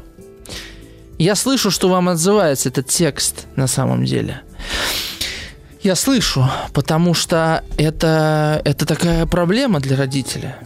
Я 1.19 1.35
слышу, 1.35 1.71
что 1.71 1.89
вам 1.89 2.09
отзывается 2.09 2.69
этот 2.69 2.89
текст 2.89 3.47
на 3.57 3.67
самом 3.67 4.05
деле. 4.05 4.43
Я 5.83 5.97
слышу, 5.97 6.49
потому 6.73 7.13
что 7.13 7.65
это, 7.77 8.63
это 8.65 8.87
такая 8.87 9.27
проблема 9.27 9.81
для 9.81 9.97
родителя. 9.97 10.59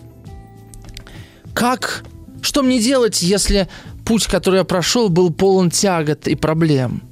Как, 1.54 2.04
что 2.42 2.62
мне 2.62 2.80
делать, 2.80 3.22
если 3.22 3.68
путь, 4.04 4.26
который 4.26 4.58
я 4.58 4.64
прошел, 4.64 5.08
был 5.08 5.32
полон 5.32 5.70
тягот 5.70 6.28
и 6.28 6.34
проблем? 6.34 7.02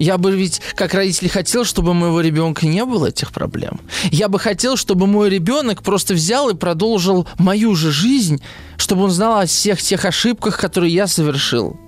Я 0.00 0.16
бы 0.16 0.32
ведь, 0.32 0.62
как 0.74 0.94
родитель, 0.94 1.28
хотел, 1.28 1.64
чтобы 1.64 1.90
у 1.90 1.94
моего 1.94 2.20
ребенка 2.20 2.66
не 2.66 2.84
было 2.84 3.08
этих 3.08 3.32
проблем. 3.32 3.80
Я 4.10 4.28
бы 4.28 4.38
хотел, 4.38 4.76
чтобы 4.76 5.06
мой 5.06 5.28
ребенок 5.28 5.82
просто 5.82 6.14
взял 6.14 6.48
и 6.48 6.54
продолжил 6.54 7.28
мою 7.38 7.76
же 7.76 7.92
жизнь, 7.92 8.42
чтобы 8.76 9.04
он 9.04 9.10
знал 9.10 9.40
о 9.40 9.46
всех 9.46 9.80
тех 9.80 10.04
ошибках, 10.06 10.58
которые 10.58 10.92
я 10.92 11.06
совершил 11.06 11.78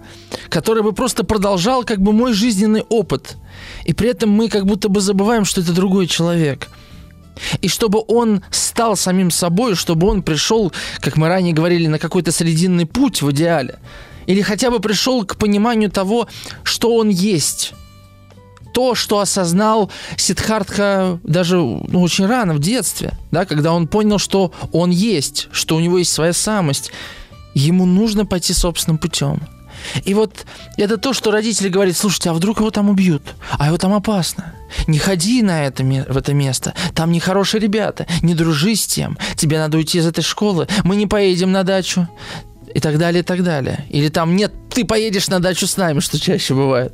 который 0.49 0.83
бы 0.83 0.93
просто 0.93 1.25
продолжал 1.25 1.85
как 1.85 2.01
бы 2.01 2.13
мой 2.13 2.33
жизненный 2.33 2.83
опыт. 2.89 3.37
И 3.85 3.93
при 3.93 4.11
этом 4.11 4.31
мы 4.31 4.49
как 4.49 4.67
будто 4.67 4.89
бы 4.89 5.01
забываем, 5.01 5.45
что 5.45 5.61
это 5.61 5.73
другой 5.73 6.07
человек. 6.07 6.69
И 7.61 7.69
чтобы 7.69 8.03
он 8.09 8.43
стал 8.51 8.97
самим 8.97 9.31
собой, 9.31 9.75
чтобы 9.75 10.09
он 10.09 10.23
пришел, 10.23 10.73
как 11.01 11.17
мы 11.17 11.29
ранее 11.29 11.55
говорили, 11.55 11.87
на 11.87 11.99
какой-то 11.99 12.33
срединный 12.33 12.87
путь 12.87 13.23
в 13.23 13.31
идеале. 13.31 13.79
Или 14.27 14.43
хотя 14.43 14.71
бы 14.71 14.81
пришел 14.81 15.25
к 15.25 15.37
пониманию 15.37 15.91
того, 15.91 16.29
что 16.63 16.95
он 16.97 17.09
есть. 17.09 17.73
То, 18.73 18.95
что 18.95 19.19
осознал 19.19 19.91
Сидхартха 20.17 21.21
даже 21.25 21.57
ну, 21.57 22.01
очень 22.01 22.27
рано, 22.27 22.55
в 22.55 22.59
детстве, 22.59 23.13
да, 23.31 23.45
когда 23.45 23.73
он 23.73 23.87
понял, 23.87 24.19
что 24.19 24.53
он 24.73 24.91
есть, 24.91 25.49
что 25.53 25.77
у 25.77 25.81
него 25.81 25.99
есть 25.99 26.13
своя 26.13 26.33
самость. 26.33 26.91
Ему 27.55 27.85
нужно 27.85 28.25
пойти 28.25 28.55
собственным 28.55 28.97
путем. 28.97 29.41
И 30.05 30.15
вот 30.15 30.47
это 30.77 30.97
то, 30.97 31.13
что 31.13 31.31
родители 31.31 31.69
говорят, 31.69 31.97
слушайте, 31.97 32.31
а 32.31 32.35
вдруг 32.35 32.61
его 32.61 32.71
там 32.71 32.91
убьют? 32.91 33.23
А 33.59 33.67
его 33.67 33.79
там 33.79 33.95
опасно. 33.95 34.55
Не 34.87 34.99
ходи 34.99 35.43
на 35.43 35.65
это, 35.65 35.85
в 35.85 36.17
это 36.17 36.35
место. 36.35 36.75
Там 36.95 37.13
нехорошие 37.13 37.61
ребята. 37.61 38.07
Не 38.23 38.35
дружи 38.35 38.75
с 38.75 38.87
тем. 38.87 39.19
Тебе 39.37 39.59
надо 39.59 39.77
уйти 39.79 39.99
из 39.99 40.07
этой 40.07 40.23
школы. 40.23 40.69
Мы 40.85 40.97
не 40.97 41.07
поедем 41.07 41.53
на 41.53 41.63
дачу. 41.63 42.09
И 42.75 42.81
так 42.81 42.99
далее, 42.99 43.21
и 43.21 43.25
так 43.25 43.43
далее. 43.43 43.85
Или 43.91 44.09
там, 44.09 44.37
нет, 44.37 44.53
ты 44.71 44.85
поедешь 44.85 45.29
на 45.29 45.41
дачу 45.41 45.67
с 45.67 45.77
нами, 45.77 46.01
что 46.01 46.19
чаще 46.19 46.55
бывает. 46.55 46.93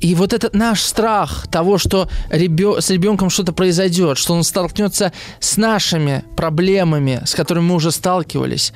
И 0.00 0.14
вот 0.14 0.32
этот 0.32 0.54
наш 0.54 0.82
страх 0.82 1.46
того, 1.50 1.78
что 1.78 2.08
ребё... 2.30 2.80
с 2.80 2.90
ребенком 2.90 3.30
что-то 3.30 3.52
произойдет, 3.52 4.18
что 4.18 4.34
он 4.34 4.44
столкнется 4.44 5.12
с 5.40 5.56
нашими 5.56 6.22
проблемами, 6.36 7.22
с 7.24 7.34
которыми 7.34 7.66
мы 7.66 7.74
уже 7.76 7.90
сталкивались, 7.90 8.72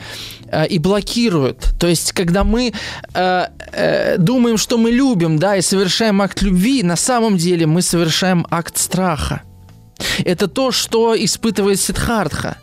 э, 0.51 0.67
и 0.67 0.79
блокирует. 0.79 1.75
То 1.79 1.89
есть, 1.89 2.13
когда 2.13 2.43
мы 2.43 2.73
э, 3.15 3.47
э, 3.73 4.17
думаем, 4.19 4.57
что 4.57 4.79
мы 4.79 4.91
любим, 4.91 5.39
да, 5.39 5.57
и 5.57 5.63
совершаем 5.63 6.23
акт 6.23 6.43
любви, 6.43 6.83
на 6.83 6.97
самом 6.97 7.37
деле 7.37 7.67
мы 7.67 7.83
совершаем 7.83 8.47
акт 8.51 8.79
страха. 8.79 9.43
Это 10.25 10.49
то, 10.49 10.73
что 10.73 11.15
испытывает 11.15 11.79
Сидхартха. 11.79 12.57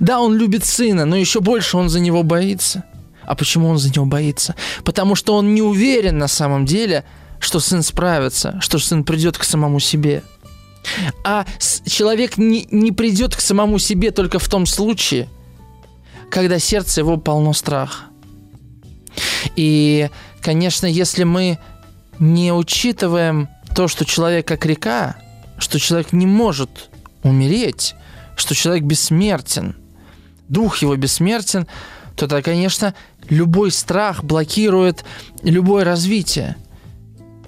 Да, 0.00 0.20
он 0.20 0.36
любит 0.36 0.64
сына, 0.64 1.04
но 1.04 1.16
еще 1.16 1.40
больше 1.40 1.76
он 1.76 1.88
за 1.88 1.98
него 1.98 2.22
боится. 2.22 2.84
А 3.26 3.34
почему 3.34 3.68
он 3.68 3.78
за 3.78 3.90
него 3.90 4.06
боится? 4.06 4.54
Потому 4.84 5.14
что 5.14 5.34
он 5.34 5.54
не 5.54 5.62
уверен 5.62 6.18
на 6.18 6.28
самом 6.28 6.64
деле, 6.64 7.04
что 7.38 7.60
сын 7.60 7.82
справится, 7.82 8.58
что 8.60 8.78
сын 8.78 9.04
придет 9.04 9.38
к 9.38 9.44
самому 9.44 9.80
себе. 9.80 10.22
А 11.24 11.46
человек 11.86 12.36
не, 12.36 12.66
не 12.70 12.92
придет 12.92 13.34
к 13.34 13.40
самому 13.40 13.78
себе 13.78 14.10
только 14.10 14.38
в 14.38 14.48
том 14.48 14.66
случае, 14.66 15.28
когда 16.30 16.58
сердце 16.58 17.00
его 17.00 17.16
полно 17.16 17.52
страха. 17.52 18.04
И, 19.56 20.10
конечно, 20.40 20.86
если 20.86 21.24
мы 21.24 21.58
не 22.18 22.52
учитываем 22.52 23.48
то, 23.74 23.88
что 23.88 24.04
человек 24.04 24.46
как 24.46 24.66
река, 24.66 25.16
что 25.58 25.78
человек 25.78 26.12
не 26.12 26.26
может 26.26 26.90
умереть, 27.22 27.94
что 28.36 28.54
человек 28.54 28.84
бессмертен, 28.84 29.76
дух 30.48 30.78
его 30.78 30.96
бессмертен, 30.96 31.66
то 32.16 32.42
конечно, 32.42 32.94
любой 33.28 33.70
страх 33.70 34.22
блокирует 34.22 35.04
любое 35.42 35.84
развитие. 35.84 36.56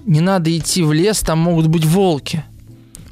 Не 0.05 0.21
надо 0.21 0.55
идти 0.57 0.83
в 0.83 0.93
лес, 0.93 1.19
там 1.21 1.39
могут 1.39 1.67
быть 1.67 1.85
волки. 1.85 2.43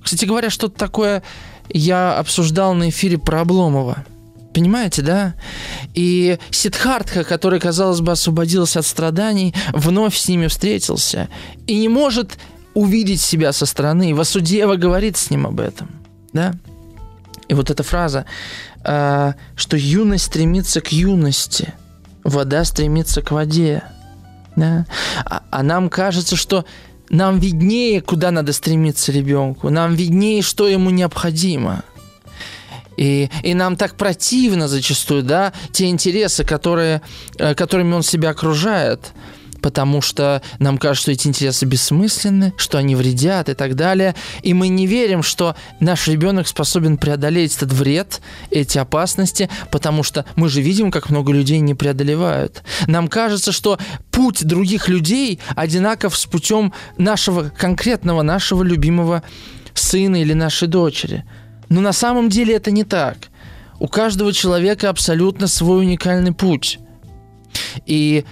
Кстати 0.02 0.26
говоря, 0.26 0.50
что-то 0.50 0.78
такое 0.78 1.24
я 1.70 2.18
обсуждал 2.18 2.74
на 2.74 2.90
эфире 2.90 3.18
про 3.18 3.42
Обломова. 3.42 4.06
Понимаете, 4.54 5.02
да? 5.02 5.36
И 5.94 6.38
Сидхартха, 6.50 7.26
который, 7.26 7.60
казалось 7.60 8.00
бы, 8.00 8.14
освободился 8.14 8.80
от 8.80 8.86
страданий, 8.86 9.54
вновь 9.74 10.16
с 10.16 10.30
ними 10.30 10.48
встретился. 10.48 11.28
И 11.68 11.78
не 11.78 11.90
может 11.90 12.38
увидеть 12.74 13.20
себя 13.20 13.52
со 13.52 13.66
стороны. 13.66 14.16
Васудева 14.16 14.76
говорит 14.76 15.18
с 15.18 15.30
ним 15.30 15.48
об 15.48 15.60
этом. 15.60 15.90
Да? 16.32 16.54
И 17.50 17.54
вот 17.54 17.70
эта 17.70 17.84
фраза, 17.84 18.26
э, 18.86 19.34
что 19.56 19.78
юность 19.78 20.26
стремится 20.26 20.82
к 20.82 20.92
юности, 20.92 21.74
вода 22.24 22.64
стремится 22.64 23.22
к 23.22 23.32
воде. 23.32 23.84
Да? 24.56 24.86
А, 25.26 25.44
а 25.52 25.64
нам 25.64 25.90
кажется, 25.90 26.36
что 26.36 26.66
нам 27.10 27.40
виднее, 27.40 28.02
куда 28.02 28.32
надо 28.32 28.54
стремиться 28.54 29.12
ребенку, 29.12 29.70
нам 29.70 29.96
виднее, 29.96 30.42
что 30.42 30.68
ему 30.68 30.90
необходимо– 30.90 31.84
и, 32.98 33.30
и 33.44 33.54
нам 33.54 33.76
так 33.76 33.96
противно 33.96 34.68
зачастую, 34.68 35.24
да, 35.24 35.54
те 35.72 35.90
интересы, 35.90 36.44
которые, 36.44 37.02
э, 37.38 37.54
которыми 37.56 37.94
он 37.94 38.04
себя 38.04 38.30
окружает, 38.30 39.12
потому 39.66 40.00
что 40.00 40.44
нам 40.60 40.78
кажется, 40.78 41.02
что 41.02 41.12
эти 41.14 41.28
интересы 41.28 41.66
бессмысленны, 41.66 42.54
что 42.56 42.78
они 42.78 42.96
вредят 42.96 43.50
и 43.50 43.56
так 43.56 43.74
далее. 43.74 44.14
И 44.44 44.54
мы 44.54 44.68
не 44.68 44.86
верим, 44.86 45.24
что 45.24 45.56
наш 45.80 46.08
ребенок 46.08 46.48
способен 46.48 47.00
преодолеть 47.00 47.58
этот 47.58 47.74
вред, 47.74 48.22
эти 48.52 48.78
опасности, 48.78 49.50
потому 49.72 50.04
что 50.04 50.24
мы 50.36 50.50
же 50.50 50.62
видим, 50.62 50.92
как 50.92 51.10
много 51.10 51.32
людей 51.32 51.62
не 51.62 51.74
преодолевают. 51.74 52.62
Нам 52.86 53.08
кажется, 53.08 53.52
что 53.52 53.80
путь 54.12 54.46
других 54.46 54.88
людей 54.88 55.40
одинаков 55.56 56.16
с 56.16 56.28
путем 56.28 56.72
нашего 57.00 57.50
конкретного, 57.50 58.22
нашего 58.22 58.62
любимого 58.62 59.24
сына 59.74 60.22
или 60.22 60.34
нашей 60.34 60.68
дочери– 60.68 61.26
но 61.70 61.82
на 61.82 61.94
самом 61.94 62.30
деле 62.30 62.54
это 62.54 62.70
не 62.70 62.84
так. 62.84 63.18
У 63.80 63.88
каждого 63.88 64.32
человека 64.32 64.90
абсолютно 64.90 65.48
свой 65.48 65.80
уникальный 65.80 66.34
путь. 66.34 66.78
И 67.88 68.26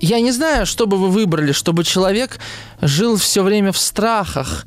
я 0.00 0.20
не 0.20 0.32
знаю, 0.32 0.66
что 0.66 0.86
бы 0.86 0.96
вы 0.96 1.08
выбрали, 1.08 1.52
чтобы 1.52 1.84
человек 1.84 2.38
жил 2.80 3.16
все 3.16 3.42
время 3.42 3.72
в 3.72 3.78
страхах 3.78 4.66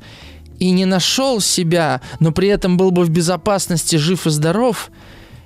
и 0.58 0.70
не 0.70 0.84
нашел 0.84 1.40
себя, 1.40 2.00
но 2.20 2.32
при 2.32 2.48
этом 2.48 2.76
был 2.76 2.90
бы 2.90 3.04
в 3.04 3.10
безопасности, 3.10 3.96
жив 3.96 4.26
и 4.26 4.30
здоров, 4.30 4.90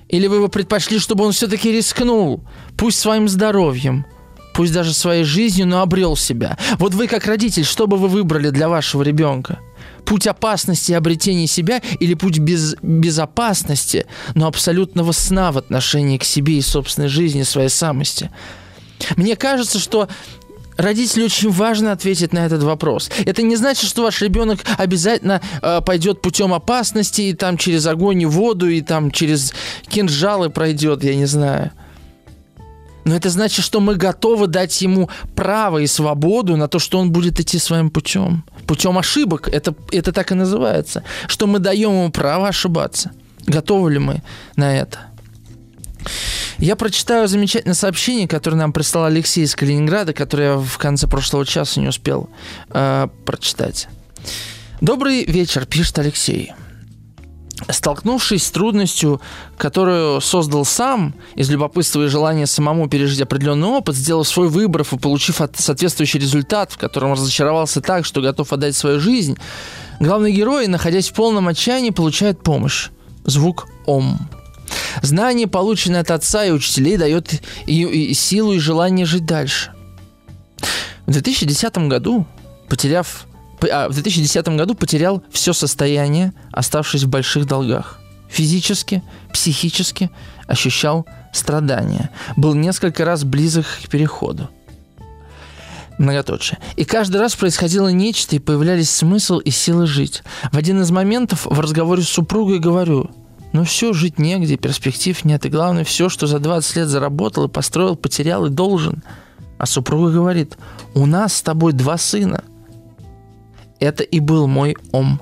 или 0.07 0.27
вы 0.27 0.39
бы 0.39 0.49
предпочли, 0.49 0.99
чтобы 0.99 1.25
он 1.25 1.31
все-таки 1.31 1.71
рискнул, 1.71 2.43
пусть 2.77 2.99
своим 2.99 3.27
здоровьем, 3.27 4.05
пусть 4.53 4.73
даже 4.73 4.93
своей 4.93 5.23
жизнью, 5.23 5.67
но 5.67 5.81
обрел 5.81 6.15
себя. 6.15 6.57
Вот 6.77 6.93
вы 6.93 7.07
как 7.07 7.25
родитель, 7.25 7.65
что 7.65 7.87
бы 7.87 7.97
вы 7.97 8.07
выбрали 8.07 8.49
для 8.49 8.69
вашего 8.69 9.01
ребенка? 9.03 9.59
путь 10.05 10.25
опасности 10.25 10.91
и 10.91 10.95
обретения 10.95 11.45
себя 11.45 11.83
или 11.99 12.15
путь 12.15 12.39
без, 12.39 12.75
безопасности, 12.81 14.07
но 14.33 14.47
абсолютного 14.47 15.11
сна 15.11 15.51
в 15.51 15.59
отношении 15.59 16.17
к 16.17 16.23
себе 16.23 16.57
и 16.57 16.61
собственной 16.61 17.09
жизни, 17.09 17.43
своей 17.43 17.69
самости. 17.69 18.31
Мне 19.15 19.35
кажется, 19.35 19.79
что 19.79 20.07
родителю 20.79 21.25
очень 21.25 21.51
важно 21.51 21.91
ответить 21.91 22.33
на 22.33 22.45
этот 22.45 22.63
вопрос. 22.63 23.09
Это 23.25 23.41
не 23.41 23.55
значит, 23.55 23.89
что 23.89 24.03
ваш 24.03 24.21
ребенок 24.21 24.59
обязательно 24.77 25.41
э, 25.61 25.81
пойдет 25.81 26.21
путем 26.21 26.53
опасности 26.53 27.21
и 27.21 27.33
там 27.33 27.57
через 27.57 27.85
огонь 27.85 28.21
и 28.21 28.25
воду 28.25 28.69
и 28.69 28.81
там 28.81 29.11
через 29.11 29.53
кинжалы 29.87 30.49
пройдет, 30.49 31.03
я 31.03 31.15
не 31.15 31.25
знаю. 31.25 31.71
Но 33.05 33.15
это 33.15 33.29
значит, 33.29 33.65
что 33.65 33.79
мы 33.79 33.95
готовы 33.95 34.47
дать 34.47 34.81
ему 34.81 35.09
право 35.35 35.79
и 35.79 35.87
свободу 35.87 36.57
на 36.57 36.67
то, 36.67 36.79
что 36.79 36.99
он 36.99 37.11
будет 37.11 37.39
идти 37.39 37.57
своим 37.57 37.89
путем. 37.89 38.43
Путем 38.67 38.97
ошибок. 38.97 39.47
Это, 39.47 39.73
это 39.91 40.11
так 40.11 40.31
и 40.31 40.35
называется. 40.35 41.03
Что 41.27 41.47
мы 41.47 41.59
даем 41.59 41.91
ему 41.91 42.11
право 42.11 42.47
ошибаться. 42.47 43.11
Готовы 43.47 43.93
ли 43.93 43.99
мы 43.99 44.21
на 44.55 44.77
это? 44.77 44.99
Я 46.59 46.75
прочитаю 46.75 47.27
замечательное 47.27 47.73
сообщение, 47.73 48.27
которое 48.27 48.57
нам 48.57 48.73
прислал 48.73 49.05
Алексей 49.05 49.45
из 49.45 49.55
Калининграда, 49.55 50.13
которое 50.13 50.53
я 50.53 50.57
в 50.57 50.77
конце 50.77 51.07
прошлого 51.07 51.45
часа 51.45 51.79
не 51.79 51.87
успел 51.87 52.29
э, 52.69 53.07
прочитать. 53.25 53.87
Добрый 54.81 55.23
вечер, 55.23 55.65
пишет 55.65 55.97
Алексей 55.99 56.53
столкнувшись 57.69 58.45
с 58.45 58.51
трудностью, 58.51 59.19
которую 59.57 60.21
создал 60.21 60.65
сам, 60.65 61.13
из 61.35 61.49
любопытства 61.49 62.05
и 62.05 62.07
желания 62.07 62.47
самому 62.47 62.87
пережить 62.87 63.21
определенный 63.21 63.67
опыт, 63.67 63.95
сделав 63.95 64.27
свой 64.27 64.47
выбор 64.47 64.85
и 64.89 64.97
получив 64.97 65.41
соответствующий 65.55 66.19
результат, 66.19 66.71
в 66.71 66.77
котором 66.77 67.13
разочаровался 67.13 67.81
так, 67.81 68.05
что 68.05 68.21
готов 68.21 68.53
отдать 68.53 68.75
свою 68.75 68.99
жизнь, 68.99 69.37
главный 69.99 70.31
герой, 70.31 70.67
находясь 70.67 71.09
в 71.09 71.13
полном 71.13 71.47
отчаянии, 71.47 71.89
получает 71.89 72.41
помощь. 72.41 72.89
Звук 73.25 73.67
«Ом». 73.85 74.29
Знание, 75.01 75.47
полученное 75.47 76.01
от 76.01 76.11
отца 76.11 76.45
и 76.45 76.51
учителей, 76.51 76.97
дает 76.97 77.41
и, 77.65 77.83
и 77.83 78.13
силу 78.13 78.53
и 78.53 78.59
желание 78.59 79.05
жить 79.05 79.25
дальше. 79.25 79.71
В 81.05 81.11
2010 81.11 81.77
году, 81.89 82.25
потеряв 82.67 83.25
а, 83.71 83.89
в 83.89 83.93
2010 83.93 84.47
году 84.49 84.75
потерял 84.75 85.23
все 85.31 85.53
состояние, 85.53 86.33
оставшись 86.51 87.03
в 87.03 87.09
больших 87.09 87.45
долгах. 87.45 87.99
Физически, 88.29 89.03
психически 89.33 90.11
ощущал 90.47 91.05
страдания. 91.33 92.11
Был 92.37 92.53
несколько 92.53 93.05
раз 93.05 93.23
близок 93.23 93.65
к 93.83 93.89
переходу. 93.89 94.49
Многоточие. 95.97 96.59
И 96.77 96.85
каждый 96.85 97.19
раз 97.19 97.35
происходило 97.35 97.89
нечто, 97.89 98.35
и 98.35 98.39
появлялись 98.39 98.89
смысл 98.89 99.39
и 99.39 99.51
силы 99.51 99.85
жить. 99.85 100.23
В 100.51 100.57
один 100.57 100.81
из 100.81 100.91
моментов 100.91 101.45
в 101.45 101.59
разговоре 101.59 102.03
с 102.03 102.07
супругой 102.07 102.59
говорю, 102.59 103.11
ну 103.51 103.63
все, 103.63 103.93
жить 103.93 104.19
негде, 104.19 104.57
перспектив 104.57 105.25
нет, 105.25 105.45
и 105.45 105.49
главное, 105.49 105.83
все, 105.83 106.09
что 106.09 106.27
за 106.27 106.39
20 106.39 106.75
лет 106.75 106.87
заработал 106.87 107.45
и 107.45 107.49
построил, 107.49 107.95
потерял 107.95 108.45
и 108.45 108.49
должен. 108.49 109.03
А 109.57 109.65
супруга 109.65 110.11
говорит, 110.11 110.57
у 110.93 111.05
нас 111.05 111.33
с 111.33 111.41
тобой 111.41 111.73
два 111.73 111.97
сына– 111.97 112.43
это 113.79 114.03
и 114.03 114.19
был 114.19 114.47
мой 114.47 114.75
ом. 114.91 115.21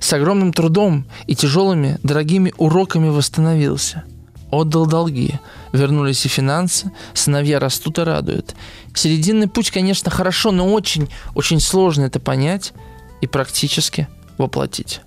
С 0.00 0.12
огромным 0.12 0.52
трудом 0.52 1.06
и 1.26 1.34
тяжелыми, 1.34 1.98
дорогими 2.02 2.52
уроками 2.56 3.08
восстановился. 3.08 4.04
Отдал 4.50 4.86
долги, 4.86 5.34
вернулись 5.72 6.24
и 6.24 6.28
финансы, 6.28 6.92
сыновья 7.14 7.58
растут 7.58 7.98
и 7.98 8.02
радуют. 8.02 8.54
Серединный 8.94 9.48
путь, 9.48 9.70
конечно, 9.70 10.10
хорошо, 10.10 10.52
но 10.52 10.72
очень, 10.72 11.08
очень 11.34 11.60
сложно 11.60 12.04
это 12.04 12.20
понять 12.20 12.72
и 13.20 13.26
практически 13.26 14.08
воплотить. 14.38 15.00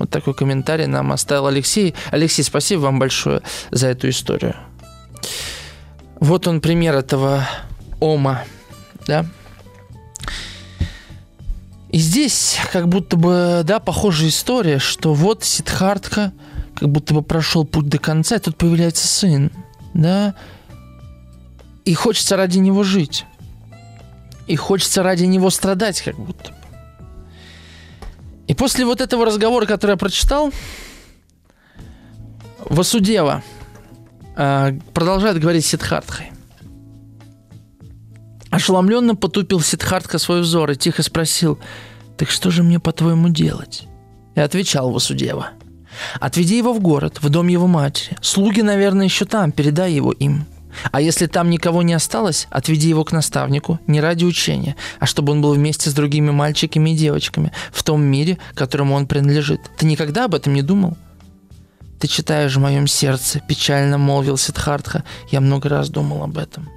Вот 0.00 0.08
такой 0.08 0.32
комментарий 0.32 0.86
нам 0.86 1.12
оставил 1.12 1.46
Алексей. 1.46 1.94
Алексей, 2.10 2.42
спасибо 2.42 2.80
вам 2.80 2.98
большое 2.98 3.42
за 3.70 3.88
эту 3.88 4.08
историю. 4.08 4.56
Вот 6.18 6.46
он 6.46 6.62
пример 6.62 6.96
этого 6.96 7.46
ома, 8.00 8.44
да? 9.06 9.26
И 11.90 11.98
здесь 11.98 12.56
как 12.72 12.88
будто 12.88 13.16
бы, 13.16 13.60
да, 13.64 13.78
похожая 13.78 14.30
история, 14.30 14.78
что 14.78 15.12
вот 15.12 15.44
Сидхартха 15.44 16.32
как 16.76 16.88
будто 16.88 17.12
бы 17.12 17.22
прошел 17.22 17.66
путь 17.66 17.88
до 17.88 17.98
конца, 17.98 18.36
и 18.36 18.38
тут 18.38 18.56
появляется 18.56 19.06
сын, 19.06 19.52
да, 19.92 20.34
и 21.84 21.92
хочется 21.92 22.36
ради 22.36 22.58
него 22.58 22.84
жить. 22.84 23.26
И 24.46 24.56
хочется 24.56 25.02
ради 25.02 25.24
него 25.24 25.50
страдать, 25.50 26.00
как 26.00 26.18
будто 26.18 26.52
бы. 26.52 26.59
И 28.50 28.54
после 28.54 28.84
вот 28.84 29.00
этого 29.00 29.24
разговора, 29.24 29.64
который 29.64 29.92
я 29.92 29.96
прочитал, 29.96 30.52
Васудева 32.58 33.44
э, 34.36 34.72
продолжает 34.92 35.38
говорить 35.38 35.64
Сидхартхой. 35.64 36.32
Ошеломленно 38.50 39.14
потупил 39.14 39.60
Сидхартха 39.60 40.18
свой 40.18 40.40
взор 40.40 40.72
и 40.72 40.76
тихо 40.76 41.04
спросил, 41.04 41.60
«Так 42.16 42.28
что 42.28 42.50
же 42.50 42.64
мне, 42.64 42.80
по-твоему, 42.80 43.28
делать?» 43.28 43.84
И 44.34 44.40
отвечал 44.40 44.90
Васудева, 44.90 45.50
Отведи 46.18 46.58
его 46.58 46.72
в 46.72 46.80
город, 46.80 47.18
в 47.22 47.28
дом 47.28 47.46
его 47.46 47.68
матери. 47.68 48.16
Слуги, 48.20 48.62
наверное, 48.62 49.04
еще 49.04 49.26
там, 49.26 49.52
передай 49.52 49.92
его 49.92 50.10
им. 50.10 50.44
А 50.92 51.00
если 51.00 51.26
там 51.26 51.50
никого 51.50 51.82
не 51.82 51.94
осталось, 51.94 52.46
отведи 52.50 52.88
его 52.88 53.04
к 53.04 53.12
наставнику, 53.12 53.78
не 53.86 54.00
ради 54.00 54.24
учения, 54.24 54.76
а 54.98 55.06
чтобы 55.06 55.32
он 55.32 55.42
был 55.42 55.54
вместе 55.54 55.90
с 55.90 55.94
другими 55.94 56.30
мальчиками 56.30 56.90
и 56.90 56.96
девочками 56.96 57.52
в 57.72 57.82
том 57.82 58.02
мире, 58.02 58.38
которому 58.54 58.94
он 58.94 59.06
принадлежит. 59.06 59.60
Ты 59.76 59.86
никогда 59.86 60.24
об 60.24 60.34
этом 60.34 60.54
не 60.54 60.62
думал? 60.62 60.96
Ты 62.00 62.08
читаешь 62.08 62.56
в 62.56 62.60
моем 62.60 62.86
сердце, 62.86 63.40
печально 63.46 63.98
молвил 63.98 64.38
Сидхартха. 64.38 65.04
Я 65.30 65.42
много 65.42 65.68
раз 65.68 65.90
думал 65.90 66.22
об 66.22 66.38
этом. 66.38 66.70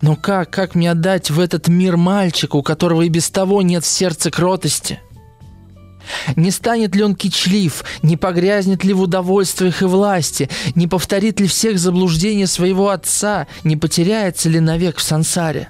Но 0.00 0.16
как, 0.16 0.48
как 0.50 0.74
мне 0.74 0.90
отдать 0.90 1.28
в 1.28 1.38
этот 1.38 1.68
мир 1.68 1.98
мальчика, 1.98 2.56
у 2.56 2.62
которого 2.62 3.02
и 3.02 3.10
без 3.10 3.28
того 3.30 3.60
нет 3.60 3.84
в 3.84 3.88
сердце 3.88 4.30
кротости? 4.30 4.98
Не 6.36 6.50
станет 6.50 6.94
ли 6.94 7.02
он 7.02 7.14
кичлив, 7.14 7.84
не 8.02 8.16
погрязнет 8.16 8.84
ли 8.84 8.92
в 8.92 9.00
удовольствиях 9.00 9.82
и 9.82 9.86
власти, 9.86 10.48
не 10.74 10.86
повторит 10.86 11.40
ли 11.40 11.46
всех 11.46 11.78
заблуждений 11.78 12.46
своего 12.46 12.90
отца, 12.90 13.46
не 13.64 13.76
потеряется 13.76 14.48
ли 14.48 14.60
навек 14.60 14.98
в 14.98 15.02
сансаре? 15.02 15.68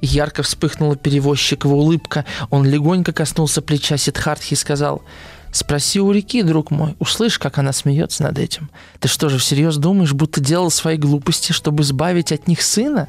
Ярко 0.00 0.42
вспыхнула 0.42 0.96
перевозчикова 0.96 1.74
улыбка. 1.74 2.24
Он 2.50 2.64
легонько 2.64 3.12
коснулся 3.12 3.60
плеча 3.60 3.96
Сидхартхи 3.96 4.54
и 4.54 4.56
сказал– 4.56 5.02
Спроси 5.54 6.00
у 6.00 6.10
реки, 6.10 6.42
друг 6.42 6.72
мой, 6.72 6.96
услышь, 6.98 7.38
как 7.38 7.58
она 7.58 7.72
смеется 7.72 8.24
над 8.24 8.40
этим. 8.40 8.70
Ты 8.98 9.06
что 9.06 9.28
же, 9.28 9.38
всерьез 9.38 9.76
думаешь, 9.76 10.12
будто 10.12 10.40
делал 10.40 10.68
свои 10.68 10.96
глупости, 10.96 11.52
чтобы 11.52 11.84
избавить 11.84 12.32
от 12.32 12.48
них 12.48 12.60
сына? 12.60 13.08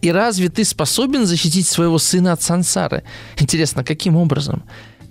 И 0.00 0.12
разве 0.12 0.48
ты 0.48 0.64
способен 0.64 1.26
защитить 1.26 1.66
своего 1.66 1.98
сына 1.98 2.34
от 2.34 2.42
сансары? 2.42 3.02
Интересно, 3.36 3.82
каким 3.82 4.16
образом? 4.16 4.62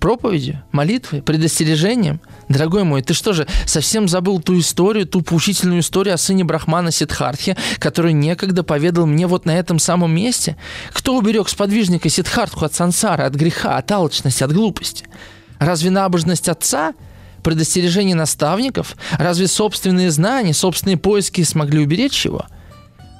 Проповедью, 0.01 0.63
молитвой, 0.71 1.21
предостережением? 1.21 2.21
Дорогой 2.49 2.83
мой, 2.83 3.03
ты 3.03 3.13
что 3.13 3.33
же, 3.33 3.45
совсем 3.67 4.07
забыл 4.07 4.41
ту 4.41 4.57
историю, 4.57 5.05
ту 5.05 5.21
поучительную 5.21 5.81
историю 5.81 6.15
о 6.15 6.17
сыне 6.17 6.43
Брахмана 6.43 6.89
Сидхартхе, 6.89 7.55
которую 7.77 8.15
некогда 8.15 8.63
поведал 8.63 9.05
мне 9.05 9.27
вот 9.27 9.45
на 9.45 9.55
этом 9.55 9.77
самом 9.77 10.11
месте? 10.15 10.57
Кто 10.91 11.15
уберег 11.15 11.47
сподвижника 11.49 12.09
Сидхартху 12.09 12.65
от 12.65 12.73
сансары, 12.73 13.25
от 13.25 13.35
греха, 13.35 13.77
от 13.77 13.91
алчности, 13.91 14.43
от 14.43 14.51
глупости? 14.51 15.05
Разве 15.59 15.91
набожность 15.91 16.49
отца, 16.49 16.95
предостережение 17.43 18.15
наставников, 18.15 18.95
разве 19.19 19.45
собственные 19.45 20.09
знания, 20.09 20.55
собственные 20.55 20.97
поиски 20.97 21.43
смогли 21.43 21.77
уберечь 21.77 22.25
его? 22.25 22.47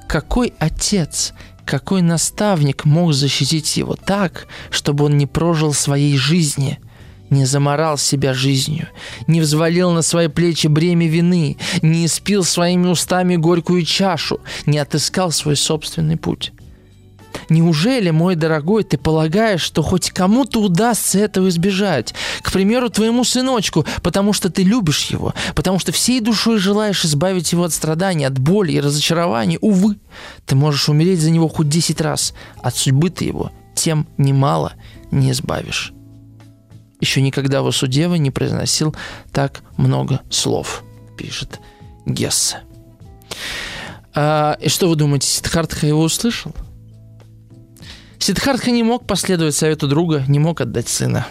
Какой 0.07 0.51
отец, 0.57 1.33
какой 1.65 2.01
наставник 2.01 2.85
мог 2.85 3.13
защитить 3.13 3.77
его 3.77 3.95
так, 3.95 4.47
чтобы 4.69 5.05
он 5.05 5.17
не 5.17 5.27
прожил 5.27 5.73
своей 5.73 6.17
жизни– 6.17 6.79
не 7.31 7.45
заморал 7.45 7.97
себя 7.97 8.33
жизнью, 8.33 8.89
не 9.25 9.41
взвалил 9.41 9.91
на 9.91 10.03
свои 10.03 10.27
плечи 10.27 10.67
бремя 10.67 11.07
вины, 11.07 11.57
не 11.81 12.05
испил 12.05 12.43
своими 12.43 12.87
устами 12.87 13.37
горькую 13.37 13.83
чашу, 13.85 14.41
не 14.67 14.77
отыскал 14.77 15.31
свой 15.31 15.55
собственный 15.55 16.17
путь. 16.17 16.51
Неужели, 17.49 18.09
мой 18.09 18.35
дорогой, 18.35 18.83
ты 18.83 18.97
полагаешь, 18.97 19.61
что 19.61 19.81
хоть 19.81 20.11
кому-то 20.11 20.61
удастся 20.61 21.19
этого 21.19 21.49
избежать? 21.49 22.13
К 22.41 22.51
примеру, 22.51 22.89
твоему 22.89 23.23
сыночку, 23.23 23.85
потому 24.01 24.33
что 24.33 24.49
ты 24.49 24.63
любишь 24.63 25.05
его, 25.05 25.33
потому 25.55 25.79
что 25.79 25.91
всей 25.91 26.19
душой 26.19 26.57
желаешь 26.57 27.05
избавить 27.05 27.51
его 27.51 27.63
от 27.63 27.73
страданий, 27.73 28.25
от 28.25 28.37
боли 28.39 28.73
и 28.73 28.79
разочарований. 28.79 29.57
Увы, 29.61 29.97
ты 30.45 30.55
можешь 30.55 30.89
умереть 30.89 31.21
за 31.21 31.31
него 31.31 31.47
хоть 31.47 31.69
десять 31.69 32.01
раз. 32.01 32.33
От 32.61 32.75
судьбы 32.75 33.09
ты 33.09 33.25
его 33.25 33.51
тем 33.75 34.07
немало 34.17 34.73
не 35.11 35.31
избавишь. 35.31 35.93
Еще 36.99 37.21
никогда 37.21 37.63
Васудева 37.63 38.15
не 38.15 38.29
произносил 38.29 38.95
так 39.31 39.61
много 39.75 40.21
слов, 40.29 40.83
пишет 41.17 41.59
Гессе. 42.05 42.61
А, 44.13 44.57
и 44.61 44.69
что 44.69 44.87
вы 44.87 44.95
думаете, 44.95 45.27
Сиддхартха 45.27 45.87
его 45.87 46.03
услышал? 46.03 46.53
Сиддхартха 48.21 48.69
не 48.69 48.83
мог 48.83 49.07
последовать 49.07 49.55
совету 49.55 49.87
друга, 49.87 50.23
не 50.27 50.37
мог 50.37 50.61
отдать 50.61 50.87
сына. 50.87 51.25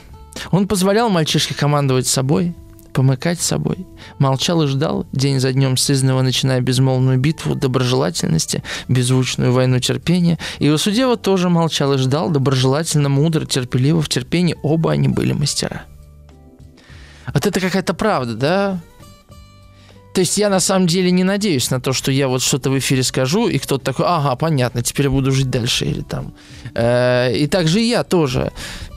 Он 0.51 0.67
позволял 0.67 1.09
мальчишке 1.09 1.55
командовать 1.55 2.09
собой, 2.09 2.53
помыкать 2.93 3.41
собой. 3.41 3.87
Молчал 4.19 4.65
и 4.65 4.67
ждал, 4.67 5.07
день 5.13 5.39
за 5.39 5.53
днем 5.53 5.77
сызного 5.77 6.21
начиная 6.23 6.61
безмолвную 6.61 7.17
битву 7.17 7.55
доброжелательности, 7.55 8.65
беззвучную 8.89 9.53
войну 9.53 9.79
терпения. 9.79 10.37
И 10.59 10.69
Васудева 10.69 11.17
тоже 11.17 11.49
молчал 11.49 11.93
и 11.93 11.99
ждал, 11.99 12.29
доброжелательно, 12.29 13.09
мудро, 13.09 13.47
терпеливо, 13.47 14.03
в 14.03 14.09
терпении. 14.09 14.57
Оба 14.65 14.91
они 14.91 15.07
были 15.07 15.33
мастера. 15.33 15.85
Вот 17.33 17.47
это 17.47 17.61
какая-то 17.61 17.95
правда, 17.95 18.35
да? 18.35 18.81
То 20.15 20.21
есть 20.21 20.39
я 20.39 20.49
на 20.51 20.61
самом 20.61 20.87
деле 20.87 21.11
не 21.11 21.25
надеюсь 21.25 21.71
на 21.71 21.81
то, 21.81 21.93
что 21.93 22.11
я 22.11 22.27
вот 22.29 22.43
что-то 22.43 22.71
в 22.71 22.79
эфире 22.79 23.03
скажу, 23.03 23.49
и 23.49 23.59
кто-то 23.59 23.85
такой, 23.85 24.07
ага, 24.09 24.35
понятно, 24.37 24.83
теперь 24.83 25.07
я 25.07 25.11
буду 25.11 25.31
жить 25.31 25.51
дальше. 25.51 25.85
Или 25.85 26.03
там. 26.03 26.35
Э, 26.75 27.33
и 27.33 27.47
также 27.47 27.81
я 27.81 28.03
тоже. 28.03 28.53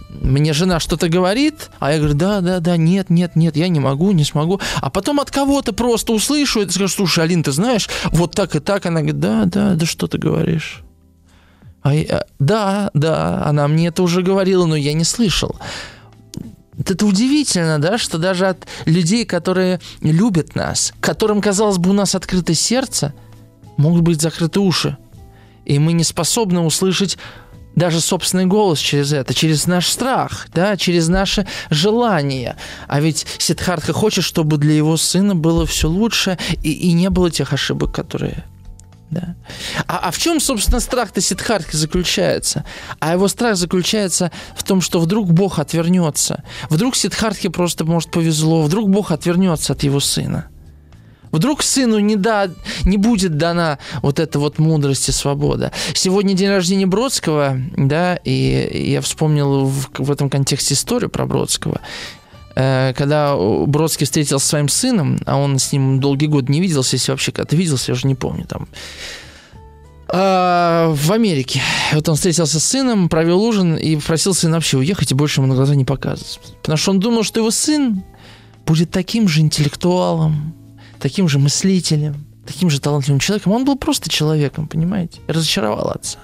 Мне 0.09 0.53
жена 0.53 0.79
что-то 0.79 1.09
говорит, 1.09 1.69
а 1.79 1.91
я 1.91 1.97
говорю, 1.97 2.13
да, 2.15 2.41
да, 2.41 2.59
да, 2.59 2.77
нет, 2.77 3.09
нет, 3.09 3.35
нет, 3.35 3.55
я 3.55 3.67
не 3.67 3.79
могу, 3.79 4.11
не 4.11 4.23
смогу. 4.23 4.59
А 4.81 4.89
потом 4.89 5.19
от 5.19 5.31
кого-то 5.31 5.73
просто 5.73 6.13
услышу 6.13 6.61
и 6.61 6.69
скажу, 6.69 6.87
слушай, 6.87 7.23
Алин, 7.23 7.43
ты 7.43 7.51
знаешь, 7.51 7.89
вот 8.11 8.35
так 8.35 8.55
и 8.55 8.59
так. 8.59 8.85
Она 8.85 9.01
говорит, 9.01 9.19
да, 9.19 9.45
да, 9.45 9.75
да 9.75 9.85
что 9.85 10.07
ты 10.07 10.17
говоришь? 10.17 10.83
А 11.81 11.93
я, 11.93 12.25
да, 12.39 12.89
да, 12.93 13.43
она 13.45 13.67
мне 13.67 13.87
это 13.87 14.03
уже 14.03 14.21
говорила, 14.21 14.65
но 14.65 14.75
я 14.75 14.93
не 14.93 15.03
слышал. 15.03 15.57
Это 16.87 17.05
удивительно, 17.05 17.79
да, 17.79 17.97
что 17.97 18.17
даже 18.17 18.47
от 18.47 18.67
людей, 18.85 19.25
которые 19.25 19.79
любят 20.01 20.55
нас, 20.55 20.93
которым, 20.99 21.41
казалось 21.41 21.77
бы, 21.77 21.91
у 21.91 21.93
нас 21.93 22.15
открыто 22.15 22.53
сердце, 22.53 23.13
могут 23.77 24.01
быть 24.01 24.21
закрыты 24.21 24.59
уши. 24.59 24.97
И 25.65 25.79
мы 25.79 25.93
не 25.93 26.03
способны 26.03 26.59
услышать 26.59 27.17
даже 27.75 28.01
собственный 28.01 28.45
голос 28.45 28.79
через 28.79 29.13
это, 29.13 29.33
через 29.33 29.65
наш 29.65 29.87
страх, 29.87 30.47
да, 30.53 30.77
через 30.77 31.07
наше 31.07 31.47
желание. 31.69 32.57
А 32.87 32.99
ведь 32.99 33.25
Сидхартха 33.39 33.93
хочет, 33.93 34.23
чтобы 34.23 34.57
для 34.57 34.73
его 34.73 34.97
сына 34.97 35.35
было 35.35 35.65
все 35.65 35.89
лучше 35.89 36.37
и, 36.61 36.71
и 36.71 36.91
не 36.91 37.09
было 37.09 37.31
тех 37.31 37.53
ошибок, 37.53 37.91
которые 37.93 38.43
да. 39.13 39.35
А, 39.87 39.99
а 40.07 40.11
в 40.11 40.17
чем, 40.17 40.39
собственно, 40.39 40.79
страх-то 40.79 41.21
Сиддхартхи 41.21 41.75
заключается? 41.75 42.65
А 42.99 43.13
его 43.13 43.27
страх 43.27 43.55
заключается 43.55 44.31
в 44.55 44.63
том, 44.63 44.81
что 44.81 44.99
вдруг 44.99 45.31
Бог 45.31 45.59
отвернется. 45.59 46.43
Вдруг 46.69 46.95
Сиддхартхе 46.95 47.49
просто, 47.49 47.85
может, 47.85 48.11
повезло. 48.11 48.63
Вдруг 48.63 48.89
Бог 48.89 49.11
отвернется 49.11 49.73
от 49.73 49.83
его 49.83 49.99
сына. 49.99 50.47
Вдруг 51.33 51.63
сыну 51.63 51.97
не, 51.97 52.15
да, 52.15 52.47
не 52.83 52.97
будет 52.97 53.37
дана 53.37 53.79
вот 54.03 54.19
эта 54.19 54.37
вот 54.37 54.59
мудрость 54.59 55.09
и 55.09 55.11
свобода. 55.11 55.71
Сегодня 55.95 56.35
день 56.35 56.49
рождения 56.49 56.85
Бродского, 56.85 57.59
да, 57.75 58.17
и 58.23 58.91
я 58.91 59.01
вспомнил 59.01 59.65
в, 59.65 59.89
в 59.97 60.11
этом 60.11 60.29
контексте 60.29 60.75
историю 60.75 61.09
про 61.09 61.25
Бродского. 61.25 61.81
Э, 62.55 62.93
когда 62.95 63.35
Бродский 63.35 64.05
встретился 64.05 64.43
со 64.43 64.49
своим 64.49 64.69
сыном, 64.69 65.19
а 65.25 65.37
он 65.37 65.59
с 65.59 65.71
ним 65.71 65.99
долгий 65.99 66.27
год 66.27 66.49
не 66.49 66.61
виделся, 66.61 66.95
если 66.95 67.11
вообще 67.11 67.31
когда-то 67.31 67.55
виделся, 67.55 67.91
я 67.91 67.93
уже 67.93 68.07
не 68.07 68.15
помню, 68.15 68.45
там, 68.45 68.67
а, 70.15 70.93
в 70.93 71.11
Америке. 71.11 71.61
Вот 71.91 72.07
он 72.07 72.15
встретился 72.15 72.59
с 72.59 72.63
сыном, 72.63 73.09
провел 73.09 73.41
ужин 73.41 73.75
и 73.75 73.95
попросил 73.95 74.35
сына 74.35 74.57
вообще 74.57 74.77
уехать 74.77 75.11
и 75.11 75.15
больше 75.15 75.41
ему 75.41 75.47
на 75.47 75.55
глаза 75.55 75.73
не 75.73 75.85
показывать. 75.85 76.39
Потому 76.61 76.77
что 76.77 76.91
он 76.91 76.99
думал, 76.99 77.23
что 77.23 77.39
его 77.39 77.49
сын 77.49 78.03
будет 78.65 78.91
таким 78.91 79.27
же 79.27 79.41
интеллектуалом, 79.41 80.53
таким 80.99 81.27
же 81.27 81.39
мыслителем, 81.39 82.25
таким 82.45 82.69
же 82.69 82.79
талантливым 82.79 83.19
человеком. 83.19 83.53
Он 83.53 83.65
был 83.65 83.75
просто 83.75 84.09
человеком, 84.09 84.67
понимаете? 84.67 85.19
Разочаровал 85.27 85.89
отца. 85.89 86.19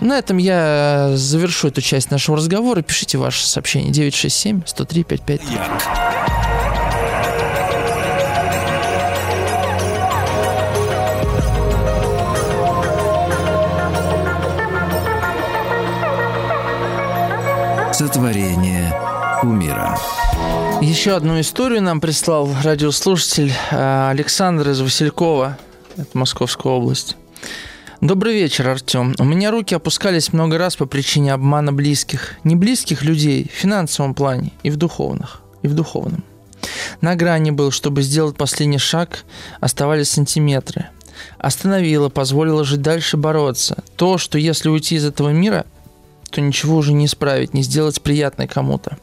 На 0.00 0.18
этом 0.18 0.36
я 0.36 1.12
завершу 1.14 1.68
эту 1.68 1.80
часть 1.80 2.10
нашего 2.10 2.36
разговора. 2.36 2.82
Пишите 2.82 3.18
ваше 3.18 3.46
сообщение 3.46 3.92
967 3.92 4.62
103 4.66 5.04
55. 5.04 5.40
Сотворение 17.92 18.94
умира. 19.42 19.98
Еще 20.82 21.16
одну 21.16 21.40
историю 21.40 21.82
нам 21.82 22.02
прислал 22.02 22.50
радиослушатель 22.62 23.50
э, 23.70 24.10
Александр 24.10 24.68
из 24.68 24.82
Василькова, 24.82 25.56
это 25.96 26.18
Московская 26.18 26.74
область. 26.74 27.16
Добрый 28.02 28.34
вечер, 28.34 28.68
Артем. 28.68 29.14
У 29.18 29.24
меня 29.24 29.50
руки 29.50 29.74
опускались 29.74 30.30
много 30.34 30.58
раз 30.58 30.76
по 30.76 30.84
причине 30.84 31.32
обмана 31.32 31.72
близких. 31.72 32.34
Не 32.44 32.54
близких 32.54 33.02
людей, 33.02 33.50
в 33.50 33.56
финансовом 33.56 34.12
плане 34.14 34.52
и 34.62 34.68
в 34.68 34.76
духовных, 34.76 35.40
и 35.62 35.68
в 35.68 35.74
духовном. 35.74 36.22
На 37.00 37.16
грани 37.16 37.52
был, 37.52 37.70
чтобы 37.70 38.02
сделать 38.02 38.36
последний 38.36 38.76
шаг, 38.76 39.24
оставались 39.60 40.10
сантиметры. 40.10 40.90
Остановила, 41.38 42.10
позволила 42.10 42.64
жить 42.64 42.82
дальше, 42.82 43.16
бороться. 43.16 43.82
То, 43.96 44.18
что 44.18 44.36
если 44.36 44.68
уйти 44.68 44.96
из 44.96 45.06
этого 45.06 45.30
мира, 45.30 45.64
то 46.30 46.42
ничего 46.42 46.76
уже 46.76 46.92
не 46.92 47.06
исправить, 47.06 47.54
не 47.54 47.62
сделать 47.62 48.02
приятное 48.02 48.46
кому-то. 48.46 48.98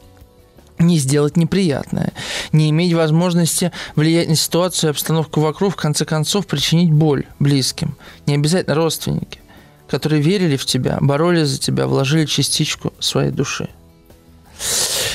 Не 0.78 0.98
сделать 0.98 1.36
неприятное, 1.36 2.12
не 2.52 2.70
иметь 2.70 2.92
возможности 2.92 3.72
влиять 3.96 4.28
на 4.28 4.36
ситуацию 4.36 4.88
и 4.88 4.90
обстановку 4.90 5.40
вокруг, 5.40 5.74
в 5.74 5.76
конце 5.76 6.04
концов 6.04 6.46
причинить 6.46 6.92
боль 6.92 7.26
близким. 7.38 7.96
Не 8.26 8.34
обязательно 8.34 8.74
родственники, 8.74 9.40
которые 9.88 10.20
верили 10.20 10.56
в 10.56 10.66
тебя, 10.66 10.98
боролись 11.00 11.48
за 11.48 11.58
тебя, 11.58 11.86
вложили 11.86 12.26
частичку 12.26 12.92
своей 12.98 13.30
души. 13.30 13.68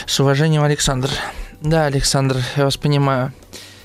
С 0.05 0.19
уважением, 0.19 0.63
Александр. 0.63 1.09
Да, 1.61 1.85
Александр, 1.85 2.37
я 2.55 2.65
вас 2.65 2.77
понимаю. 2.77 3.33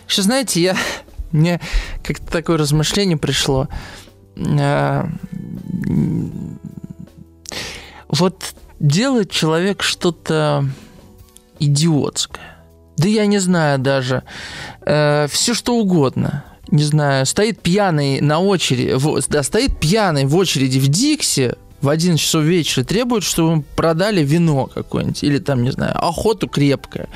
Еще 0.09 0.23
знаете, 0.23 0.61
я 0.63 0.77
мне 1.33 1.61
как-то 2.03 2.31
такое 2.31 2.57
размышление 2.57 3.17
пришло. 3.17 3.69
А, 4.37 5.09
вот 8.09 8.55
делает 8.81 9.31
человек 9.31 9.83
что-то 9.83 10.69
идиотское. 11.65 12.57
Да 12.97 13.09
я 13.09 13.27
не 13.27 13.39
знаю 13.39 13.79
даже. 13.79 14.23
Э, 14.83 15.27
все 15.31 15.55
что 15.55 15.77
угодно. 15.77 16.45
Не 16.69 16.83
знаю, 16.83 17.27
стоит 17.27 17.61
пьяный 17.61 18.21
на 18.21 18.41
очереди, 18.41 18.97
да, 19.29 19.43
стоит 19.43 19.79
пьяный 19.79 20.25
в 20.25 20.35
очереди 20.35 20.79
в 20.79 20.89
Диксе 20.89 21.57
в 21.85 21.89
11 21.89 22.21
часов 22.21 22.45
вечера, 22.45 22.83
требует, 22.83 23.23
чтобы 23.23 23.51
ему 23.53 23.65
продали 23.77 24.23
вино 24.25 24.67
какое-нибудь, 24.67 25.23
или 25.23 25.39
там, 25.39 25.63
не 25.63 25.71
знаю, 25.71 25.93
охоту 25.97 26.49
крепкое. 26.49 27.09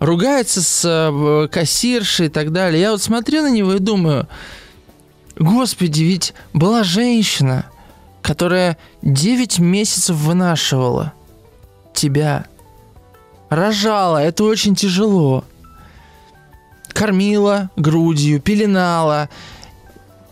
Ругается 0.00 0.62
с 0.62 0.82
э, 0.84 1.48
кассиршей 1.48 2.26
и 2.26 2.28
так 2.30 2.52
далее. 2.52 2.80
Я 2.80 2.92
вот 2.92 3.02
смотрю 3.02 3.42
на 3.42 3.50
него 3.50 3.74
и 3.74 3.78
думаю, 3.78 4.26
господи, 5.36 6.02
ведь 6.02 6.32
была 6.54 6.82
женщина, 6.82 7.66
которая 8.22 8.78
9 9.02 9.58
месяцев 9.58 10.16
вынашивала 10.16 11.12
тебя, 11.94 12.46
рожала, 13.48 14.18
это 14.18 14.44
очень 14.44 14.74
тяжело. 14.74 15.44
Кормила 16.88 17.70
грудью, 17.76 18.40
пеленала. 18.40 19.28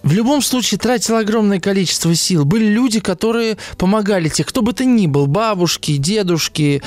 В 0.02 0.12
любом 0.12 0.42
случае 0.42 0.78
тратила 0.78 1.20
огромное 1.20 1.60
количество 1.60 2.14
сил. 2.14 2.44
Были 2.44 2.66
люди, 2.66 3.00
которые 3.00 3.56
помогали 3.78 4.28
тебе, 4.28 4.44
кто 4.44 4.62
бы 4.62 4.72
ты 4.72 4.84
ни 4.84 5.06
был, 5.06 5.26
бабушки, 5.26 5.96
дедушки. 5.96 6.82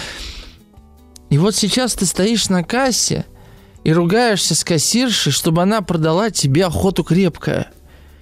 И 1.30 1.38
вот 1.38 1.56
сейчас 1.56 1.94
ты 1.94 2.06
стоишь 2.06 2.50
на 2.50 2.64
кассе 2.64 3.26
и 3.84 3.92
ругаешься 3.92 4.54
с 4.56 4.64
кассиршей, 4.64 5.32
чтобы 5.32 5.62
она 5.62 5.82
продала 5.82 6.30
тебе 6.30 6.66
охоту 6.66 7.04
крепкая. 7.04 7.72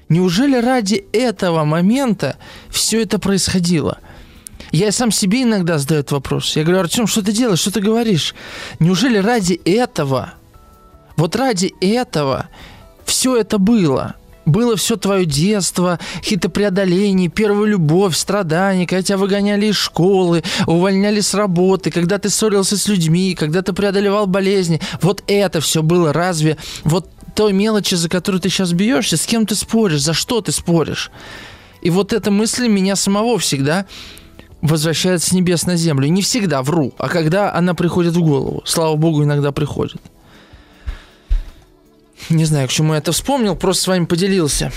Неужели 0.09 0.57
ради 0.57 1.05
этого 1.11 1.63
момента 1.63 2.37
все 2.69 3.01
это 3.01 3.17
происходило? 3.17 3.99
Я 4.71 4.91
сам 4.91 5.11
себе 5.11 5.43
иногда 5.43 5.77
задаю 5.77 6.01
этот 6.01 6.11
вопрос. 6.13 6.55
Я 6.55 6.63
говорю, 6.63 6.81
Артем, 6.81 7.07
что 7.07 7.21
ты 7.21 7.31
делаешь, 7.31 7.59
что 7.59 7.71
ты 7.71 7.81
говоришь? 7.81 8.35
Неужели 8.79 9.17
ради 9.17 9.53
этого, 9.65 10.33
вот 11.17 11.35
ради 11.35 11.73
этого 11.81 12.49
все 13.05 13.37
это 13.37 13.57
было? 13.57 14.15
Было 14.45 14.75
все 14.75 14.95
твое 14.95 15.25
детство, 15.25 15.99
хитопреодоление, 16.23 17.29
первая 17.29 17.67
любовь, 17.67 18.15
страдания, 18.15 18.85
когда 18.85 19.01
тебя 19.01 19.17
выгоняли 19.17 19.67
из 19.67 19.75
школы, 19.75 20.43
увольняли 20.67 21.19
с 21.19 21.33
работы, 21.33 21.89
когда 21.89 22.19
ты 22.19 22.29
ссорился 22.29 22.77
с 22.77 22.87
людьми, 22.87 23.33
когда 23.33 23.63
ты 23.63 23.73
преодолевал 23.73 24.27
болезни. 24.27 24.79
Вот 25.01 25.23
это 25.25 25.61
все 25.61 25.81
было 25.81 26.13
разве 26.13 26.57
вот 26.83 27.09
той 27.33 27.53
мелочи, 27.53 27.95
за 27.95 28.07
которую 28.07 28.39
ты 28.39 28.49
сейчас 28.49 28.71
бьешься, 28.71 29.17
с 29.17 29.25
кем 29.25 29.47
ты 29.47 29.55
споришь, 29.55 30.01
за 30.01 30.13
что 30.13 30.41
ты 30.41 30.51
споришь? 30.51 31.11
И 31.81 31.89
вот 31.89 32.13
эта 32.13 32.31
мысль 32.31 32.67
меня 32.67 32.95
самого 32.95 33.37
всегда 33.37 33.85
возвращает 34.67 35.21
с 35.21 35.31
небес 35.31 35.65
на 35.65 35.75
землю. 35.75 36.07
Не 36.07 36.21
всегда 36.21 36.61
вру, 36.61 36.93
а 36.97 37.09
когда 37.09 37.53
она 37.53 37.73
приходит 37.73 38.15
в 38.15 38.21
голову. 38.21 38.61
Слава 38.65 38.95
богу, 38.95 39.23
иногда 39.23 39.51
приходит. 39.51 40.01
Не 42.29 42.45
знаю, 42.45 42.67
к 42.67 42.71
чему 42.71 42.93
я 42.93 42.99
это 42.99 43.11
вспомнил, 43.11 43.55
просто 43.55 43.83
с 43.83 43.87
вами 43.87 44.05
поделился. 44.05 44.71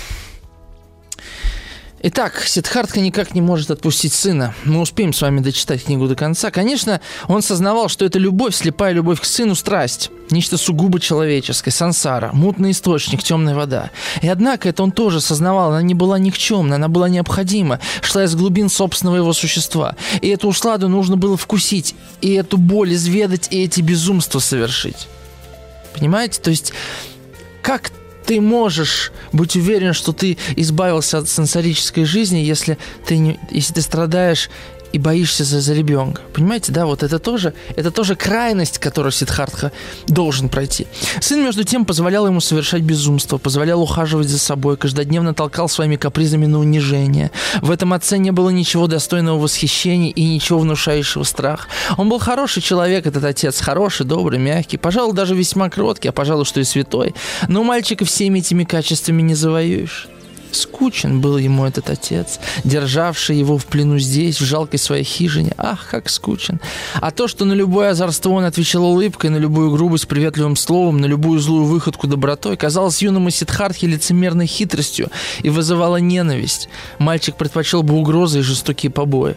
Итак, 2.00 2.44
Сидхартха 2.46 3.00
никак 3.00 3.34
не 3.34 3.40
может 3.40 3.72
отпустить 3.72 4.12
сына. 4.12 4.54
Мы 4.64 4.80
успеем 4.80 5.12
с 5.12 5.20
вами 5.20 5.40
дочитать 5.40 5.82
книгу 5.82 6.06
до 6.06 6.14
конца. 6.14 6.52
Конечно, 6.52 7.00
он 7.26 7.42
сознавал, 7.42 7.88
что 7.88 8.04
это 8.04 8.20
любовь, 8.20 8.54
слепая 8.54 8.92
любовь 8.92 9.20
к 9.20 9.24
сыну, 9.24 9.56
страсть. 9.56 10.10
Нечто 10.30 10.58
сугубо 10.58 11.00
человеческое, 11.00 11.72
сансара, 11.72 12.30
мутный 12.32 12.70
источник, 12.70 13.24
темная 13.24 13.56
вода. 13.56 13.90
И 14.22 14.28
однако 14.28 14.68
это 14.68 14.84
он 14.84 14.92
тоже 14.92 15.20
сознавал, 15.20 15.70
она 15.70 15.82
не 15.82 15.94
была 15.94 16.20
никчемна, 16.20 16.76
она 16.76 16.88
была 16.88 17.08
необходима, 17.08 17.80
шла 18.02 18.24
из 18.24 18.36
глубин 18.36 18.68
собственного 18.68 19.16
его 19.16 19.32
существа. 19.32 19.96
И 20.20 20.28
эту 20.28 20.48
усладу 20.48 20.88
нужно 20.88 21.16
было 21.16 21.36
вкусить, 21.36 21.96
и 22.20 22.32
эту 22.34 22.58
боль 22.58 22.94
изведать, 22.94 23.48
и 23.50 23.64
эти 23.64 23.80
безумства 23.80 24.38
совершить. 24.38 25.08
Понимаете? 25.94 26.40
То 26.40 26.50
есть, 26.50 26.72
как 27.60 27.90
ты 28.28 28.42
можешь 28.42 29.10
быть 29.32 29.56
уверен, 29.56 29.94
что 29.94 30.12
ты 30.12 30.36
избавился 30.54 31.16
от 31.16 31.30
сенсорической 31.30 32.04
жизни, 32.04 32.36
если 32.36 32.76
ты, 33.06 33.16
не, 33.16 33.40
если 33.50 33.72
ты 33.72 33.80
страдаешь 33.80 34.50
и 34.92 34.98
боишься 34.98 35.44
за, 35.44 35.60
за 35.60 35.74
ребенка. 35.74 36.22
Понимаете, 36.32 36.72
да, 36.72 36.86
вот 36.86 37.02
это 37.02 37.18
тоже, 37.18 37.54
это 37.76 37.90
тоже 37.90 38.16
крайность, 38.16 38.78
которую 38.78 39.12
Сидхартха 39.12 39.72
должен 40.06 40.48
пройти. 40.48 40.86
Сын, 41.20 41.42
между 41.42 41.64
тем, 41.64 41.84
позволял 41.84 42.26
ему 42.26 42.40
совершать 42.40 42.82
безумство, 42.82 43.38
позволял 43.38 43.82
ухаживать 43.82 44.28
за 44.28 44.38
собой, 44.38 44.76
каждодневно 44.76 45.34
толкал 45.34 45.68
своими 45.68 45.96
капризами 45.96 46.46
на 46.46 46.58
унижение. 46.58 47.30
В 47.60 47.70
этом 47.70 47.92
отце 47.92 48.18
не 48.18 48.30
было 48.30 48.50
ничего 48.50 48.86
достойного 48.86 49.38
восхищения 49.38 50.10
и 50.10 50.24
ничего 50.24 50.58
внушающего 50.58 51.22
страх. 51.22 51.68
Он 51.96 52.08
был 52.08 52.18
хороший 52.18 52.62
человек, 52.62 53.06
этот 53.06 53.24
отец, 53.24 53.60
хороший, 53.60 54.06
добрый, 54.06 54.38
мягкий, 54.38 54.76
пожалуй, 54.76 55.14
даже 55.14 55.34
весьма 55.34 55.70
кроткий, 55.70 56.08
а 56.08 56.12
пожалуй, 56.12 56.44
что 56.44 56.60
и 56.60 56.64
святой. 56.64 57.14
Но 57.48 57.62
мальчика 57.62 58.04
всеми 58.04 58.38
этими 58.38 58.64
качествами 58.64 59.22
не 59.22 59.34
завоюешь. 59.34 60.08
Скучен 60.52 61.20
был 61.20 61.38
ему 61.38 61.64
этот 61.64 61.90
отец, 61.90 62.40
державший 62.64 63.36
его 63.38 63.58
в 63.58 63.66
плену 63.66 63.98
здесь, 63.98 64.40
в 64.40 64.44
жалкой 64.44 64.78
своей 64.78 65.04
хижине. 65.04 65.52
Ах, 65.56 65.88
как 65.90 66.08
скучен. 66.08 66.60
А 66.94 67.10
то, 67.10 67.28
что 67.28 67.44
на 67.44 67.52
любое 67.52 67.90
озорство 67.90 68.30
он 68.30 68.44
отвечал 68.44 68.84
улыбкой, 68.84 69.30
на 69.30 69.36
любую 69.36 69.70
грубость 69.70 70.08
приветливым 70.08 70.56
словом, 70.56 71.00
на 71.00 71.06
любую 71.06 71.40
злую 71.40 71.64
выходку 71.64 72.06
добротой, 72.06 72.56
казалось 72.56 73.02
юному 73.02 73.30
Сидхартхе 73.30 73.86
лицемерной 73.86 74.46
хитростью 74.46 75.10
и 75.42 75.50
вызывало 75.50 75.96
ненависть. 75.96 76.68
Мальчик 76.98 77.36
предпочел 77.36 77.82
бы 77.82 77.94
угрозы 77.94 78.40
и 78.40 78.42
жестокие 78.42 78.90
побои. 78.90 79.36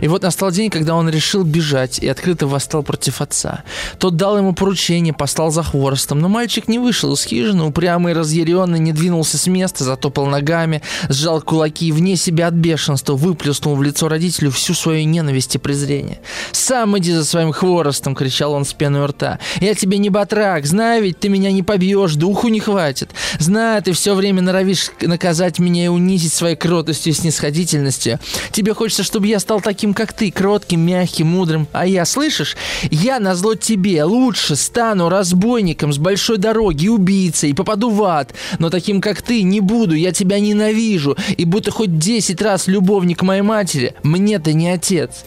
И 0.00 0.08
вот 0.08 0.22
настал 0.22 0.50
день, 0.50 0.70
когда 0.70 0.94
он 0.94 1.08
решил 1.08 1.44
бежать 1.44 1.98
и 1.98 2.08
открыто 2.08 2.46
восстал 2.46 2.82
против 2.82 3.20
отца. 3.20 3.62
Тот 3.98 4.16
дал 4.16 4.38
ему 4.38 4.52
поручение, 4.52 5.12
послал 5.12 5.50
за 5.50 5.62
хворостом, 5.62 6.20
но 6.20 6.28
мальчик 6.28 6.68
не 6.68 6.78
вышел 6.78 7.12
из 7.14 7.24
хижины, 7.24 7.64
упрямый 7.64 8.12
и 8.12 8.16
разъяренный, 8.16 8.78
не 8.78 8.92
двинулся 8.92 9.38
с 9.38 9.46
места, 9.46 9.84
затопал 9.84 10.26
ногами, 10.26 10.82
сжал 11.08 11.40
кулаки 11.42 11.88
и 11.88 11.92
вне 11.92 12.16
себя 12.16 12.48
от 12.48 12.54
бешенства 12.54 13.14
выплеснул 13.14 13.76
в 13.76 13.82
лицо 13.82 14.08
родителю 14.08 14.50
всю 14.50 14.74
свою 14.74 15.06
ненависть 15.06 15.54
и 15.54 15.58
презрение. 15.58 16.20
«Сам 16.52 16.96
иди 16.98 17.12
за 17.12 17.24
своим 17.24 17.52
хворостом!»— 17.52 18.14
кричал 18.16 18.52
он 18.52 18.64
с 18.64 18.72
пеной 18.72 19.06
рта. 19.06 19.38
«Я 19.60 19.74
тебе 19.74 19.98
не 19.98 20.10
батрак, 20.10 20.66
знаю 20.66 21.02
ведь, 21.02 21.18
ты 21.20 21.28
меня 21.28 21.52
не 21.52 21.62
побьешь, 21.62 22.14
духу 22.14 22.48
не 22.48 22.60
хватит. 22.60 23.10
Знаю, 23.38 23.82
ты 23.82 23.92
все 23.92 24.14
время 24.14 24.42
норовишь 24.42 24.90
наказать 25.00 25.58
меня 25.58 25.86
и 25.86 25.88
унизить 25.88 26.32
своей 26.32 26.56
кротостью 26.56 27.12
и 27.12 27.16
снисходительностью. 27.16 28.18
Тебе 28.52 28.74
хочется, 28.74 29.02
чтобы 29.02 29.26
я 29.26 29.38
стал 29.38 29.60
таким 29.60 29.87
таким, 29.88 29.94
как 29.94 30.12
ты, 30.12 30.30
кротким, 30.30 30.80
мягким, 30.80 31.28
мудрым. 31.28 31.66
А 31.72 31.86
я, 31.86 32.04
слышишь, 32.04 32.56
я 32.90 33.20
назло 33.20 33.54
тебе 33.54 34.04
лучше 34.04 34.56
стану 34.56 35.08
разбойником 35.08 35.92
с 35.92 35.98
большой 35.98 36.36
дороги, 36.36 36.88
убийцей, 36.88 37.54
попаду 37.54 37.90
в 37.90 38.02
ад. 38.02 38.34
Но 38.58 38.70
таким, 38.70 39.00
как 39.00 39.22
ты, 39.22 39.42
не 39.42 39.60
буду, 39.60 39.94
я 39.94 40.12
тебя 40.12 40.40
ненавижу. 40.40 41.16
И 41.38 41.44
будто 41.44 41.70
хоть 41.70 41.98
десять 41.98 42.42
раз 42.42 42.66
любовник 42.66 43.22
моей 43.22 43.42
матери, 43.42 43.94
мне 44.02 44.38
ты 44.38 44.52
не 44.52 44.68
отец. 44.68 45.24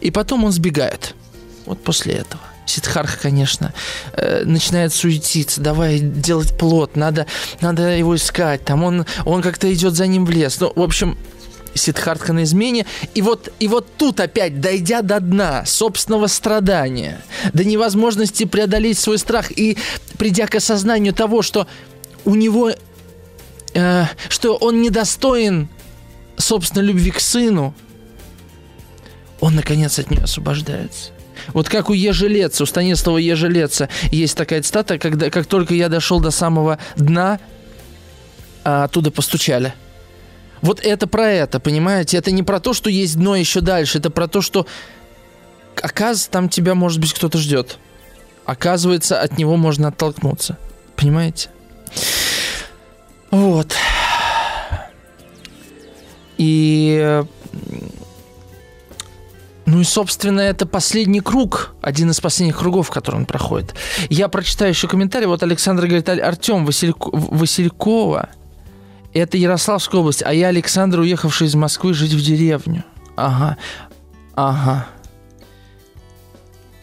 И 0.00 0.10
потом 0.10 0.44
он 0.44 0.52
сбегает. 0.52 1.14
Вот 1.66 1.82
после 1.82 2.14
этого. 2.14 2.40
Сидхарха, 2.66 3.18
конечно, 3.18 3.72
э, 4.12 4.44
начинает 4.44 4.92
суетиться, 4.92 5.60
давай 5.60 6.00
делать 6.00 6.56
плод, 6.58 6.96
надо, 6.96 7.26
надо 7.62 7.96
его 7.96 8.14
искать, 8.14 8.62
там 8.62 8.84
он, 8.84 9.06
он 9.24 9.40
как-то 9.40 9.72
идет 9.72 9.94
за 9.94 10.06
ним 10.06 10.26
в 10.26 10.30
лес. 10.30 10.60
Ну, 10.60 10.70
в 10.76 10.82
общем, 10.82 11.16
Сидхартха 11.74 12.32
на 12.32 12.44
измене. 12.44 12.86
И 13.14 13.22
вот, 13.22 13.52
и 13.58 13.68
вот 13.68 13.86
тут 13.96 14.20
опять, 14.20 14.60
дойдя 14.60 15.02
до 15.02 15.20
дна 15.20 15.64
собственного 15.66 16.26
страдания, 16.26 17.22
до 17.52 17.64
невозможности 17.64 18.44
преодолеть 18.44 18.98
свой 18.98 19.18
страх 19.18 19.50
и 19.50 19.78
придя 20.18 20.46
к 20.46 20.54
осознанию 20.54 21.14
того, 21.14 21.42
что 21.42 21.66
у 22.24 22.34
него, 22.34 22.72
э, 23.74 24.04
что 24.28 24.56
он 24.56 24.82
недостоин, 24.82 25.68
собственно, 26.36 26.82
любви 26.82 27.10
к 27.10 27.20
сыну, 27.20 27.74
он, 29.40 29.54
наконец, 29.54 29.98
от 29.98 30.10
нее 30.10 30.24
освобождается. 30.24 31.12
Вот 31.54 31.68
как 31.68 31.88
у 31.88 31.92
Ежелеца, 31.92 32.64
у 32.64 32.66
Станислава 32.66 33.18
Ежелеца 33.18 33.88
есть 34.10 34.36
такая 34.36 34.62
цитата, 34.62 34.98
когда 34.98 35.30
как 35.30 35.46
только 35.46 35.74
я 35.74 35.88
дошел 35.88 36.20
до 36.20 36.32
самого 36.32 36.78
дна, 36.96 37.38
а 38.64 38.84
оттуда 38.84 39.10
постучали– 39.10 39.72
вот 40.62 40.80
это 40.80 41.06
про 41.06 41.28
это, 41.28 41.60
понимаете? 41.60 42.16
Это 42.16 42.30
не 42.30 42.42
про 42.42 42.60
то, 42.60 42.72
что 42.72 42.90
есть 42.90 43.16
дно 43.16 43.36
еще 43.36 43.60
дальше, 43.60 43.98
это 43.98 44.10
про 44.10 44.28
то, 44.28 44.40
что 44.40 44.66
оказывается, 45.76 46.30
там 46.30 46.48
тебя, 46.48 46.74
может 46.74 47.00
быть, 47.00 47.12
кто-то 47.12 47.38
ждет. 47.38 47.78
Оказывается, 48.44 49.20
от 49.20 49.38
него 49.38 49.56
можно 49.56 49.88
оттолкнуться. 49.88 50.56
Понимаете? 50.96 51.50
Вот. 53.30 53.74
И 56.38 57.22
ну 59.68 59.80
и, 59.82 59.84
собственно, 59.84 60.40
это 60.40 60.64
последний 60.64 61.20
круг, 61.20 61.74
один 61.82 62.08
из 62.08 62.20
последних 62.20 62.58
кругов, 62.58 62.88
который 62.88 63.16
он 63.16 63.26
проходит. 63.26 63.74
Я 64.08 64.28
прочитаю 64.28 64.70
еще 64.70 64.88
комментарий. 64.88 65.26
Вот 65.26 65.42
Александр 65.42 65.84
говорит, 65.84 66.08
Артем 66.08 66.64
Василько... 66.64 67.10
Василькова, 67.12 68.30
это 69.12 69.36
Ярославская 69.36 70.00
область, 70.00 70.22
а 70.24 70.32
я 70.32 70.48
Александр, 70.48 71.00
уехавший 71.00 71.46
из 71.46 71.54
Москвы 71.54 71.94
жить 71.94 72.12
в 72.12 72.20
деревню. 72.20 72.84
Ага, 73.16 73.56
ага. 74.34 74.86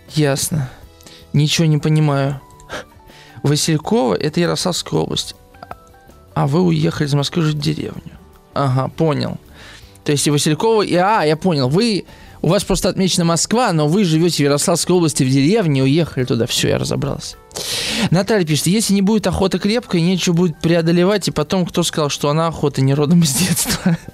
Ясно. 0.10 0.70
Ничего 1.34 1.68
не 1.68 1.78
понимаю. 1.78 2.42
Василькова– 3.44 4.16
это 4.20 4.40
Ярославская 4.40 5.00
область. 5.00 5.36
А 6.34 6.48
вы 6.48 6.62
уехали 6.62 7.08
из 7.08 7.14
Москвы 7.14 7.44
жить 7.44 7.58
в 7.58 7.62
деревню. 7.62 8.14
Ага, 8.54 8.90
понял. 8.90 9.38
То 10.04 10.12
есть 10.12 10.26
и 10.28 10.32
Василькова, 10.32 10.82
и... 10.82 10.96
А, 10.96 11.24
я 11.24 11.38
понял. 11.38 11.70
Вы 11.70 12.06
у 12.42 12.50
вас 12.50 12.64
просто 12.64 12.90
отмечена 12.90 13.26
Москва, 13.26 13.72
но 13.74 13.88
вы 13.88 14.04
живете 14.04 14.38
в 14.38 14.46
Ярославской 14.46 14.96
области 14.96 15.24
в 15.24 15.30
деревне, 15.30 15.84
уехали 15.84 16.24
туда. 16.26 16.46
Все, 16.46 16.70
я 16.70 16.78
разобрался. 16.78 17.38
Наталья 18.12 18.46
пишет, 18.46 18.68
если 18.68 18.94
не 18.94 19.02
будет 19.02 19.28
охота 19.28 19.60
крепкой, 19.60 20.02
нечего 20.02 20.34
будет 20.34 20.60
преодолевать, 20.60 21.28
и 21.28 21.32
потом 21.32 21.66
кто 21.66 21.84
сказал, 21.84 22.10
что 22.10 22.30
она 22.30 22.48
охота 22.48 22.82
не 22.82 22.94
родом 22.94 23.24
из 23.24 23.34
детства. 23.34 23.98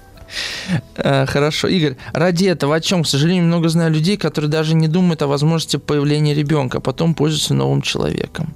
Э, 0.96 1.26
хорошо. 1.26 1.68
Игорь, 1.68 1.96
ради 2.14 2.46
этого 2.46 2.76
о 2.76 2.80
чем? 2.80 3.02
К 3.02 3.06
сожалению, 3.06 3.44
много 3.44 3.68
знаю 3.68 3.92
людей, 3.92 4.16
которые 4.16 4.50
даже 4.50 4.74
не 4.74 4.88
думают 4.88 5.20
о 5.20 5.26
возможности 5.26 5.76
появления 5.76 6.32
ребенка, 6.32 6.78
а 6.78 6.80
потом 6.80 7.14
пользуются 7.14 7.52
новым 7.52 7.82
человеком. 7.82 8.54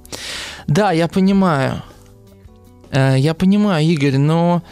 Да, 0.65 0.91
я 0.91 1.07
понимаю. 1.07 1.83
Э, 2.89 3.15
я 3.17 3.35
понимаю, 3.35 3.85
Игорь, 3.85 4.17
но 4.17 4.63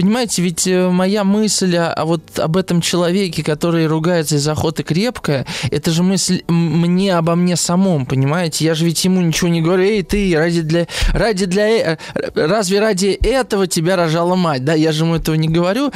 Понимаете, 0.00 0.40
ведь 0.40 0.66
э, 0.66 0.88
моя 0.88 1.24
мысль 1.24 1.76
о, 1.76 1.92
а 1.92 2.06
вот 2.06 2.38
об 2.38 2.56
этом 2.56 2.80
человеке, 2.80 3.44
который 3.44 3.86
ругается 3.86 4.36
из 4.36 4.48
охоты 4.48 4.82
крепкая, 4.82 5.44
это 5.70 5.90
же 5.90 6.02
мысль 6.02 6.42
мне 6.48 7.14
обо 7.14 7.34
мне 7.34 7.54
самом, 7.54 8.06
понимаете? 8.06 8.64
Я 8.64 8.72
же 8.72 8.86
ведь 8.86 9.04
ему 9.04 9.20
ничего 9.20 9.50
не 9.50 9.60
говорю, 9.60 9.82
эй, 9.82 10.02
ты, 10.02 10.34
ради 10.34 10.62
для, 10.62 10.86
ради 11.12 11.44
для, 11.44 11.68
э, 11.68 11.96
разве 12.34 12.80
ради 12.80 13.08
этого 13.08 13.66
тебя 13.66 13.94
рожала 13.96 14.36
мать, 14.36 14.64
да? 14.64 14.72
Я 14.72 14.92
же 14.92 15.04
ему 15.04 15.16
этого 15.16 15.34
не 15.34 15.48
говорю. 15.48 15.92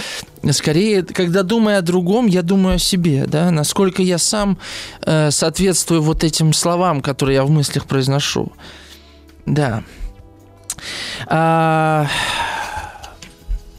Скорее, 0.50 1.02
когда 1.02 1.42
думаю 1.42 1.78
о 1.78 1.80
другом, 1.80 2.26
я 2.26 2.42
думаю 2.42 2.76
о 2.76 2.78
себе, 2.78 3.24
да? 3.26 3.50
Насколько 3.50 4.02
я 4.02 4.18
сам 4.18 4.58
э, 5.00 5.30
соответствую 5.30 6.02
вот 6.02 6.24
этим 6.24 6.52
словам, 6.52 7.00
которые 7.00 7.36
я 7.36 7.44
в 7.44 7.50
мыслях 7.50 7.86
произношу. 7.86 8.52
Да. 9.46 9.82
А... 11.26 12.06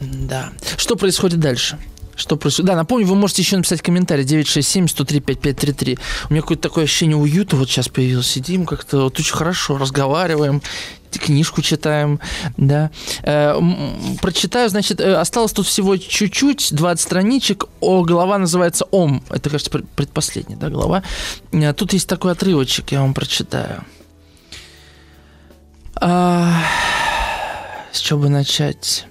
Да. 0.00 0.52
Что 0.76 0.96
происходит 0.96 1.40
дальше? 1.40 1.78
Что 2.16 2.36
происходит? 2.36 2.68
Да, 2.68 2.76
напомню, 2.76 3.06
вы 3.06 3.14
можете 3.14 3.42
еще 3.42 3.56
написать 3.56 3.82
комментарий 3.82 4.24
967-103-5533. 4.24 5.98
У 6.28 6.32
меня 6.32 6.40
какое-то 6.40 6.62
такое 6.62 6.84
ощущение 6.84 7.16
уюта 7.16 7.56
вот 7.56 7.68
сейчас 7.68 7.88
появилось. 7.88 8.26
Сидим 8.26 8.64
как-то 8.64 9.02
вот 9.04 9.18
очень 9.18 9.34
хорошо, 9.34 9.76
разговариваем, 9.76 10.62
книжку 11.18 11.62
читаем, 11.62 12.20
да. 12.56 12.90
Э, 13.22 13.58
прочитаю, 14.20 14.68
значит, 14.68 15.00
э, 15.00 15.14
осталось 15.14 15.52
тут 15.52 15.66
всего 15.66 15.96
чуть-чуть, 15.96 16.74
20 16.74 17.02
страничек. 17.02 17.64
О, 17.80 18.02
глава 18.02 18.38
называется 18.38 18.86
«Ом». 18.90 19.22
Это, 19.30 19.50
кажется, 19.50 19.70
предпоследняя, 19.70 20.58
да, 20.58 20.68
глава. 20.68 21.02
Э, 21.52 21.72
тут 21.72 21.92
есть 21.92 22.08
такой 22.08 22.32
отрывочек, 22.32 22.92
я 22.92 23.00
вам 23.00 23.14
прочитаю. 23.14 23.84
А, 25.98 26.62
с 27.92 28.00
чего 28.00 28.20
бы 28.20 28.28
начать? 28.28 29.06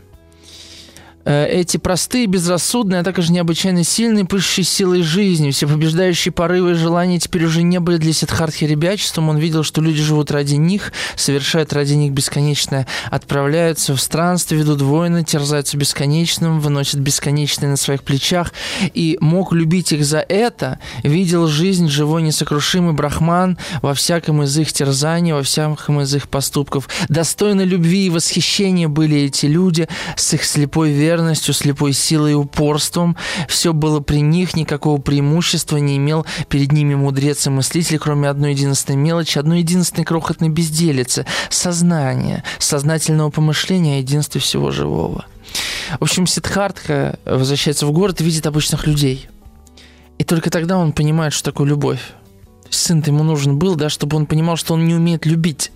Э, 1.26 1.48
эти 1.48 1.78
простые, 1.78 2.28
безрассудные, 2.28 3.02
а 3.02 3.04
также 3.04 3.32
необычайно 3.32 3.84
сильные, 3.84 4.26
пышущие 4.26 4.64
силой 4.64 5.02
жизни, 5.02 5.50
все 5.50 5.68
побеждающие 5.68 6.32
порывы 6.32 6.72
и 6.72 6.76
желания 6.76 7.20
теперь 7.20 7.46
уже 7.46 7.64
не 7.64 7.80
были 7.80 7.98
для 7.98 8.14
Сиддхартхи 8.14 8.66
ребячеством. 8.66 9.30
Он 9.30 9.38
видел, 9.38 9.64
что 9.64 9.82
люди 9.82 10.02
живут 10.02 10.30
ради 10.30 10.56
них, 10.56 10.94
совершают 11.16 11.74
ради 11.74 11.94
них 11.94 12.12
бесконечное, 12.12 12.86
отправляются 13.10 13.96
в 13.96 14.02
странстве, 14.02 14.60
ведут 14.60 14.82
войны, 14.82 15.24
терзаются 15.24 15.78
бесконечным, 15.78 16.60
выносят 16.60 17.00
бесконечное 17.00 17.70
на 17.70 17.78
своих 17.78 18.04
плечах, 18.04 18.54
и 18.94 19.18
мог 19.20 19.52
любить 19.52 19.92
их 19.92 20.06
за 20.06 20.20
это, 20.20 20.80
видел 21.02 21.48
жизнь 21.48 21.90
живой 21.90 22.22
несокрушимый 22.22 22.94
брахман 22.94 23.58
во 23.82 23.96
всяком 23.96 24.44
из 24.44 24.56
их 24.58 24.72
терзаний, 24.72 25.34
во 25.34 25.42
всяком 25.42 26.02
из 26.02 26.14
их 26.14 26.30
поступков. 26.30 26.88
Достойны 27.10 27.64
любви 27.64 28.06
и 28.06 28.10
восхищения 28.12 28.88
были 28.88 29.22
эти 29.22 29.48
люди 29.48 29.88
с 30.16 30.34
их 30.34 30.44
слепой 30.44 30.92
верой, 30.92 31.15
верностью, 31.16 31.54
слепой 31.54 31.94
силой 31.94 32.32
и 32.32 32.36
упорством. 32.36 33.16
Все 33.48 33.72
было 33.72 34.02
при 34.02 34.20
них, 34.20 34.56
никакого 34.56 35.00
преимущества 35.00 35.78
не 35.78 35.98
имел 35.98 36.26
перед 36.50 36.72
ними 36.72 36.96
мудрец 36.96 37.48
и 37.48 37.50
мыслитель, 37.50 38.00
кроме 38.00 38.28
одной 38.28 38.52
единственной 38.52 38.98
мелочи, 38.98 39.38
одной 39.40 39.60
единственной 39.60 40.04
крохотной 40.04 40.50
безделицы– 40.50 41.26
сознания, 41.50 42.44
сознательного 42.60 43.30
помышления 43.30 43.98
о 43.98 44.00
единстве 44.00 44.42
всего 44.42 44.72
живого. 44.72 45.26
В 46.00 46.04
общем, 46.04 46.28
Сидхартха 46.28 47.18
возвращается 47.26 47.86
в 47.86 47.92
город 47.92 48.20
и 48.20 48.24
видит 48.24 48.46
обычных 48.46 48.86
людей. 48.86 49.30
И 50.18 50.24
только 50.24 50.50
тогда 50.50 50.78
он 50.78 50.92
понимает, 50.92 51.34
что 51.34 51.52
такое 51.52 51.68
любовь. 51.68 52.02
Сын-то 52.70 53.12
ему 53.12 53.24
нужен 53.24 53.58
был, 53.58 53.76
да, 53.76 53.90
чтобы 53.90 54.18
он 54.18 54.26
понимал, 54.26 54.58
что 54.58 54.74
он 54.74 54.86
не 54.86 54.96
умеет 54.96 55.26
любить. 55.26 55.72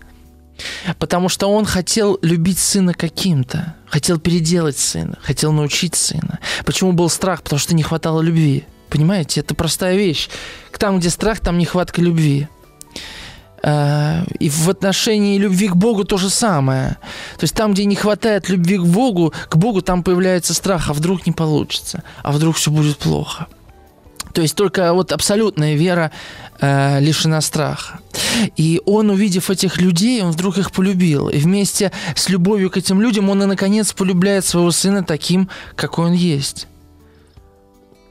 Потому 0.98 1.30
что 1.30 1.48
он 1.48 1.66
хотел 1.66 2.20
любить 2.22 2.60
сына 2.60 2.94
каким-то, 2.94 3.76
хотел 3.88 4.20
переделать 4.20 4.78
сына, 4.78 5.18
хотел 5.22 5.52
научить 5.52 5.96
сына. 5.96 6.40
Почему 6.66 6.92
был 6.92 7.10
страх? 7.10 7.44
Потому 7.44 7.60
что 7.60 7.76
не 7.76 7.84
хватало 7.84 8.22
любви. 8.22 8.66
Понимаете, 8.90 9.42
это 9.42 9.56
простая 9.56 9.96
вещь. 9.96 10.30
Там, 10.78 11.00
где 11.00 11.10
страх, 11.10 11.40
там 11.40 11.58
нехватка 11.58 12.02
любви. 12.02 12.48
А, 13.62 14.24
и 14.40 14.50
в 14.50 14.70
отношении 14.70 15.38
любви 15.38 15.68
к 15.68 15.76
Богу 15.76 16.06
то 16.06 16.18
же 16.18 16.30
самое. 16.30 16.98
То 17.38 17.44
есть 17.44 17.54
там, 17.56 17.74
где 17.74 17.86
не 17.86 17.96
хватает 17.96 18.50
любви 18.50 18.78
к 18.78 18.86
Богу, 18.86 19.34
к 19.50 19.58
Богу 19.58 19.82
там 19.82 20.04
появляется 20.04 20.54
страх, 20.54 20.90
а 20.90 20.94
вдруг 20.94 21.26
не 21.26 21.34
получится, 21.34 22.04
а 22.24 22.32
вдруг 22.32 22.56
все 22.56 22.72
будет 22.72 22.98
плохо. 22.98 23.48
То 24.34 24.42
есть 24.42 24.56
только 24.56 24.94
вот 24.94 25.12
абсолютная 25.12 25.76
вера 25.76 26.12
э, 26.60 27.00
лишена 27.00 27.42
страха. 27.42 28.00
И 28.56 28.82
он, 28.86 29.10
увидев 29.10 29.50
этих 29.50 29.80
людей, 29.82 30.22
он 30.22 30.32
вдруг 30.32 30.58
их 30.58 30.72
полюбил. 30.72 31.30
И 31.30 31.38
вместе 31.38 31.92
с 32.16 32.30
любовью 32.30 32.70
к 32.70 32.78
этим 32.78 33.02
людям 33.02 33.30
он 33.30 33.44
и, 33.44 33.46
наконец, 33.46 33.94
полюбляет 33.94 34.46
своего 34.46 34.72
сына 34.72 35.04
таким, 35.04 35.50
какой 35.76 36.08
он 36.08 36.14
есть. 36.14 36.68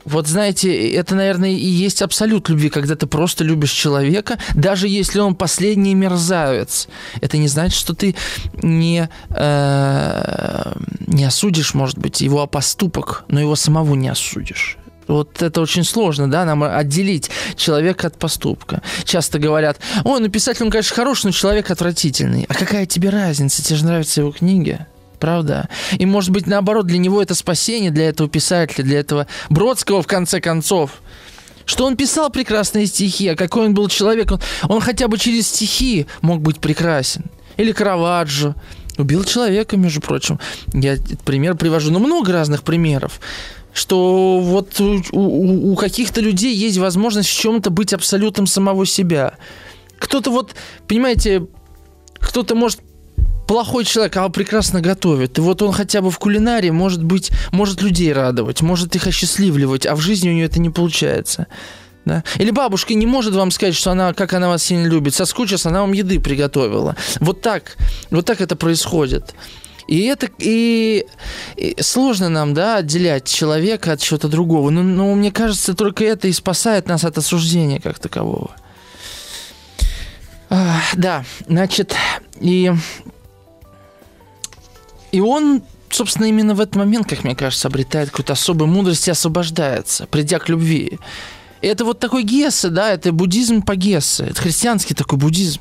Вот 0.08 0.26
знаете, 0.26 0.90
это, 0.92 1.14
наверное, 1.14 1.50
и 1.50 1.66
есть 1.66 2.00
абсолют 2.00 2.48
любви, 2.48 2.70
когда 2.70 2.96
ты 2.96 3.06
просто 3.06 3.44
любишь 3.44 3.72
человека, 3.72 4.38
даже 4.54 4.88
если 4.88 5.20
он 5.20 5.34
последний 5.34 5.94
мерзавец. 5.94 6.88
Это 7.20 7.36
не 7.36 7.46
значит, 7.46 7.78
что 7.78 7.94
ты 7.94 8.14
не, 8.62 9.10
э, 9.28 10.72
не 11.06 11.24
осудишь, 11.24 11.74
может 11.74 11.98
быть, 11.98 12.22
его 12.22 12.46
поступок, 12.46 13.24
но 13.28 13.38
его 13.38 13.54
самого 13.54 13.94
не 13.94 14.08
осудишь. 14.08 14.78
Вот 15.08 15.42
это 15.42 15.62
очень 15.62 15.84
сложно, 15.84 16.30
да, 16.30 16.44
нам 16.44 16.62
отделить 16.62 17.30
человека 17.56 18.06
от 18.08 18.18
поступка. 18.18 18.82
Часто 19.04 19.38
говорят, 19.38 19.78
ой, 20.04 20.20
ну 20.20 20.28
писатель, 20.28 20.64
он, 20.64 20.70
конечно, 20.70 20.94
хороший, 20.94 21.26
но 21.26 21.32
человек 21.32 21.70
отвратительный. 21.70 22.44
А 22.48 22.54
какая 22.54 22.84
тебе 22.84 23.08
разница? 23.08 23.64
Тебе 23.64 23.76
же 23.76 23.86
нравятся 23.86 24.20
его 24.20 24.30
книги. 24.32 24.86
Правда? 25.18 25.68
И, 25.98 26.06
может 26.06 26.30
быть, 26.30 26.46
наоборот, 26.46 26.86
для 26.86 26.98
него 26.98 27.20
это 27.22 27.34
спасение, 27.34 27.90
для 27.90 28.08
этого 28.08 28.28
писателя, 28.28 28.84
для 28.84 29.00
этого 29.00 29.26
Бродского, 29.48 30.02
в 30.02 30.06
конце 30.06 30.40
концов. 30.40 31.02
Что 31.64 31.86
он 31.86 31.96
писал 31.96 32.30
прекрасные 32.30 32.86
стихи, 32.86 33.28
а 33.28 33.36
какой 33.36 33.66
он 33.66 33.74
был 33.74 33.88
человек. 33.88 34.30
Он, 34.30 34.40
он 34.68 34.80
хотя 34.80 35.08
бы 35.08 35.18
через 35.18 35.48
стихи 35.48 36.06
мог 36.20 36.40
быть 36.40 36.60
прекрасен. 36.60 37.24
Или 37.56 37.72
Караваджо. 37.72 38.54
Убил 38.98 39.24
человека, 39.24 39.76
между 39.76 40.00
прочим. 40.00 40.38
Я 40.74 40.96
пример 41.24 41.56
привожу, 41.56 41.90
но 41.90 41.98
много 41.98 42.32
разных 42.32 42.62
примеров 42.62 43.20
что 43.74 44.40
вот 44.40 44.80
у, 44.80 45.00
у, 45.12 45.72
у 45.72 45.76
каких-то 45.76 46.20
людей 46.20 46.52
есть 46.52 46.78
возможность 46.78 47.28
в 47.28 47.38
чем-то 47.38 47.70
быть 47.70 47.92
абсолютом 47.92 48.48
самого 48.48 48.84
себя. 48.86 49.34
Кто-то 49.98 50.32
вот, 50.32 50.56
понимаете, 50.88 51.46
кто-то 52.18 52.56
может 52.56 52.80
плохой 53.46 53.84
человек, 53.84 54.16
а 54.16 54.28
прекрасно 54.28 54.80
готовит. 54.80 55.38
И 55.38 55.40
вот 55.40 55.62
он 55.62 55.72
хотя 55.72 56.02
бы 56.02 56.10
в 56.10 56.18
кулинарии 56.18 56.70
может 56.70 57.02
быть, 57.02 57.30
может 57.52 57.80
людей 57.80 58.12
радовать, 58.12 58.62
может 58.62 58.96
их 58.96 59.06
осчастливливать, 59.06 59.86
а 59.86 59.94
в 59.94 60.00
жизни 60.00 60.28
у 60.28 60.32
нее 60.32 60.46
это 60.46 60.60
не 60.60 60.70
получается. 60.70 61.46
Да? 62.08 62.24
Или 62.38 62.50
бабушка 62.50 62.94
не 62.94 63.06
может 63.06 63.34
вам 63.34 63.50
сказать, 63.50 63.74
что 63.74 63.90
она, 63.90 64.14
как 64.14 64.32
она 64.32 64.48
вас 64.48 64.62
сильно 64.62 64.86
любит. 64.86 65.14
Соскучилась, 65.14 65.66
она 65.66 65.82
вам 65.82 65.92
еды 65.92 66.18
приготовила. 66.18 66.96
Вот 67.20 67.42
так, 67.42 67.76
вот 68.10 68.24
так 68.24 68.40
это 68.40 68.56
происходит. 68.56 69.34
И 69.86 70.04
это 70.04 70.28
и, 70.38 71.06
и 71.56 71.76
сложно 71.80 72.28
нам, 72.28 72.54
да, 72.54 72.76
отделять 72.76 73.24
человека 73.24 73.92
от 73.92 74.00
чего-то 74.00 74.28
другого. 74.28 74.70
Но, 74.70 74.82
но 74.82 75.14
мне 75.14 75.30
кажется, 75.30 75.74
только 75.74 76.04
это 76.04 76.28
и 76.28 76.32
спасает 76.32 76.88
нас 76.88 77.04
от 77.04 77.18
осуждения 77.18 77.80
как 77.80 77.98
такового. 77.98 78.50
А, 80.50 80.80
да, 80.94 81.24
значит, 81.46 81.94
и 82.40 82.72
и 85.10 85.20
он, 85.20 85.62
собственно, 85.90 86.26
именно 86.26 86.54
в 86.54 86.60
этот 86.60 86.76
момент, 86.76 87.08
как 87.08 87.24
мне 87.24 87.34
кажется, 87.34 87.68
обретает 87.68 88.10
какую-то 88.10 88.34
особую 88.34 88.68
мудрость 88.68 89.08
и 89.08 89.10
освобождается, 89.10 90.06
придя 90.06 90.38
к 90.38 90.48
любви. 90.48 90.98
Это 91.60 91.84
вот 91.84 91.98
такой 91.98 92.22
Гессе, 92.22 92.68
да, 92.68 92.90
это 92.90 93.12
буддизм 93.12 93.62
по 93.62 93.76
Гессе, 93.76 94.24
это 94.24 94.40
христианский 94.40 94.94
такой 94.94 95.18
буддизм 95.18 95.60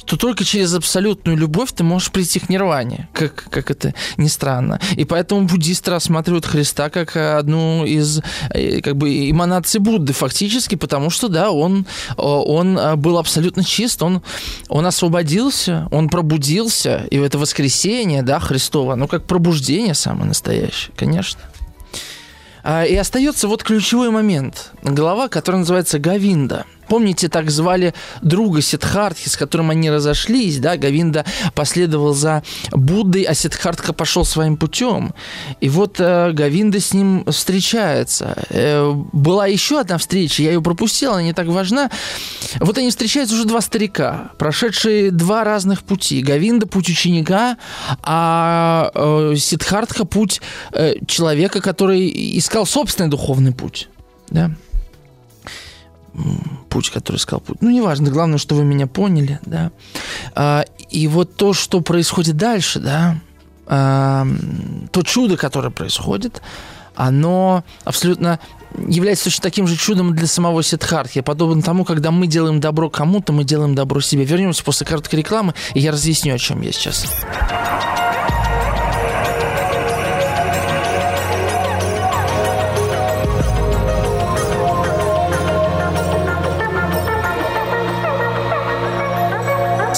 что 0.00 0.16
только 0.16 0.44
через 0.44 0.72
абсолютную 0.74 1.36
любовь 1.36 1.72
ты 1.72 1.84
можешь 1.84 2.10
прийти 2.10 2.40
к 2.40 2.48
нирване, 2.48 3.08
как, 3.12 3.44
как 3.50 3.70
это 3.70 3.94
ни 4.16 4.28
странно. 4.28 4.80
И 4.96 5.04
поэтому 5.04 5.46
буддисты 5.46 5.90
рассматривают 5.90 6.46
Христа 6.46 6.88
как 6.88 7.16
одну 7.16 7.84
из 7.84 8.20
э, 8.50 8.80
как 8.80 8.96
бы 8.96 9.30
эманаций 9.30 9.78
Будды 9.78 10.14
фактически, 10.14 10.74
потому 10.74 11.10
что, 11.10 11.28
да, 11.28 11.50
он, 11.50 11.86
он 12.16 12.78
э, 12.78 12.96
был 12.96 13.18
абсолютно 13.18 13.62
чист, 13.62 14.02
он, 14.02 14.22
он 14.68 14.86
освободился, 14.86 15.86
он 15.90 16.08
пробудился, 16.08 17.06
и 17.10 17.18
это 17.18 17.38
воскресение, 17.38 18.22
да, 18.22 18.40
Христова, 18.40 18.94
ну, 18.94 19.06
как 19.06 19.26
пробуждение 19.26 19.94
самое 19.94 20.28
настоящее, 20.28 20.92
конечно. 20.96 21.40
А, 22.62 22.84
и 22.84 22.94
остается 22.96 23.48
вот 23.48 23.62
ключевой 23.62 24.10
момент. 24.10 24.72
Глава, 24.82 25.28
которая 25.28 25.60
называется 25.60 25.98
Гавинда– 25.98 26.66
Помните, 26.90 27.28
так 27.28 27.52
звали 27.52 27.94
друга 28.20 28.60
Сидхартхи, 28.60 29.28
с 29.28 29.36
которым 29.36 29.70
они 29.70 29.88
разошлись, 29.92 30.58
да, 30.58 30.76
Гавинда 30.76 31.24
последовал 31.54 32.14
за 32.14 32.42
Буддой, 32.72 33.22
а 33.22 33.34
Сидхартха 33.34 33.92
пошел 33.92 34.24
своим 34.24 34.56
путем. 34.56 35.14
И 35.60 35.68
вот 35.68 36.00
э, 36.00 36.32
Гавинда 36.32 36.80
с 36.80 36.92
ним 36.92 37.24
встречается. 37.28 38.34
Э, 38.50 38.92
была 39.12 39.46
еще 39.46 39.78
одна 39.78 39.98
встреча, 39.98 40.42
я 40.42 40.50
ее 40.50 40.60
пропустила, 40.60 41.14
она 41.14 41.22
не 41.22 41.32
так 41.32 41.46
важна. 41.46 41.90
Вот 42.58 42.76
они 42.76 42.90
встречаются 42.90 43.36
уже 43.36 43.44
два 43.44 43.60
старика, 43.60 44.32
прошедшие 44.36 45.12
два 45.12 45.44
разных 45.44 45.84
пути. 45.84 46.22
Гавинда– 46.22 46.66
путь 46.66 46.88
ученика, 46.88 47.56
а 48.02 48.90
э, 48.96 49.36
Сидхартха– 49.36 50.04
путь 50.06 50.40
э, 50.72 50.94
человека, 51.06 51.60
который 51.60 52.36
искал 52.36 52.66
собственный 52.66 53.10
духовный 53.10 53.52
путь. 53.52 53.88
Да? 54.30 54.50
Путь, 56.68 56.90
который 56.90 57.16
сказал 57.16 57.40
путь. 57.40 57.58
Ну, 57.60 57.70
неважно, 57.70 58.10
главное, 58.10 58.38
что 58.38 58.54
вы 58.54 58.64
меня 58.64 58.86
поняли, 58.86 59.38
да. 59.44 59.70
А, 60.34 60.64
и 60.88 61.08
вот 61.08 61.36
то, 61.36 61.52
что 61.52 61.80
происходит 61.80 62.36
дальше, 62.36 62.80
да, 62.80 63.16
а, 63.66 64.26
то 64.92 65.02
чудо, 65.02 65.36
которое 65.36 65.70
происходит, 65.70 66.42
оно 66.94 67.64
абсолютно 67.84 68.40
является 68.86 69.24
точно 69.24 69.42
таким 69.42 69.66
же 69.66 69.76
чудом 69.76 70.14
для 70.14 70.26
самого 70.26 70.62
Сидхартхи, 70.62 71.20
подобно 71.20 71.62
тому, 71.62 71.84
когда 71.84 72.10
мы 72.10 72.26
делаем 72.26 72.60
добро 72.60 72.90
кому-то, 72.90 73.32
мы 73.32 73.44
делаем 73.44 73.74
добро 73.74 74.00
себе. 74.00 74.24
Вернемся 74.24 74.62
после 74.64 74.86
короткой 74.86 75.20
рекламы, 75.20 75.54
и 75.74 75.80
я 75.80 75.92
разъясню, 75.92 76.34
о 76.34 76.38
чем 76.38 76.60
я 76.62 76.72
сейчас. 76.72 77.06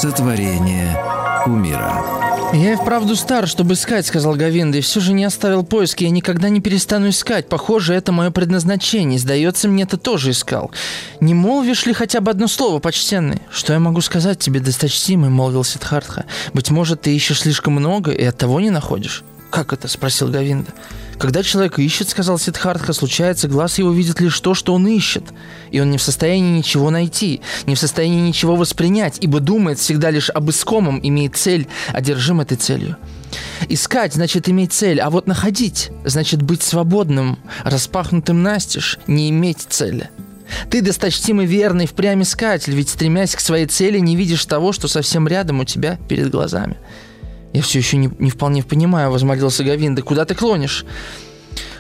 Сотворение 0.02 0.98
умира. 1.46 2.02
«Я 2.52 2.72
и 2.72 2.74
вправду 2.74 3.14
стар, 3.14 3.46
чтобы 3.46 3.74
искать»,— 3.74 4.04
сказал 4.08 4.34
Гавинда,— 4.34 4.78
«и 4.78 4.80
все 4.80 4.98
же 4.98 5.12
не 5.12 5.22
оставил 5.22 5.62
поиски. 5.62 6.02
Я 6.02 6.10
никогда 6.10 6.48
не 6.48 6.60
перестану 6.60 7.10
искать. 7.10 7.48
Похоже, 7.48 7.94
это 7.94 8.10
мое 8.10 8.32
предназначение. 8.32 9.16
Сдается 9.20 9.68
мне, 9.68 9.86
ты 9.86 9.98
тоже 9.98 10.32
искал. 10.32 10.72
Не 11.20 11.34
молвишь 11.34 11.86
ли 11.86 11.92
хотя 11.92 12.20
бы 12.20 12.32
одно 12.32 12.48
слово, 12.48 12.80
почтенный?» 12.80 13.42
«Что 13.48 13.74
я 13.74 13.78
могу 13.78 14.00
сказать 14.00 14.40
тебе, 14.40 14.58
досточтимый?»— 14.58 15.30
молвил 15.30 15.62
Сидхартха. 15.62 16.24
«Быть 16.52 16.72
может, 16.72 17.02
ты 17.02 17.14
ищешь 17.14 17.42
слишком 17.42 17.74
много 17.74 18.10
и 18.10 18.24
от 18.24 18.36
того 18.36 18.58
не 18.58 18.70
находишь?» 18.70 19.22
«Как 19.50 19.72
это?»— 19.72 19.86
спросил 19.86 20.26
Гавинда. 20.26 20.72
Когда 21.22 21.44
человек 21.44 21.78
ищет, 21.78 22.08
сказал 22.08 22.36
Сидхартха, 22.36 22.92
случается, 22.92 23.46
глаз 23.46 23.78
его 23.78 23.92
видит 23.92 24.20
лишь 24.20 24.40
то, 24.40 24.54
что 24.54 24.74
он 24.74 24.88
ищет. 24.88 25.22
И 25.70 25.78
он 25.78 25.88
не 25.88 25.96
в 25.96 26.02
состоянии 26.02 26.58
ничего 26.58 26.90
найти, 26.90 27.42
не 27.64 27.76
в 27.76 27.78
состоянии 27.78 28.26
ничего 28.26 28.56
воспринять, 28.56 29.18
ибо 29.20 29.38
думает 29.38 29.78
всегда 29.78 30.10
лишь 30.10 30.30
об 30.30 30.50
искомом, 30.50 30.98
имеет 31.00 31.36
цель, 31.36 31.68
одержим 31.92 32.40
этой 32.40 32.56
целью. 32.56 32.96
Искать 33.68 34.14
значит 34.14 34.48
иметь 34.48 34.72
цель, 34.72 34.98
а 34.98 35.10
вот 35.10 35.28
находить 35.28 35.92
значит 36.04 36.42
быть 36.42 36.64
свободным, 36.64 37.38
распахнутым 37.62 38.42
настежь, 38.42 38.98
не 39.06 39.30
иметь 39.30 39.64
цели. 39.68 40.10
Ты 40.70 40.82
досточтимый 40.82 41.46
верный 41.46 41.86
впрямь 41.86 42.22
искатель, 42.22 42.74
ведь 42.74 42.88
стремясь 42.88 43.36
к 43.36 43.40
своей 43.40 43.66
цели 43.66 44.00
не 44.00 44.16
видишь 44.16 44.44
того, 44.44 44.72
что 44.72 44.88
совсем 44.88 45.28
рядом 45.28 45.60
у 45.60 45.64
тебя 45.64 46.00
перед 46.08 46.30
глазами. 46.30 46.78
«Я 47.52 47.62
все 47.62 47.78
еще 47.78 47.96
не, 47.96 48.10
не 48.18 48.30
вполне 48.30 48.62
понимаю»,— 48.62 49.10
возмолился 49.12 49.64
Гавинда. 49.64 50.02
«Куда 50.02 50.24
ты 50.24 50.34
клонишь?» 50.34 50.84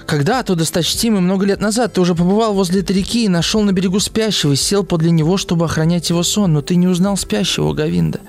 Когда-то, 0.06 0.54
досточтимый, 0.56 1.20
много 1.20 1.46
лет 1.46 1.60
назад, 1.60 1.94
ты 1.94 2.00
уже 2.00 2.14
побывал 2.14 2.54
возле 2.54 2.80
этой 2.80 2.96
реки 2.96 3.24
и 3.24 3.28
нашел 3.28 3.62
на 3.62 3.72
берегу 3.72 4.00
спящего 4.00 4.52
и 4.52 4.56
сел 4.56 4.84
подле 4.84 5.10
него, 5.10 5.36
чтобы 5.36 5.64
охранять 5.64 6.10
его 6.10 6.22
сон, 6.22 6.52
но 6.52 6.60
ты 6.60 6.76
не 6.76 6.88
узнал 6.88 7.16
спящего, 7.16 7.72
Гавинда. 7.72 8.20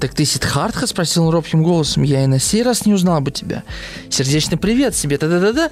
«Так 0.00 0.12
ты 0.12 0.26
Сидхартха?»– 0.26 0.86
спросил 0.88 1.24
он 1.24 1.32
робким 1.32 1.62
голосом. 1.62 2.02
«Я 2.02 2.24
и 2.24 2.26
на 2.26 2.38
сей 2.38 2.62
раз 2.62 2.84
не 2.84 2.92
узнал 2.92 3.22
бы 3.22 3.30
тебя. 3.30 3.62
Сердечный 4.10 4.58
привет 4.58 4.94
себе, 4.94 5.16
да-да-да-да. 5.16 5.70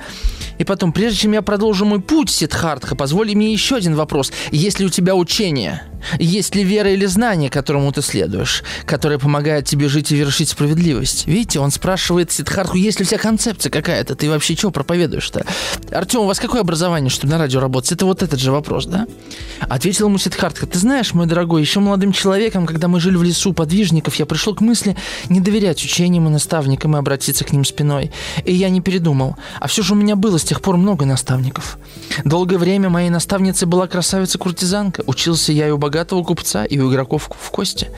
И 0.57 0.65
потом, 0.65 0.93
прежде 0.93 1.19
чем 1.19 1.33
я 1.33 1.43
продолжу 1.43 1.85
мой 1.85 2.01
путь, 2.01 2.31
Сидхартха, 2.31 2.97
позволь 2.97 3.35
мне 3.35 3.53
еще 3.53 3.77
один 3.77 3.95
вопрос. 3.95 4.33
Есть 4.51 4.81
ли 4.81 4.87
у 4.87 4.89
тебя 4.89 5.15
учение?» 5.15 5.83
Есть 6.19 6.55
ли 6.55 6.65
вера 6.65 6.91
или 6.91 7.07
знание, 7.07 7.51
которому 7.51 7.93
ты 7.93 8.03
следуешь, 8.03 8.63
которое 8.87 9.19
помогает 9.19 9.67
тебе 9.67 9.89
жить 9.89 10.13
и 10.13 10.17
вершить 10.17 10.49
справедливость? 10.49 11.27
Видите, 11.27 11.61
он 11.61 11.71
спрашивает 11.71 12.31
Сидхартху, 12.31 12.77
есть 12.77 13.01
ли 13.01 13.05
у 13.05 13.09
тебя 13.09 13.19
концепция 13.19 13.71
какая-то? 13.71 14.15
Ты 14.15 14.29
вообще 14.31 14.57
что 14.57 14.71
проповедуешь-то? 14.71 15.45
Артем, 15.91 16.21
у 16.21 16.27
вас 16.27 16.39
какое 16.39 16.61
образование, 16.61 17.11
чтобы 17.11 17.33
на 17.33 17.39
радио 17.39 17.61
работать? 17.61 17.93
Это 17.93 18.07
вот 18.07 18.23
этот 18.23 18.41
же 18.41 18.53
вопрос, 18.53 18.87
да? 18.87 19.07
Ответил 19.61 20.07
ему 20.09 20.19
Сидхартха, 20.19 20.67
ты 20.67 20.79
знаешь, 20.79 21.15
мой 21.15 21.27
дорогой, 21.27 21.61
еще 21.61 21.81
молодым 21.81 22.13
человеком, 22.13 22.67
когда 22.67 22.89
мы 22.89 23.01
жили 23.01 23.17
в 23.17 23.23
лесу 23.23 23.53
подвижников, 23.53 24.17
я 24.17 24.27
пришел 24.27 24.55
к 24.55 24.61
мысли 24.61 24.97
не 25.29 25.41
доверять 25.41 25.83
учениям 25.85 26.27
и 26.27 26.31
наставникам 26.31 26.97
и 26.97 26.99
обратиться 26.99 27.45
к 27.45 27.53
ним 27.53 27.65
спиной. 27.65 28.11
И 28.45 28.55
я 28.55 28.69
не 28.71 28.81
передумал. 28.81 29.37
А 29.61 29.67
все 29.67 29.83
же 29.83 29.95
у 29.95 29.97
меня 29.97 30.17
было 30.17 30.39
с 30.39 30.45
тех 30.45 30.61
пор 30.61 30.77
много 30.77 31.05
наставников. 31.05 31.79
Долгое 32.25 32.59
время 32.59 32.89
моей 32.91 33.11
наставницей 33.11 33.67
была 33.67 33.87
красавица-куртизанка. 33.87 35.03
Учился 35.07 35.53
я 35.53 35.69
и 35.69 35.71
у 35.71 35.79
богатого 35.93 36.25
купца, 36.25 36.65
и 36.65 36.79
у 36.79 36.91
игроков 36.91 37.31
в 37.39 37.51
кости. 37.51 37.91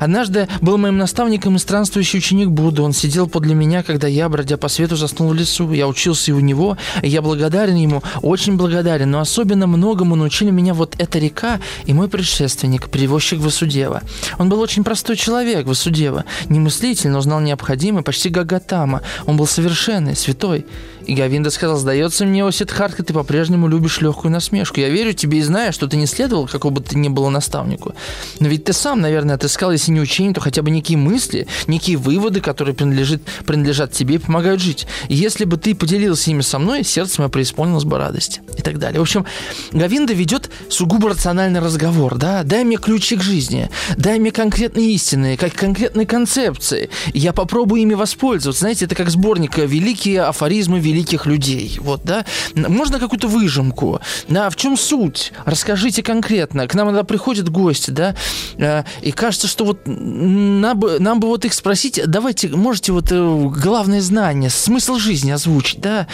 Однажды 0.00 0.48
был 0.60 0.78
моим 0.78 0.98
наставником 0.98 1.54
и 1.54 1.58
странствующий 1.60 2.18
ученик 2.18 2.48
Будды. 2.48 2.82
Он 2.82 2.92
сидел 2.92 3.28
подле 3.28 3.54
меня, 3.54 3.84
когда 3.84 4.08
я, 4.08 4.28
бродя 4.28 4.56
по 4.56 4.66
свету, 4.68 4.96
заснул 4.96 5.28
в 5.28 5.34
лесу. 5.34 5.70
Я 5.70 5.86
учился 5.86 6.32
и 6.32 6.34
у 6.34 6.40
него, 6.40 6.76
и 7.02 7.08
я 7.08 7.22
благодарен 7.22 7.76
ему, 7.76 8.02
очень 8.22 8.56
благодарен, 8.56 9.12
но 9.12 9.20
особенно 9.20 9.68
многому 9.68 10.16
научили 10.16 10.50
меня 10.50 10.74
вот 10.74 10.96
эта 10.98 11.20
река 11.20 11.60
и 11.84 11.94
мой 11.94 12.08
предшественник, 12.08 12.88
перевозчик 12.88 13.38
Васудева. 13.38 14.02
Он 14.38 14.48
был 14.48 14.60
очень 14.60 14.82
простой 14.82 15.14
человек, 15.14 15.66
Васудева, 15.66 16.24
не 16.48 16.58
мыслитель, 16.58 17.10
но 17.10 17.20
знал 17.20 17.40
необходимое, 17.40 18.02
почти 18.02 18.28
Гагатама. 18.28 19.02
Он 19.26 19.36
был 19.36 19.46
совершенный, 19.46 20.16
святой. 20.16 20.66
И 21.06 21.14
Гавинда 21.14 21.50
сказал, 21.50 21.76
сдается 21.76 22.26
мне, 22.26 22.44
Осетхартка, 22.44 23.04
ты 23.04 23.14
по-прежнему 23.14 23.68
любишь 23.68 24.00
легкую 24.00 24.32
насмешку. 24.32 24.80
Я 24.80 24.88
верю 24.88 25.12
тебе 25.12 25.38
и 25.38 25.42
знаю, 25.42 25.72
что 25.72 25.86
ты 25.86 25.96
не 25.96 26.06
следовал, 26.06 26.48
какого 26.48 26.72
бы 26.72 26.80
ты 26.80 26.98
ни 26.98 27.08
было 27.08 27.30
наставнику. 27.30 27.94
Но 28.40 28.48
ведь 28.48 28.64
ты 28.64 28.72
сам, 28.72 29.00
наверное, 29.00 29.36
отыскал, 29.36 29.70
если 29.70 29.92
не 29.92 30.00
учение, 30.00 30.34
то 30.34 30.40
хотя 30.40 30.62
бы 30.62 30.70
некие 30.70 30.98
мысли, 30.98 31.46
некие 31.68 31.96
выводы, 31.96 32.40
которые 32.40 32.74
принадлежит, 32.74 33.22
принадлежат 33.46 33.92
тебе 33.92 34.16
и 34.16 34.18
помогают 34.18 34.60
жить. 34.60 34.86
И 35.08 35.14
если 35.14 35.44
бы 35.44 35.56
ты 35.56 35.74
поделился 35.74 36.30
ими 36.30 36.40
со 36.40 36.58
мной, 36.58 36.82
сердце 36.82 37.20
мое 37.20 37.28
преисполнилось 37.28 37.84
бы 37.84 37.98
радости. 37.98 38.40
И 38.58 38.62
так 38.62 38.78
далее. 38.78 38.98
В 38.98 39.02
общем, 39.02 39.26
Гавинда 39.72 40.12
ведет 40.12 40.50
сугубо 40.68 41.10
рациональный 41.10 41.60
разговор, 41.60 42.16
да, 42.16 42.42
дай 42.42 42.64
мне 42.64 42.78
ключи 42.78 43.16
к 43.16 43.22
жизни, 43.22 43.70
дай 43.96 44.18
мне 44.18 44.32
конкретные 44.32 44.92
истины, 44.92 45.36
как 45.36 45.54
конкретные 45.54 46.06
концепции. 46.06 46.90
Я 47.12 47.32
попробую 47.32 47.82
ими 47.82 47.94
воспользоваться. 47.94 48.60
Знаете, 48.60 48.86
это 48.86 48.94
как 48.94 49.10
сборник 49.10 49.58
«Великие 49.58 50.22
афоризмы 50.22 50.80
великих 50.96 51.26
людей». 51.26 51.78
Вот, 51.80 52.02
да? 52.04 52.24
Можно 52.54 52.98
какую-то 52.98 53.28
выжимку? 53.28 54.00
Да, 54.28 54.50
в 54.50 54.56
чем 54.56 54.76
суть? 54.76 55.32
Расскажите 55.44 56.02
конкретно. 56.02 56.66
К 56.66 56.74
нам 56.74 56.88
иногда 56.88 57.04
приходят 57.04 57.48
гости, 57.48 57.90
да, 57.90 58.14
э, 58.56 58.84
и 59.02 59.12
кажется, 59.12 59.46
что 59.46 59.64
вот 59.64 59.80
нам 59.86 60.78
бы, 60.78 60.98
нам 60.98 61.20
бы 61.20 61.28
вот 61.28 61.44
их 61.44 61.54
спросить, 61.54 62.00
давайте, 62.06 62.48
можете 62.48 62.92
вот 62.92 63.12
э, 63.12 63.48
главное 63.62 64.00
знание, 64.00 64.50
смысл 64.50 64.96
жизни 64.96 65.30
озвучить, 65.30 65.80
да? 65.80 66.06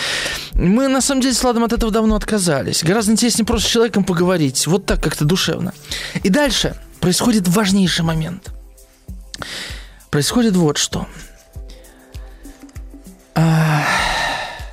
Мы, 0.55 0.89
на 0.89 1.01
самом 1.01 1.21
деле, 1.21 1.35
с 1.35 1.45
Ладом 1.45 1.65
от 1.65 1.73
этого 1.73 1.93
давно 1.93 2.17
отказались. 2.17 2.83
Гораздо 2.85 3.13
интереснее 3.13 3.47
просто 3.47 3.69
с 3.69 3.71
человеком 3.71 4.05
поговорить. 4.05 4.67
Вот 4.67 4.87
так 4.87 5.03
как-то 5.03 5.25
душевно. 5.25 5.73
И 6.23 6.29
дальше 6.29 6.77
происходит 7.01 7.49
важнейший 7.49 8.05
момент. 8.05 8.53
Происходит 10.11 10.57
вот 10.57 10.79
что. 10.79 11.07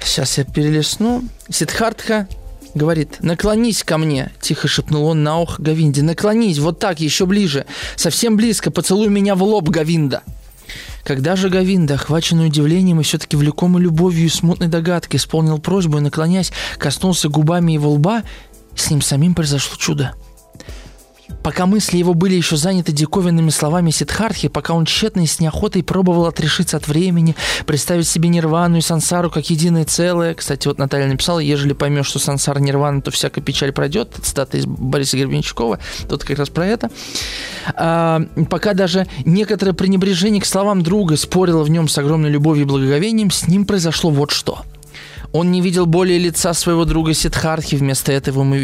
Сейчас 0.03 0.37
я 0.37 0.43
перелесну. 0.43 1.23
Сидхартха 1.49 2.27
говорит, 2.73 3.17
наклонись 3.21 3.83
ко 3.83 3.97
мне, 3.97 4.31
тихо 4.41 4.67
шепнул 4.67 5.05
он 5.05 5.23
на 5.23 5.39
ухо 5.39 5.61
Гавинде. 5.61 6.01
Наклонись, 6.01 6.59
вот 6.59 6.79
так, 6.79 6.99
еще 6.99 7.25
ближе, 7.25 7.65
совсем 7.95 8.37
близко, 8.37 8.71
поцелуй 8.71 9.09
меня 9.09 9.35
в 9.35 9.43
лоб, 9.43 9.69
Гавинда. 9.69 10.23
Когда 11.03 11.35
же 11.35 11.49
Гавинда, 11.49 11.95
охваченный 11.95 12.47
удивлением 12.47 12.99
и 12.99 13.03
все-таки 13.03 13.35
влекомый 13.35 13.81
любовью 13.81 14.25
и 14.25 14.29
смутной 14.29 14.67
догадкой, 14.67 15.17
исполнил 15.17 15.57
просьбу 15.57 15.97
и, 15.97 16.01
наклонясь, 16.01 16.51
коснулся 16.77 17.29
губами 17.29 17.71
его 17.71 17.91
лба, 17.91 18.23
с 18.75 18.89
ним 18.91 19.01
самим 19.01 19.33
произошло 19.33 19.75
чудо. 19.77 20.13
Пока 21.43 21.65
мысли 21.65 21.97
его 21.97 22.13
были 22.13 22.35
еще 22.35 22.57
заняты 22.57 22.91
диковинными 22.91 23.49
словами 23.49 23.91
Сидхартхи, 23.91 24.49
пока 24.49 24.73
он 24.73 24.85
тщетно 24.85 25.21
и 25.21 25.25
с 25.25 25.39
неохотой 25.39 25.83
пробовал 25.83 26.25
отрешиться 26.25 26.77
от 26.77 26.87
времени, 26.87 27.35
представить 27.65 28.07
себе 28.07 28.29
Нирвану 28.29 28.77
и 28.77 28.81
Сансару 28.81 29.29
как 29.29 29.49
единое 29.49 29.85
целое. 29.85 30.33
Кстати, 30.33 30.67
вот 30.67 30.77
Наталья 30.77 31.07
написала, 31.07 31.39
ежели 31.39 31.73
поймешь, 31.73 32.07
что 32.07 32.19
Сансара 32.19 32.59
Нирвана, 32.59 33.01
то 33.01 33.11
всякая 33.11 33.41
печаль 33.41 33.71
пройдет. 33.71 34.15
Цитата 34.21 34.57
из 34.57 34.65
Бориса 34.65 35.17
Гребенщикова. 35.17 35.79
Тут 36.07 36.23
как 36.23 36.37
раз 36.37 36.49
про 36.49 36.65
это. 36.65 36.91
А, 37.75 38.21
пока 38.49 38.73
даже 38.73 39.07
некоторое 39.25 39.73
пренебрежение 39.73 40.41
к 40.41 40.45
словам 40.45 40.83
друга 40.83 41.15
спорило 41.15 41.63
в 41.63 41.69
нем 41.69 41.87
с 41.87 41.97
огромной 41.97 42.29
любовью 42.29 42.65
и 42.65 42.67
благоговением, 42.67 43.31
с 43.31 43.47
ним 43.47 43.65
произошло 43.65 44.09
вот 44.09 44.31
что– 44.31 44.63
он 45.31 45.51
не 45.51 45.61
видел 45.61 45.85
более 45.85 46.17
лица 46.17 46.53
своего 46.53 46.85
друга 46.85 47.13
Сидхархи, 47.13 47.75
вместо 47.75 48.11
этого, 48.11 48.41
ему, 48.41 48.55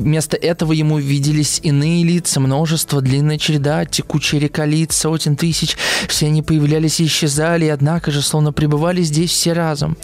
вместо 0.00 0.36
этого 0.36 0.72
ему 0.72 0.98
виделись 0.98 1.60
иные 1.62 2.04
лица, 2.04 2.40
множество, 2.40 3.02
длинная 3.02 3.38
череда, 3.38 3.84
текучая 3.84 4.40
река 4.40 4.64
лиц, 4.64 4.96
сотен 4.96 5.36
тысяч. 5.36 5.76
Все 6.08 6.26
они 6.26 6.42
появлялись 6.42 7.00
и 7.00 7.06
исчезали, 7.06 7.66
однако 7.66 8.10
же 8.10 8.22
словно 8.22 8.52
пребывали 8.52 9.02
здесь 9.02 9.30
все 9.30 9.52
разом. 9.52 9.96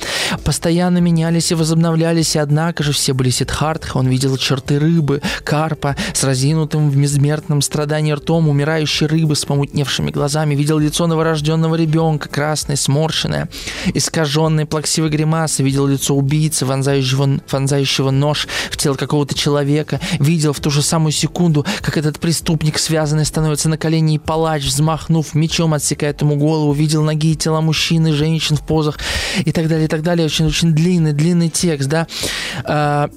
Постоянно 0.45 0.99
менялись 0.99 1.51
и 1.51 1.55
возобновлялись, 1.55 2.37
однако 2.37 2.83
же 2.83 2.93
все 2.93 3.15
были 3.15 3.31
Сидхартха. 3.31 3.97
Он 3.97 4.07
видел 4.09 4.37
черты 4.37 4.79
рыбы, 4.79 5.23
карпа 5.45 5.97
с 6.13 6.23
разинутым 6.25 6.91
в 6.91 6.97
безмертном 6.97 7.63
страдании 7.63 8.13
ртом, 8.13 8.49
умирающей 8.49 9.07
рыбы 9.07 9.35
с 9.35 9.45
помутневшими 9.47 10.11
глазами, 10.11 10.55
видел 10.55 10.79
лицо 10.79 11.07
новорожденного 11.07 11.75
ребенка, 11.75 12.29
красное, 12.29 12.77
сморщенное, 12.77 13.49
искаженное 13.95 14.67
плаксивой 14.67 15.09
гримасой, 15.09 15.70
видел 15.71 15.87
лицо 15.87 16.17
убийцы, 16.17 16.67
вонзающего, 16.67 17.41
вонзающего 17.49 18.11
нож 18.11 18.49
в 18.73 18.77
тело 18.77 18.97
какого-то 18.97 19.37
человека, 19.37 20.01
видел 20.19 20.53
в 20.53 20.59
ту 20.59 20.69
же 20.71 20.83
самую 20.83 21.13
секунду, 21.13 21.65
как 21.81 21.97
этот 21.97 22.19
преступник, 22.19 22.77
связанный, 22.79 23.25
становится 23.25 23.69
на 23.69 23.79
колени 23.79 24.17
и 24.17 24.19
палач, 24.19 24.65
взмахнув 24.65 25.35
мечом, 25.35 25.73
отсекает 25.75 26.21
ему 26.23 26.35
голову, 26.35 26.73
видел 26.73 27.05
ноги 27.05 27.33
и 27.33 27.37
тела 27.37 27.61
мужчин 27.61 28.05
и 28.09 28.13
женщин 28.13 28.57
в 28.57 28.67
позах 28.67 28.99
и 29.45 29.53
так 29.53 29.69
далее, 29.69 29.85
и 29.85 29.89
так 29.89 30.03
далее. 30.03 30.27
Очень-очень 30.27 30.75
длинный, 30.75 31.13
длинный 31.13 31.51
текст, 31.51 31.89
да. 31.89 33.09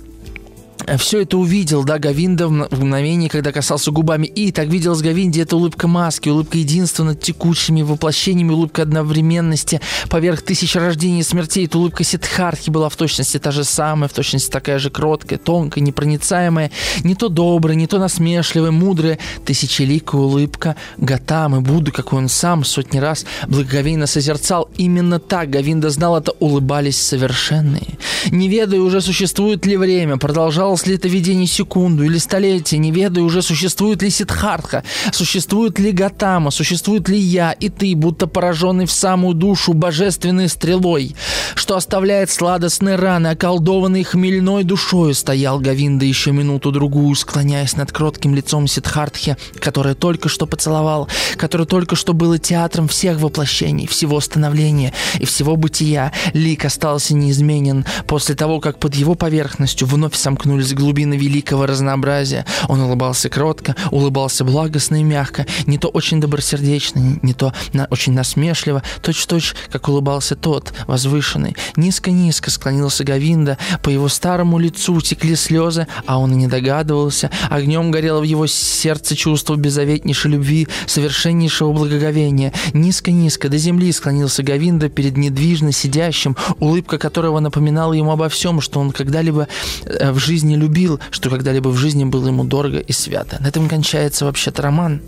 А, 0.87 0.97
все 0.97 1.21
это 1.21 1.37
увидел, 1.37 1.83
да, 1.83 1.99
Гавинда 1.99 2.47
в 2.47 2.51
мгновение, 2.51 3.29
когда 3.29 3.51
касался 3.51 3.91
губами. 3.91 4.27
И 4.27 4.51
так 4.51 4.67
виделась 4.67 5.01
Гавинде 5.01 5.41
эта 5.41 5.55
улыбка 5.55 5.87
маски, 5.87 6.29
улыбка 6.29 6.57
единства 6.57 7.03
над 7.03 7.21
текучими 7.21 7.81
воплощениями, 7.81 8.51
улыбка 8.51 8.81
одновременности 8.81 9.81
поверх 10.09 10.41
тысяч 10.41 10.75
рождений 10.75 11.21
и 11.21 11.23
смертей. 11.23 11.65
Эта 11.65 11.77
улыбка 11.77 12.03
Сидхархи 12.03 12.69
была 12.69 12.89
в 12.89 12.95
точности 12.95 13.39
та 13.39 13.51
же 13.51 13.63
самая, 13.63 14.09
в 14.09 14.13
точности 14.13 14.49
такая 14.49 14.79
же 14.79 14.89
кроткая, 14.89 15.39
тонкая, 15.39 15.83
непроницаемая, 15.83 16.71
не 17.03 17.15
то 17.15 17.29
добрая, 17.29 17.75
не 17.75 17.87
то 17.87 17.99
насмешливая, 17.99 18.71
мудрая, 18.71 19.19
тысячеликая 19.45 20.21
улыбка 20.21 20.75
Гатамы, 20.97 21.61
Будды, 21.61 21.91
какой 21.91 22.19
он 22.19 22.29
сам 22.29 22.63
сотни 22.63 22.97
раз 22.97 23.25
благоговейно 23.47 24.07
созерцал. 24.07 24.69
Именно 24.77 25.19
так 25.19 25.49
Гавинда 25.49 25.89
знал 25.89 26.17
это, 26.17 26.31
улыбались 26.39 27.01
совершенные. 27.01 27.97
Не 28.31 28.47
ведая 28.47 28.81
уже, 28.81 29.01
существует 29.01 29.65
ли 29.65 29.77
время, 29.77 30.17
продолжал 30.17 30.72
Продолжалось 30.73 30.87
ли 30.87 30.95
это 30.95 31.07
видение 31.07 31.45
секунду 31.45 32.03
или 32.03 32.17
столетие, 32.17 32.79
не 32.79 32.89
ведая 32.89 33.23
уже, 33.23 33.43
существует 33.43 34.01
ли 34.01 34.09
Сидхартха, 34.09 34.83
существует 35.11 35.77
ли 35.77 35.91
Гатама, 35.91 36.49
существует 36.49 37.07
ли 37.09 37.19
я 37.19 37.51
и 37.51 37.69
ты, 37.69 37.95
будто 37.95 38.25
пораженный 38.25 38.87
в 38.87 38.91
самую 38.91 39.35
душу 39.35 39.73
божественной 39.73 40.49
стрелой, 40.49 41.15
что 41.53 41.75
оставляет 41.75 42.31
сладостные 42.31 42.95
раны, 42.95 43.27
околдованный 43.27 44.03
хмельной 44.03 44.63
душою, 44.63 45.13
стоял 45.13 45.59
Гавинда 45.59 46.05
еще 46.05 46.31
минуту-другую, 46.31 47.13
склоняясь 47.13 47.75
над 47.75 47.91
кротким 47.91 48.33
лицом 48.33 48.65
Сидхартхи, 48.65 49.37
которое 49.59 49.93
только 49.93 50.27
что 50.27 50.47
поцеловал, 50.47 51.07
которое 51.37 51.65
только 51.65 51.95
что 51.95 52.13
было 52.13 52.39
театром 52.39 52.87
всех 52.87 53.19
воплощений, 53.19 53.85
всего 53.85 54.19
становления 54.19 54.91
и 55.19 55.25
всего 55.25 55.55
бытия. 55.55 56.11
Лик 56.33 56.65
остался 56.65 57.13
неизменен 57.13 57.85
после 58.07 58.33
того, 58.33 58.59
как 58.59 58.79
под 58.79 58.95
его 58.95 59.13
поверхностью 59.13 59.85
вновь 59.85 60.15
сомкнулись 60.15 60.62
из 60.63 60.73
глубины 60.73 61.15
великого 61.15 61.65
разнообразия. 61.65 62.45
Он 62.67 62.81
улыбался 62.81 63.29
кротко, 63.29 63.75
улыбался 63.91 64.43
благостно 64.43 64.99
и 65.01 65.03
мягко, 65.03 65.45
не 65.67 65.77
то 65.77 65.89
очень 65.89 66.19
добросердечно, 66.19 67.19
не 67.21 67.33
то 67.33 67.53
на, 67.73 67.87
очень 67.89 68.13
насмешливо, 68.13 68.81
точь-точь, 69.01 69.55
как 69.71 69.89
улыбался 69.89 70.35
тот, 70.35 70.73
возвышенный. 70.87 71.55
Низко-низко 71.75 72.49
склонился 72.49 73.03
Гавинда, 73.03 73.57
по 73.81 73.89
его 73.89 74.07
старому 74.07 74.57
лицу 74.57 74.99
текли 75.01 75.35
слезы, 75.35 75.87
а 76.05 76.17
он 76.17 76.31
и 76.33 76.35
не 76.35 76.47
догадывался. 76.47 77.29
Огнем 77.49 77.91
горело 77.91 78.21
в 78.21 78.23
его 78.23 78.47
сердце 78.47 79.15
чувство 79.15 79.55
беззаветнейшей 79.55 80.31
любви, 80.31 80.67
совершеннейшего 80.87 81.73
благоговения. 81.73 82.53
Низко-низко 82.73 83.49
до 83.49 83.57
земли 83.57 83.91
склонился 83.91 84.43
Гавинда 84.43 84.89
перед 84.89 85.17
недвижно 85.17 85.71
сидящим, 85.71 86.35
улыбка 86.59 86.97
которого 86.97 87.39
напоминала 87.39 87.93
ему 87.93 88.11
обо 88.11 88.29
всем, 88.29 88.61
что 88.61 88.79
он 88.79 88.91
когда-либо 88.91 89.47
э, 89.85 90.11
в 90.11 90.19
жизни 90.19 90.52
не 90.53 90.59
любил, 90.59 90.99
что 91.11 91.29
когда-либо 91.29 91.69
в 91.69 91.77
жизни 91.77 92.03
было 92.03 92.27
ему 92.27 92.43
дорого 92.43 92.79
и 92.79 92.91
свято. 92.91 93.37
На 93.41 93.47
этом 93.47 93.67
кончается 93.67 94.25
вообще-то 94.25 94.61
роман. 94.61 95.01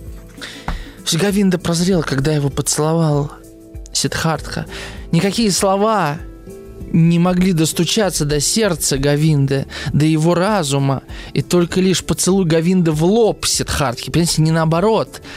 Гавинда 1.14 1.60
прозрел, 1.60 2.02
когда 2.02 2.34
его 2.34 2.50
поцеловал 2.50 3.32
Сидхартха. 3.94 4.66
Никакие 5.12 5.52
слова 5.52 6.18
не 6.92 7.20
могли 7.20 7.54
достучаться 7.54 8.26
до 8.26 8.40
сердца 8.40 8.98
Гавинды, 8.98 9.68
до 9.94 10.06
его 10.06 10.34
разума, 10.34 11.04
и 11.34 11.42
только 11.42 11.80
лишь 11.80 12.04
поцелуй 12.04 12.46
Гавинды 12.46 12.92
в 12.92 13.04
лоб 13.04 13.46
Сидхартхи, 13.46 14.12
понимаете, 14.12 14.42
не 14.42 14.52
наоборот– 14.52 15.22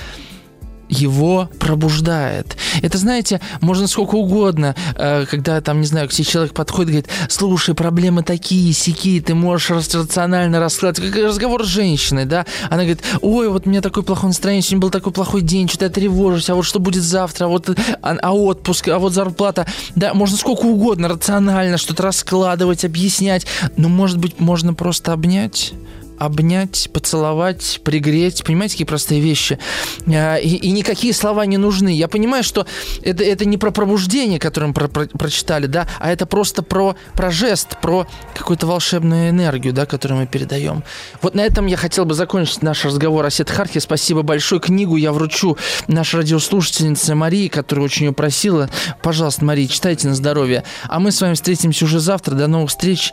его 0.89 1.49
пробуждает. 1.59 2.57
Это, 2.83 2.99
знаете, 2.99 3.41
можно 3.61 3.87
сколько 3.87 4.15
угодно, 4.15 4.75
э, 4.97 5.27
когда 5.31 5.61
там, 5.61 5.81
не 5.81 5.87
знаю, 5.87 6.09
к 6.09 6.13
тебе 6.13 6.25
человек 6.25 6.55
подходит 6.55 6.89
и 6.89 6.93
говорит, 6.93 7.11
слушай, 7.29 7.75
проблемы 7.75 8.23
такие, 8.23 8.73
сякие, 8.73 9.21
ты 9.21 9.35
можешь 9.35 9.71
рационально 9.71 10.61
раскладывать, 10.61 11.13
как 11.13 11.25
разговор 11.25 11.65
с 11.65 11.69
женщиной, 11.69 12.25
да, 12.25 12.47
она 12.71 12.83
говорит, 12.83 13.03
ой, 13.21 13.49
вот 13.49 13.67
у 13.67 13.71
меня 13.71 13.81
такое 13.81 14.05
плохое 14.05 14.29
настроение, 14.29 14.63
сегодня 14.63 14.81
был 14.81 14.91
такой 14.91 15.13
плохой 15.13 15.43
день, 15.43 15.69
что-то 15.69 15.87
я 15.87 15.91
тревожусь, 15.91 16.51
а 16.51 16.55
вот 16.55 16.65
что 16.65 16.79
будет 16.79 17.03
завтра, 17.03 17.47
а 17.47 17.49
вот 17.49 17.69
а, 18.03 18.17
а 18.21 18.33
отпуск, 18.33 18.89
а 18.89 18.99
вот 18.99 19.13
зарплата, 19.13 19.67
да, 19.95 20.15
можно 20.15 20.37
сколько 20.37 20.67
угодно 20.67 21.09
рационально 21.09 21.79
что-то 21.79 22.05
раскладывать, 22.05 22.85
объяснять, 22.85 23.47
но, 23.77 23.89
может 23.89 24.19
быть, 24.19 24.41
можно 24.41 24.75
просто 24.75 25.13
обнять, 25.13 25.73
обнять, 26.19 26.91
поцеловать, 26.93 27.81
пригреть. 27.85 28.45
Понимаете, 28.45 28.75
какие 28.75 28.87
простые 28.87 29.21
вещи. 29.21 29.59
А, 30.07 30.37
и, 30.37 30.49
и 30.49 30.71
никакие 30.71 31.13
слова 31.13 31.47
не 31.47 31.57
нужны. 31.57 31.91
Я 31.91 32.09
понимаю, 32.09 32.45
что 32.45 32.67
это, 33.03 33.25
это 33.25 33.45
не 33.45 33.57
про 33.57 33.71
пробуждение, 33.71 34.39
которое 34.39 34.69
мы 34.69 34.75
про, 34.75 34.89
про, 34.89 35.07
прочитали, 35.07 35.67
да, 35.67 35.89
а 35.99 36.11
это 36.11 36.27
просто 36.27 36.63
про, 36.63 36.97
про 37.15 37.31
жест, 37.31 37.81
про 37.81 38.07
какую-то 38.35 38.67
волшебную 38.67 39.31
энергию, 39.31 39.73
да, 39.73 39.87
которую 39.87 40.21
мы 40.21 40.27
передаем. 40.27 40.83
Вот 41.23 41.35
на 41.35 41.43
этом 41.43 41.67
я 41.67 41.77
хотел 41.77 42.05
бы 42.05 42.15
закончить 42.15 42.63
наш 42.63 42.85
разговор 42.85 43.25
о 43.25 43.31
Сетхархе. 43.31 43.81
Спасибо 43.81 44.23
большое. 44.23 44.61
Книгу 44.61 44.97
я 44.97 45.13
вручу 45.13 45.57
нашей 45.87 46.17
радиослушательнице 46.17 47.15
Марии, 47.15 47.49
которая 47.49 47.85
очень 47.85 48.07
ее 48.07 48.13
просила. 48.13 48.69
Пожалуйста, 49.03 49.45
Мария, 49.45 49.69
читайте 49.69 50.09
на 50.09 50.15
здоровье. 50.15 50.65
А 50.89 50.99
мы 50.99 51.13
с 51.13 51.21
вами 51.21 51.35
встретимся 51.35 51.85
уже 51.85 52.01
завтра. 52.01 52.35
До 52.35 52.47
новых 52.47 52.71
встреч. 52.71 53.13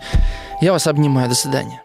Я 0.61 0.71
вас 0.71 0.87
обнимаю. 0.87 1.29
До 1.29 1.35
свидания. 1.35 1.84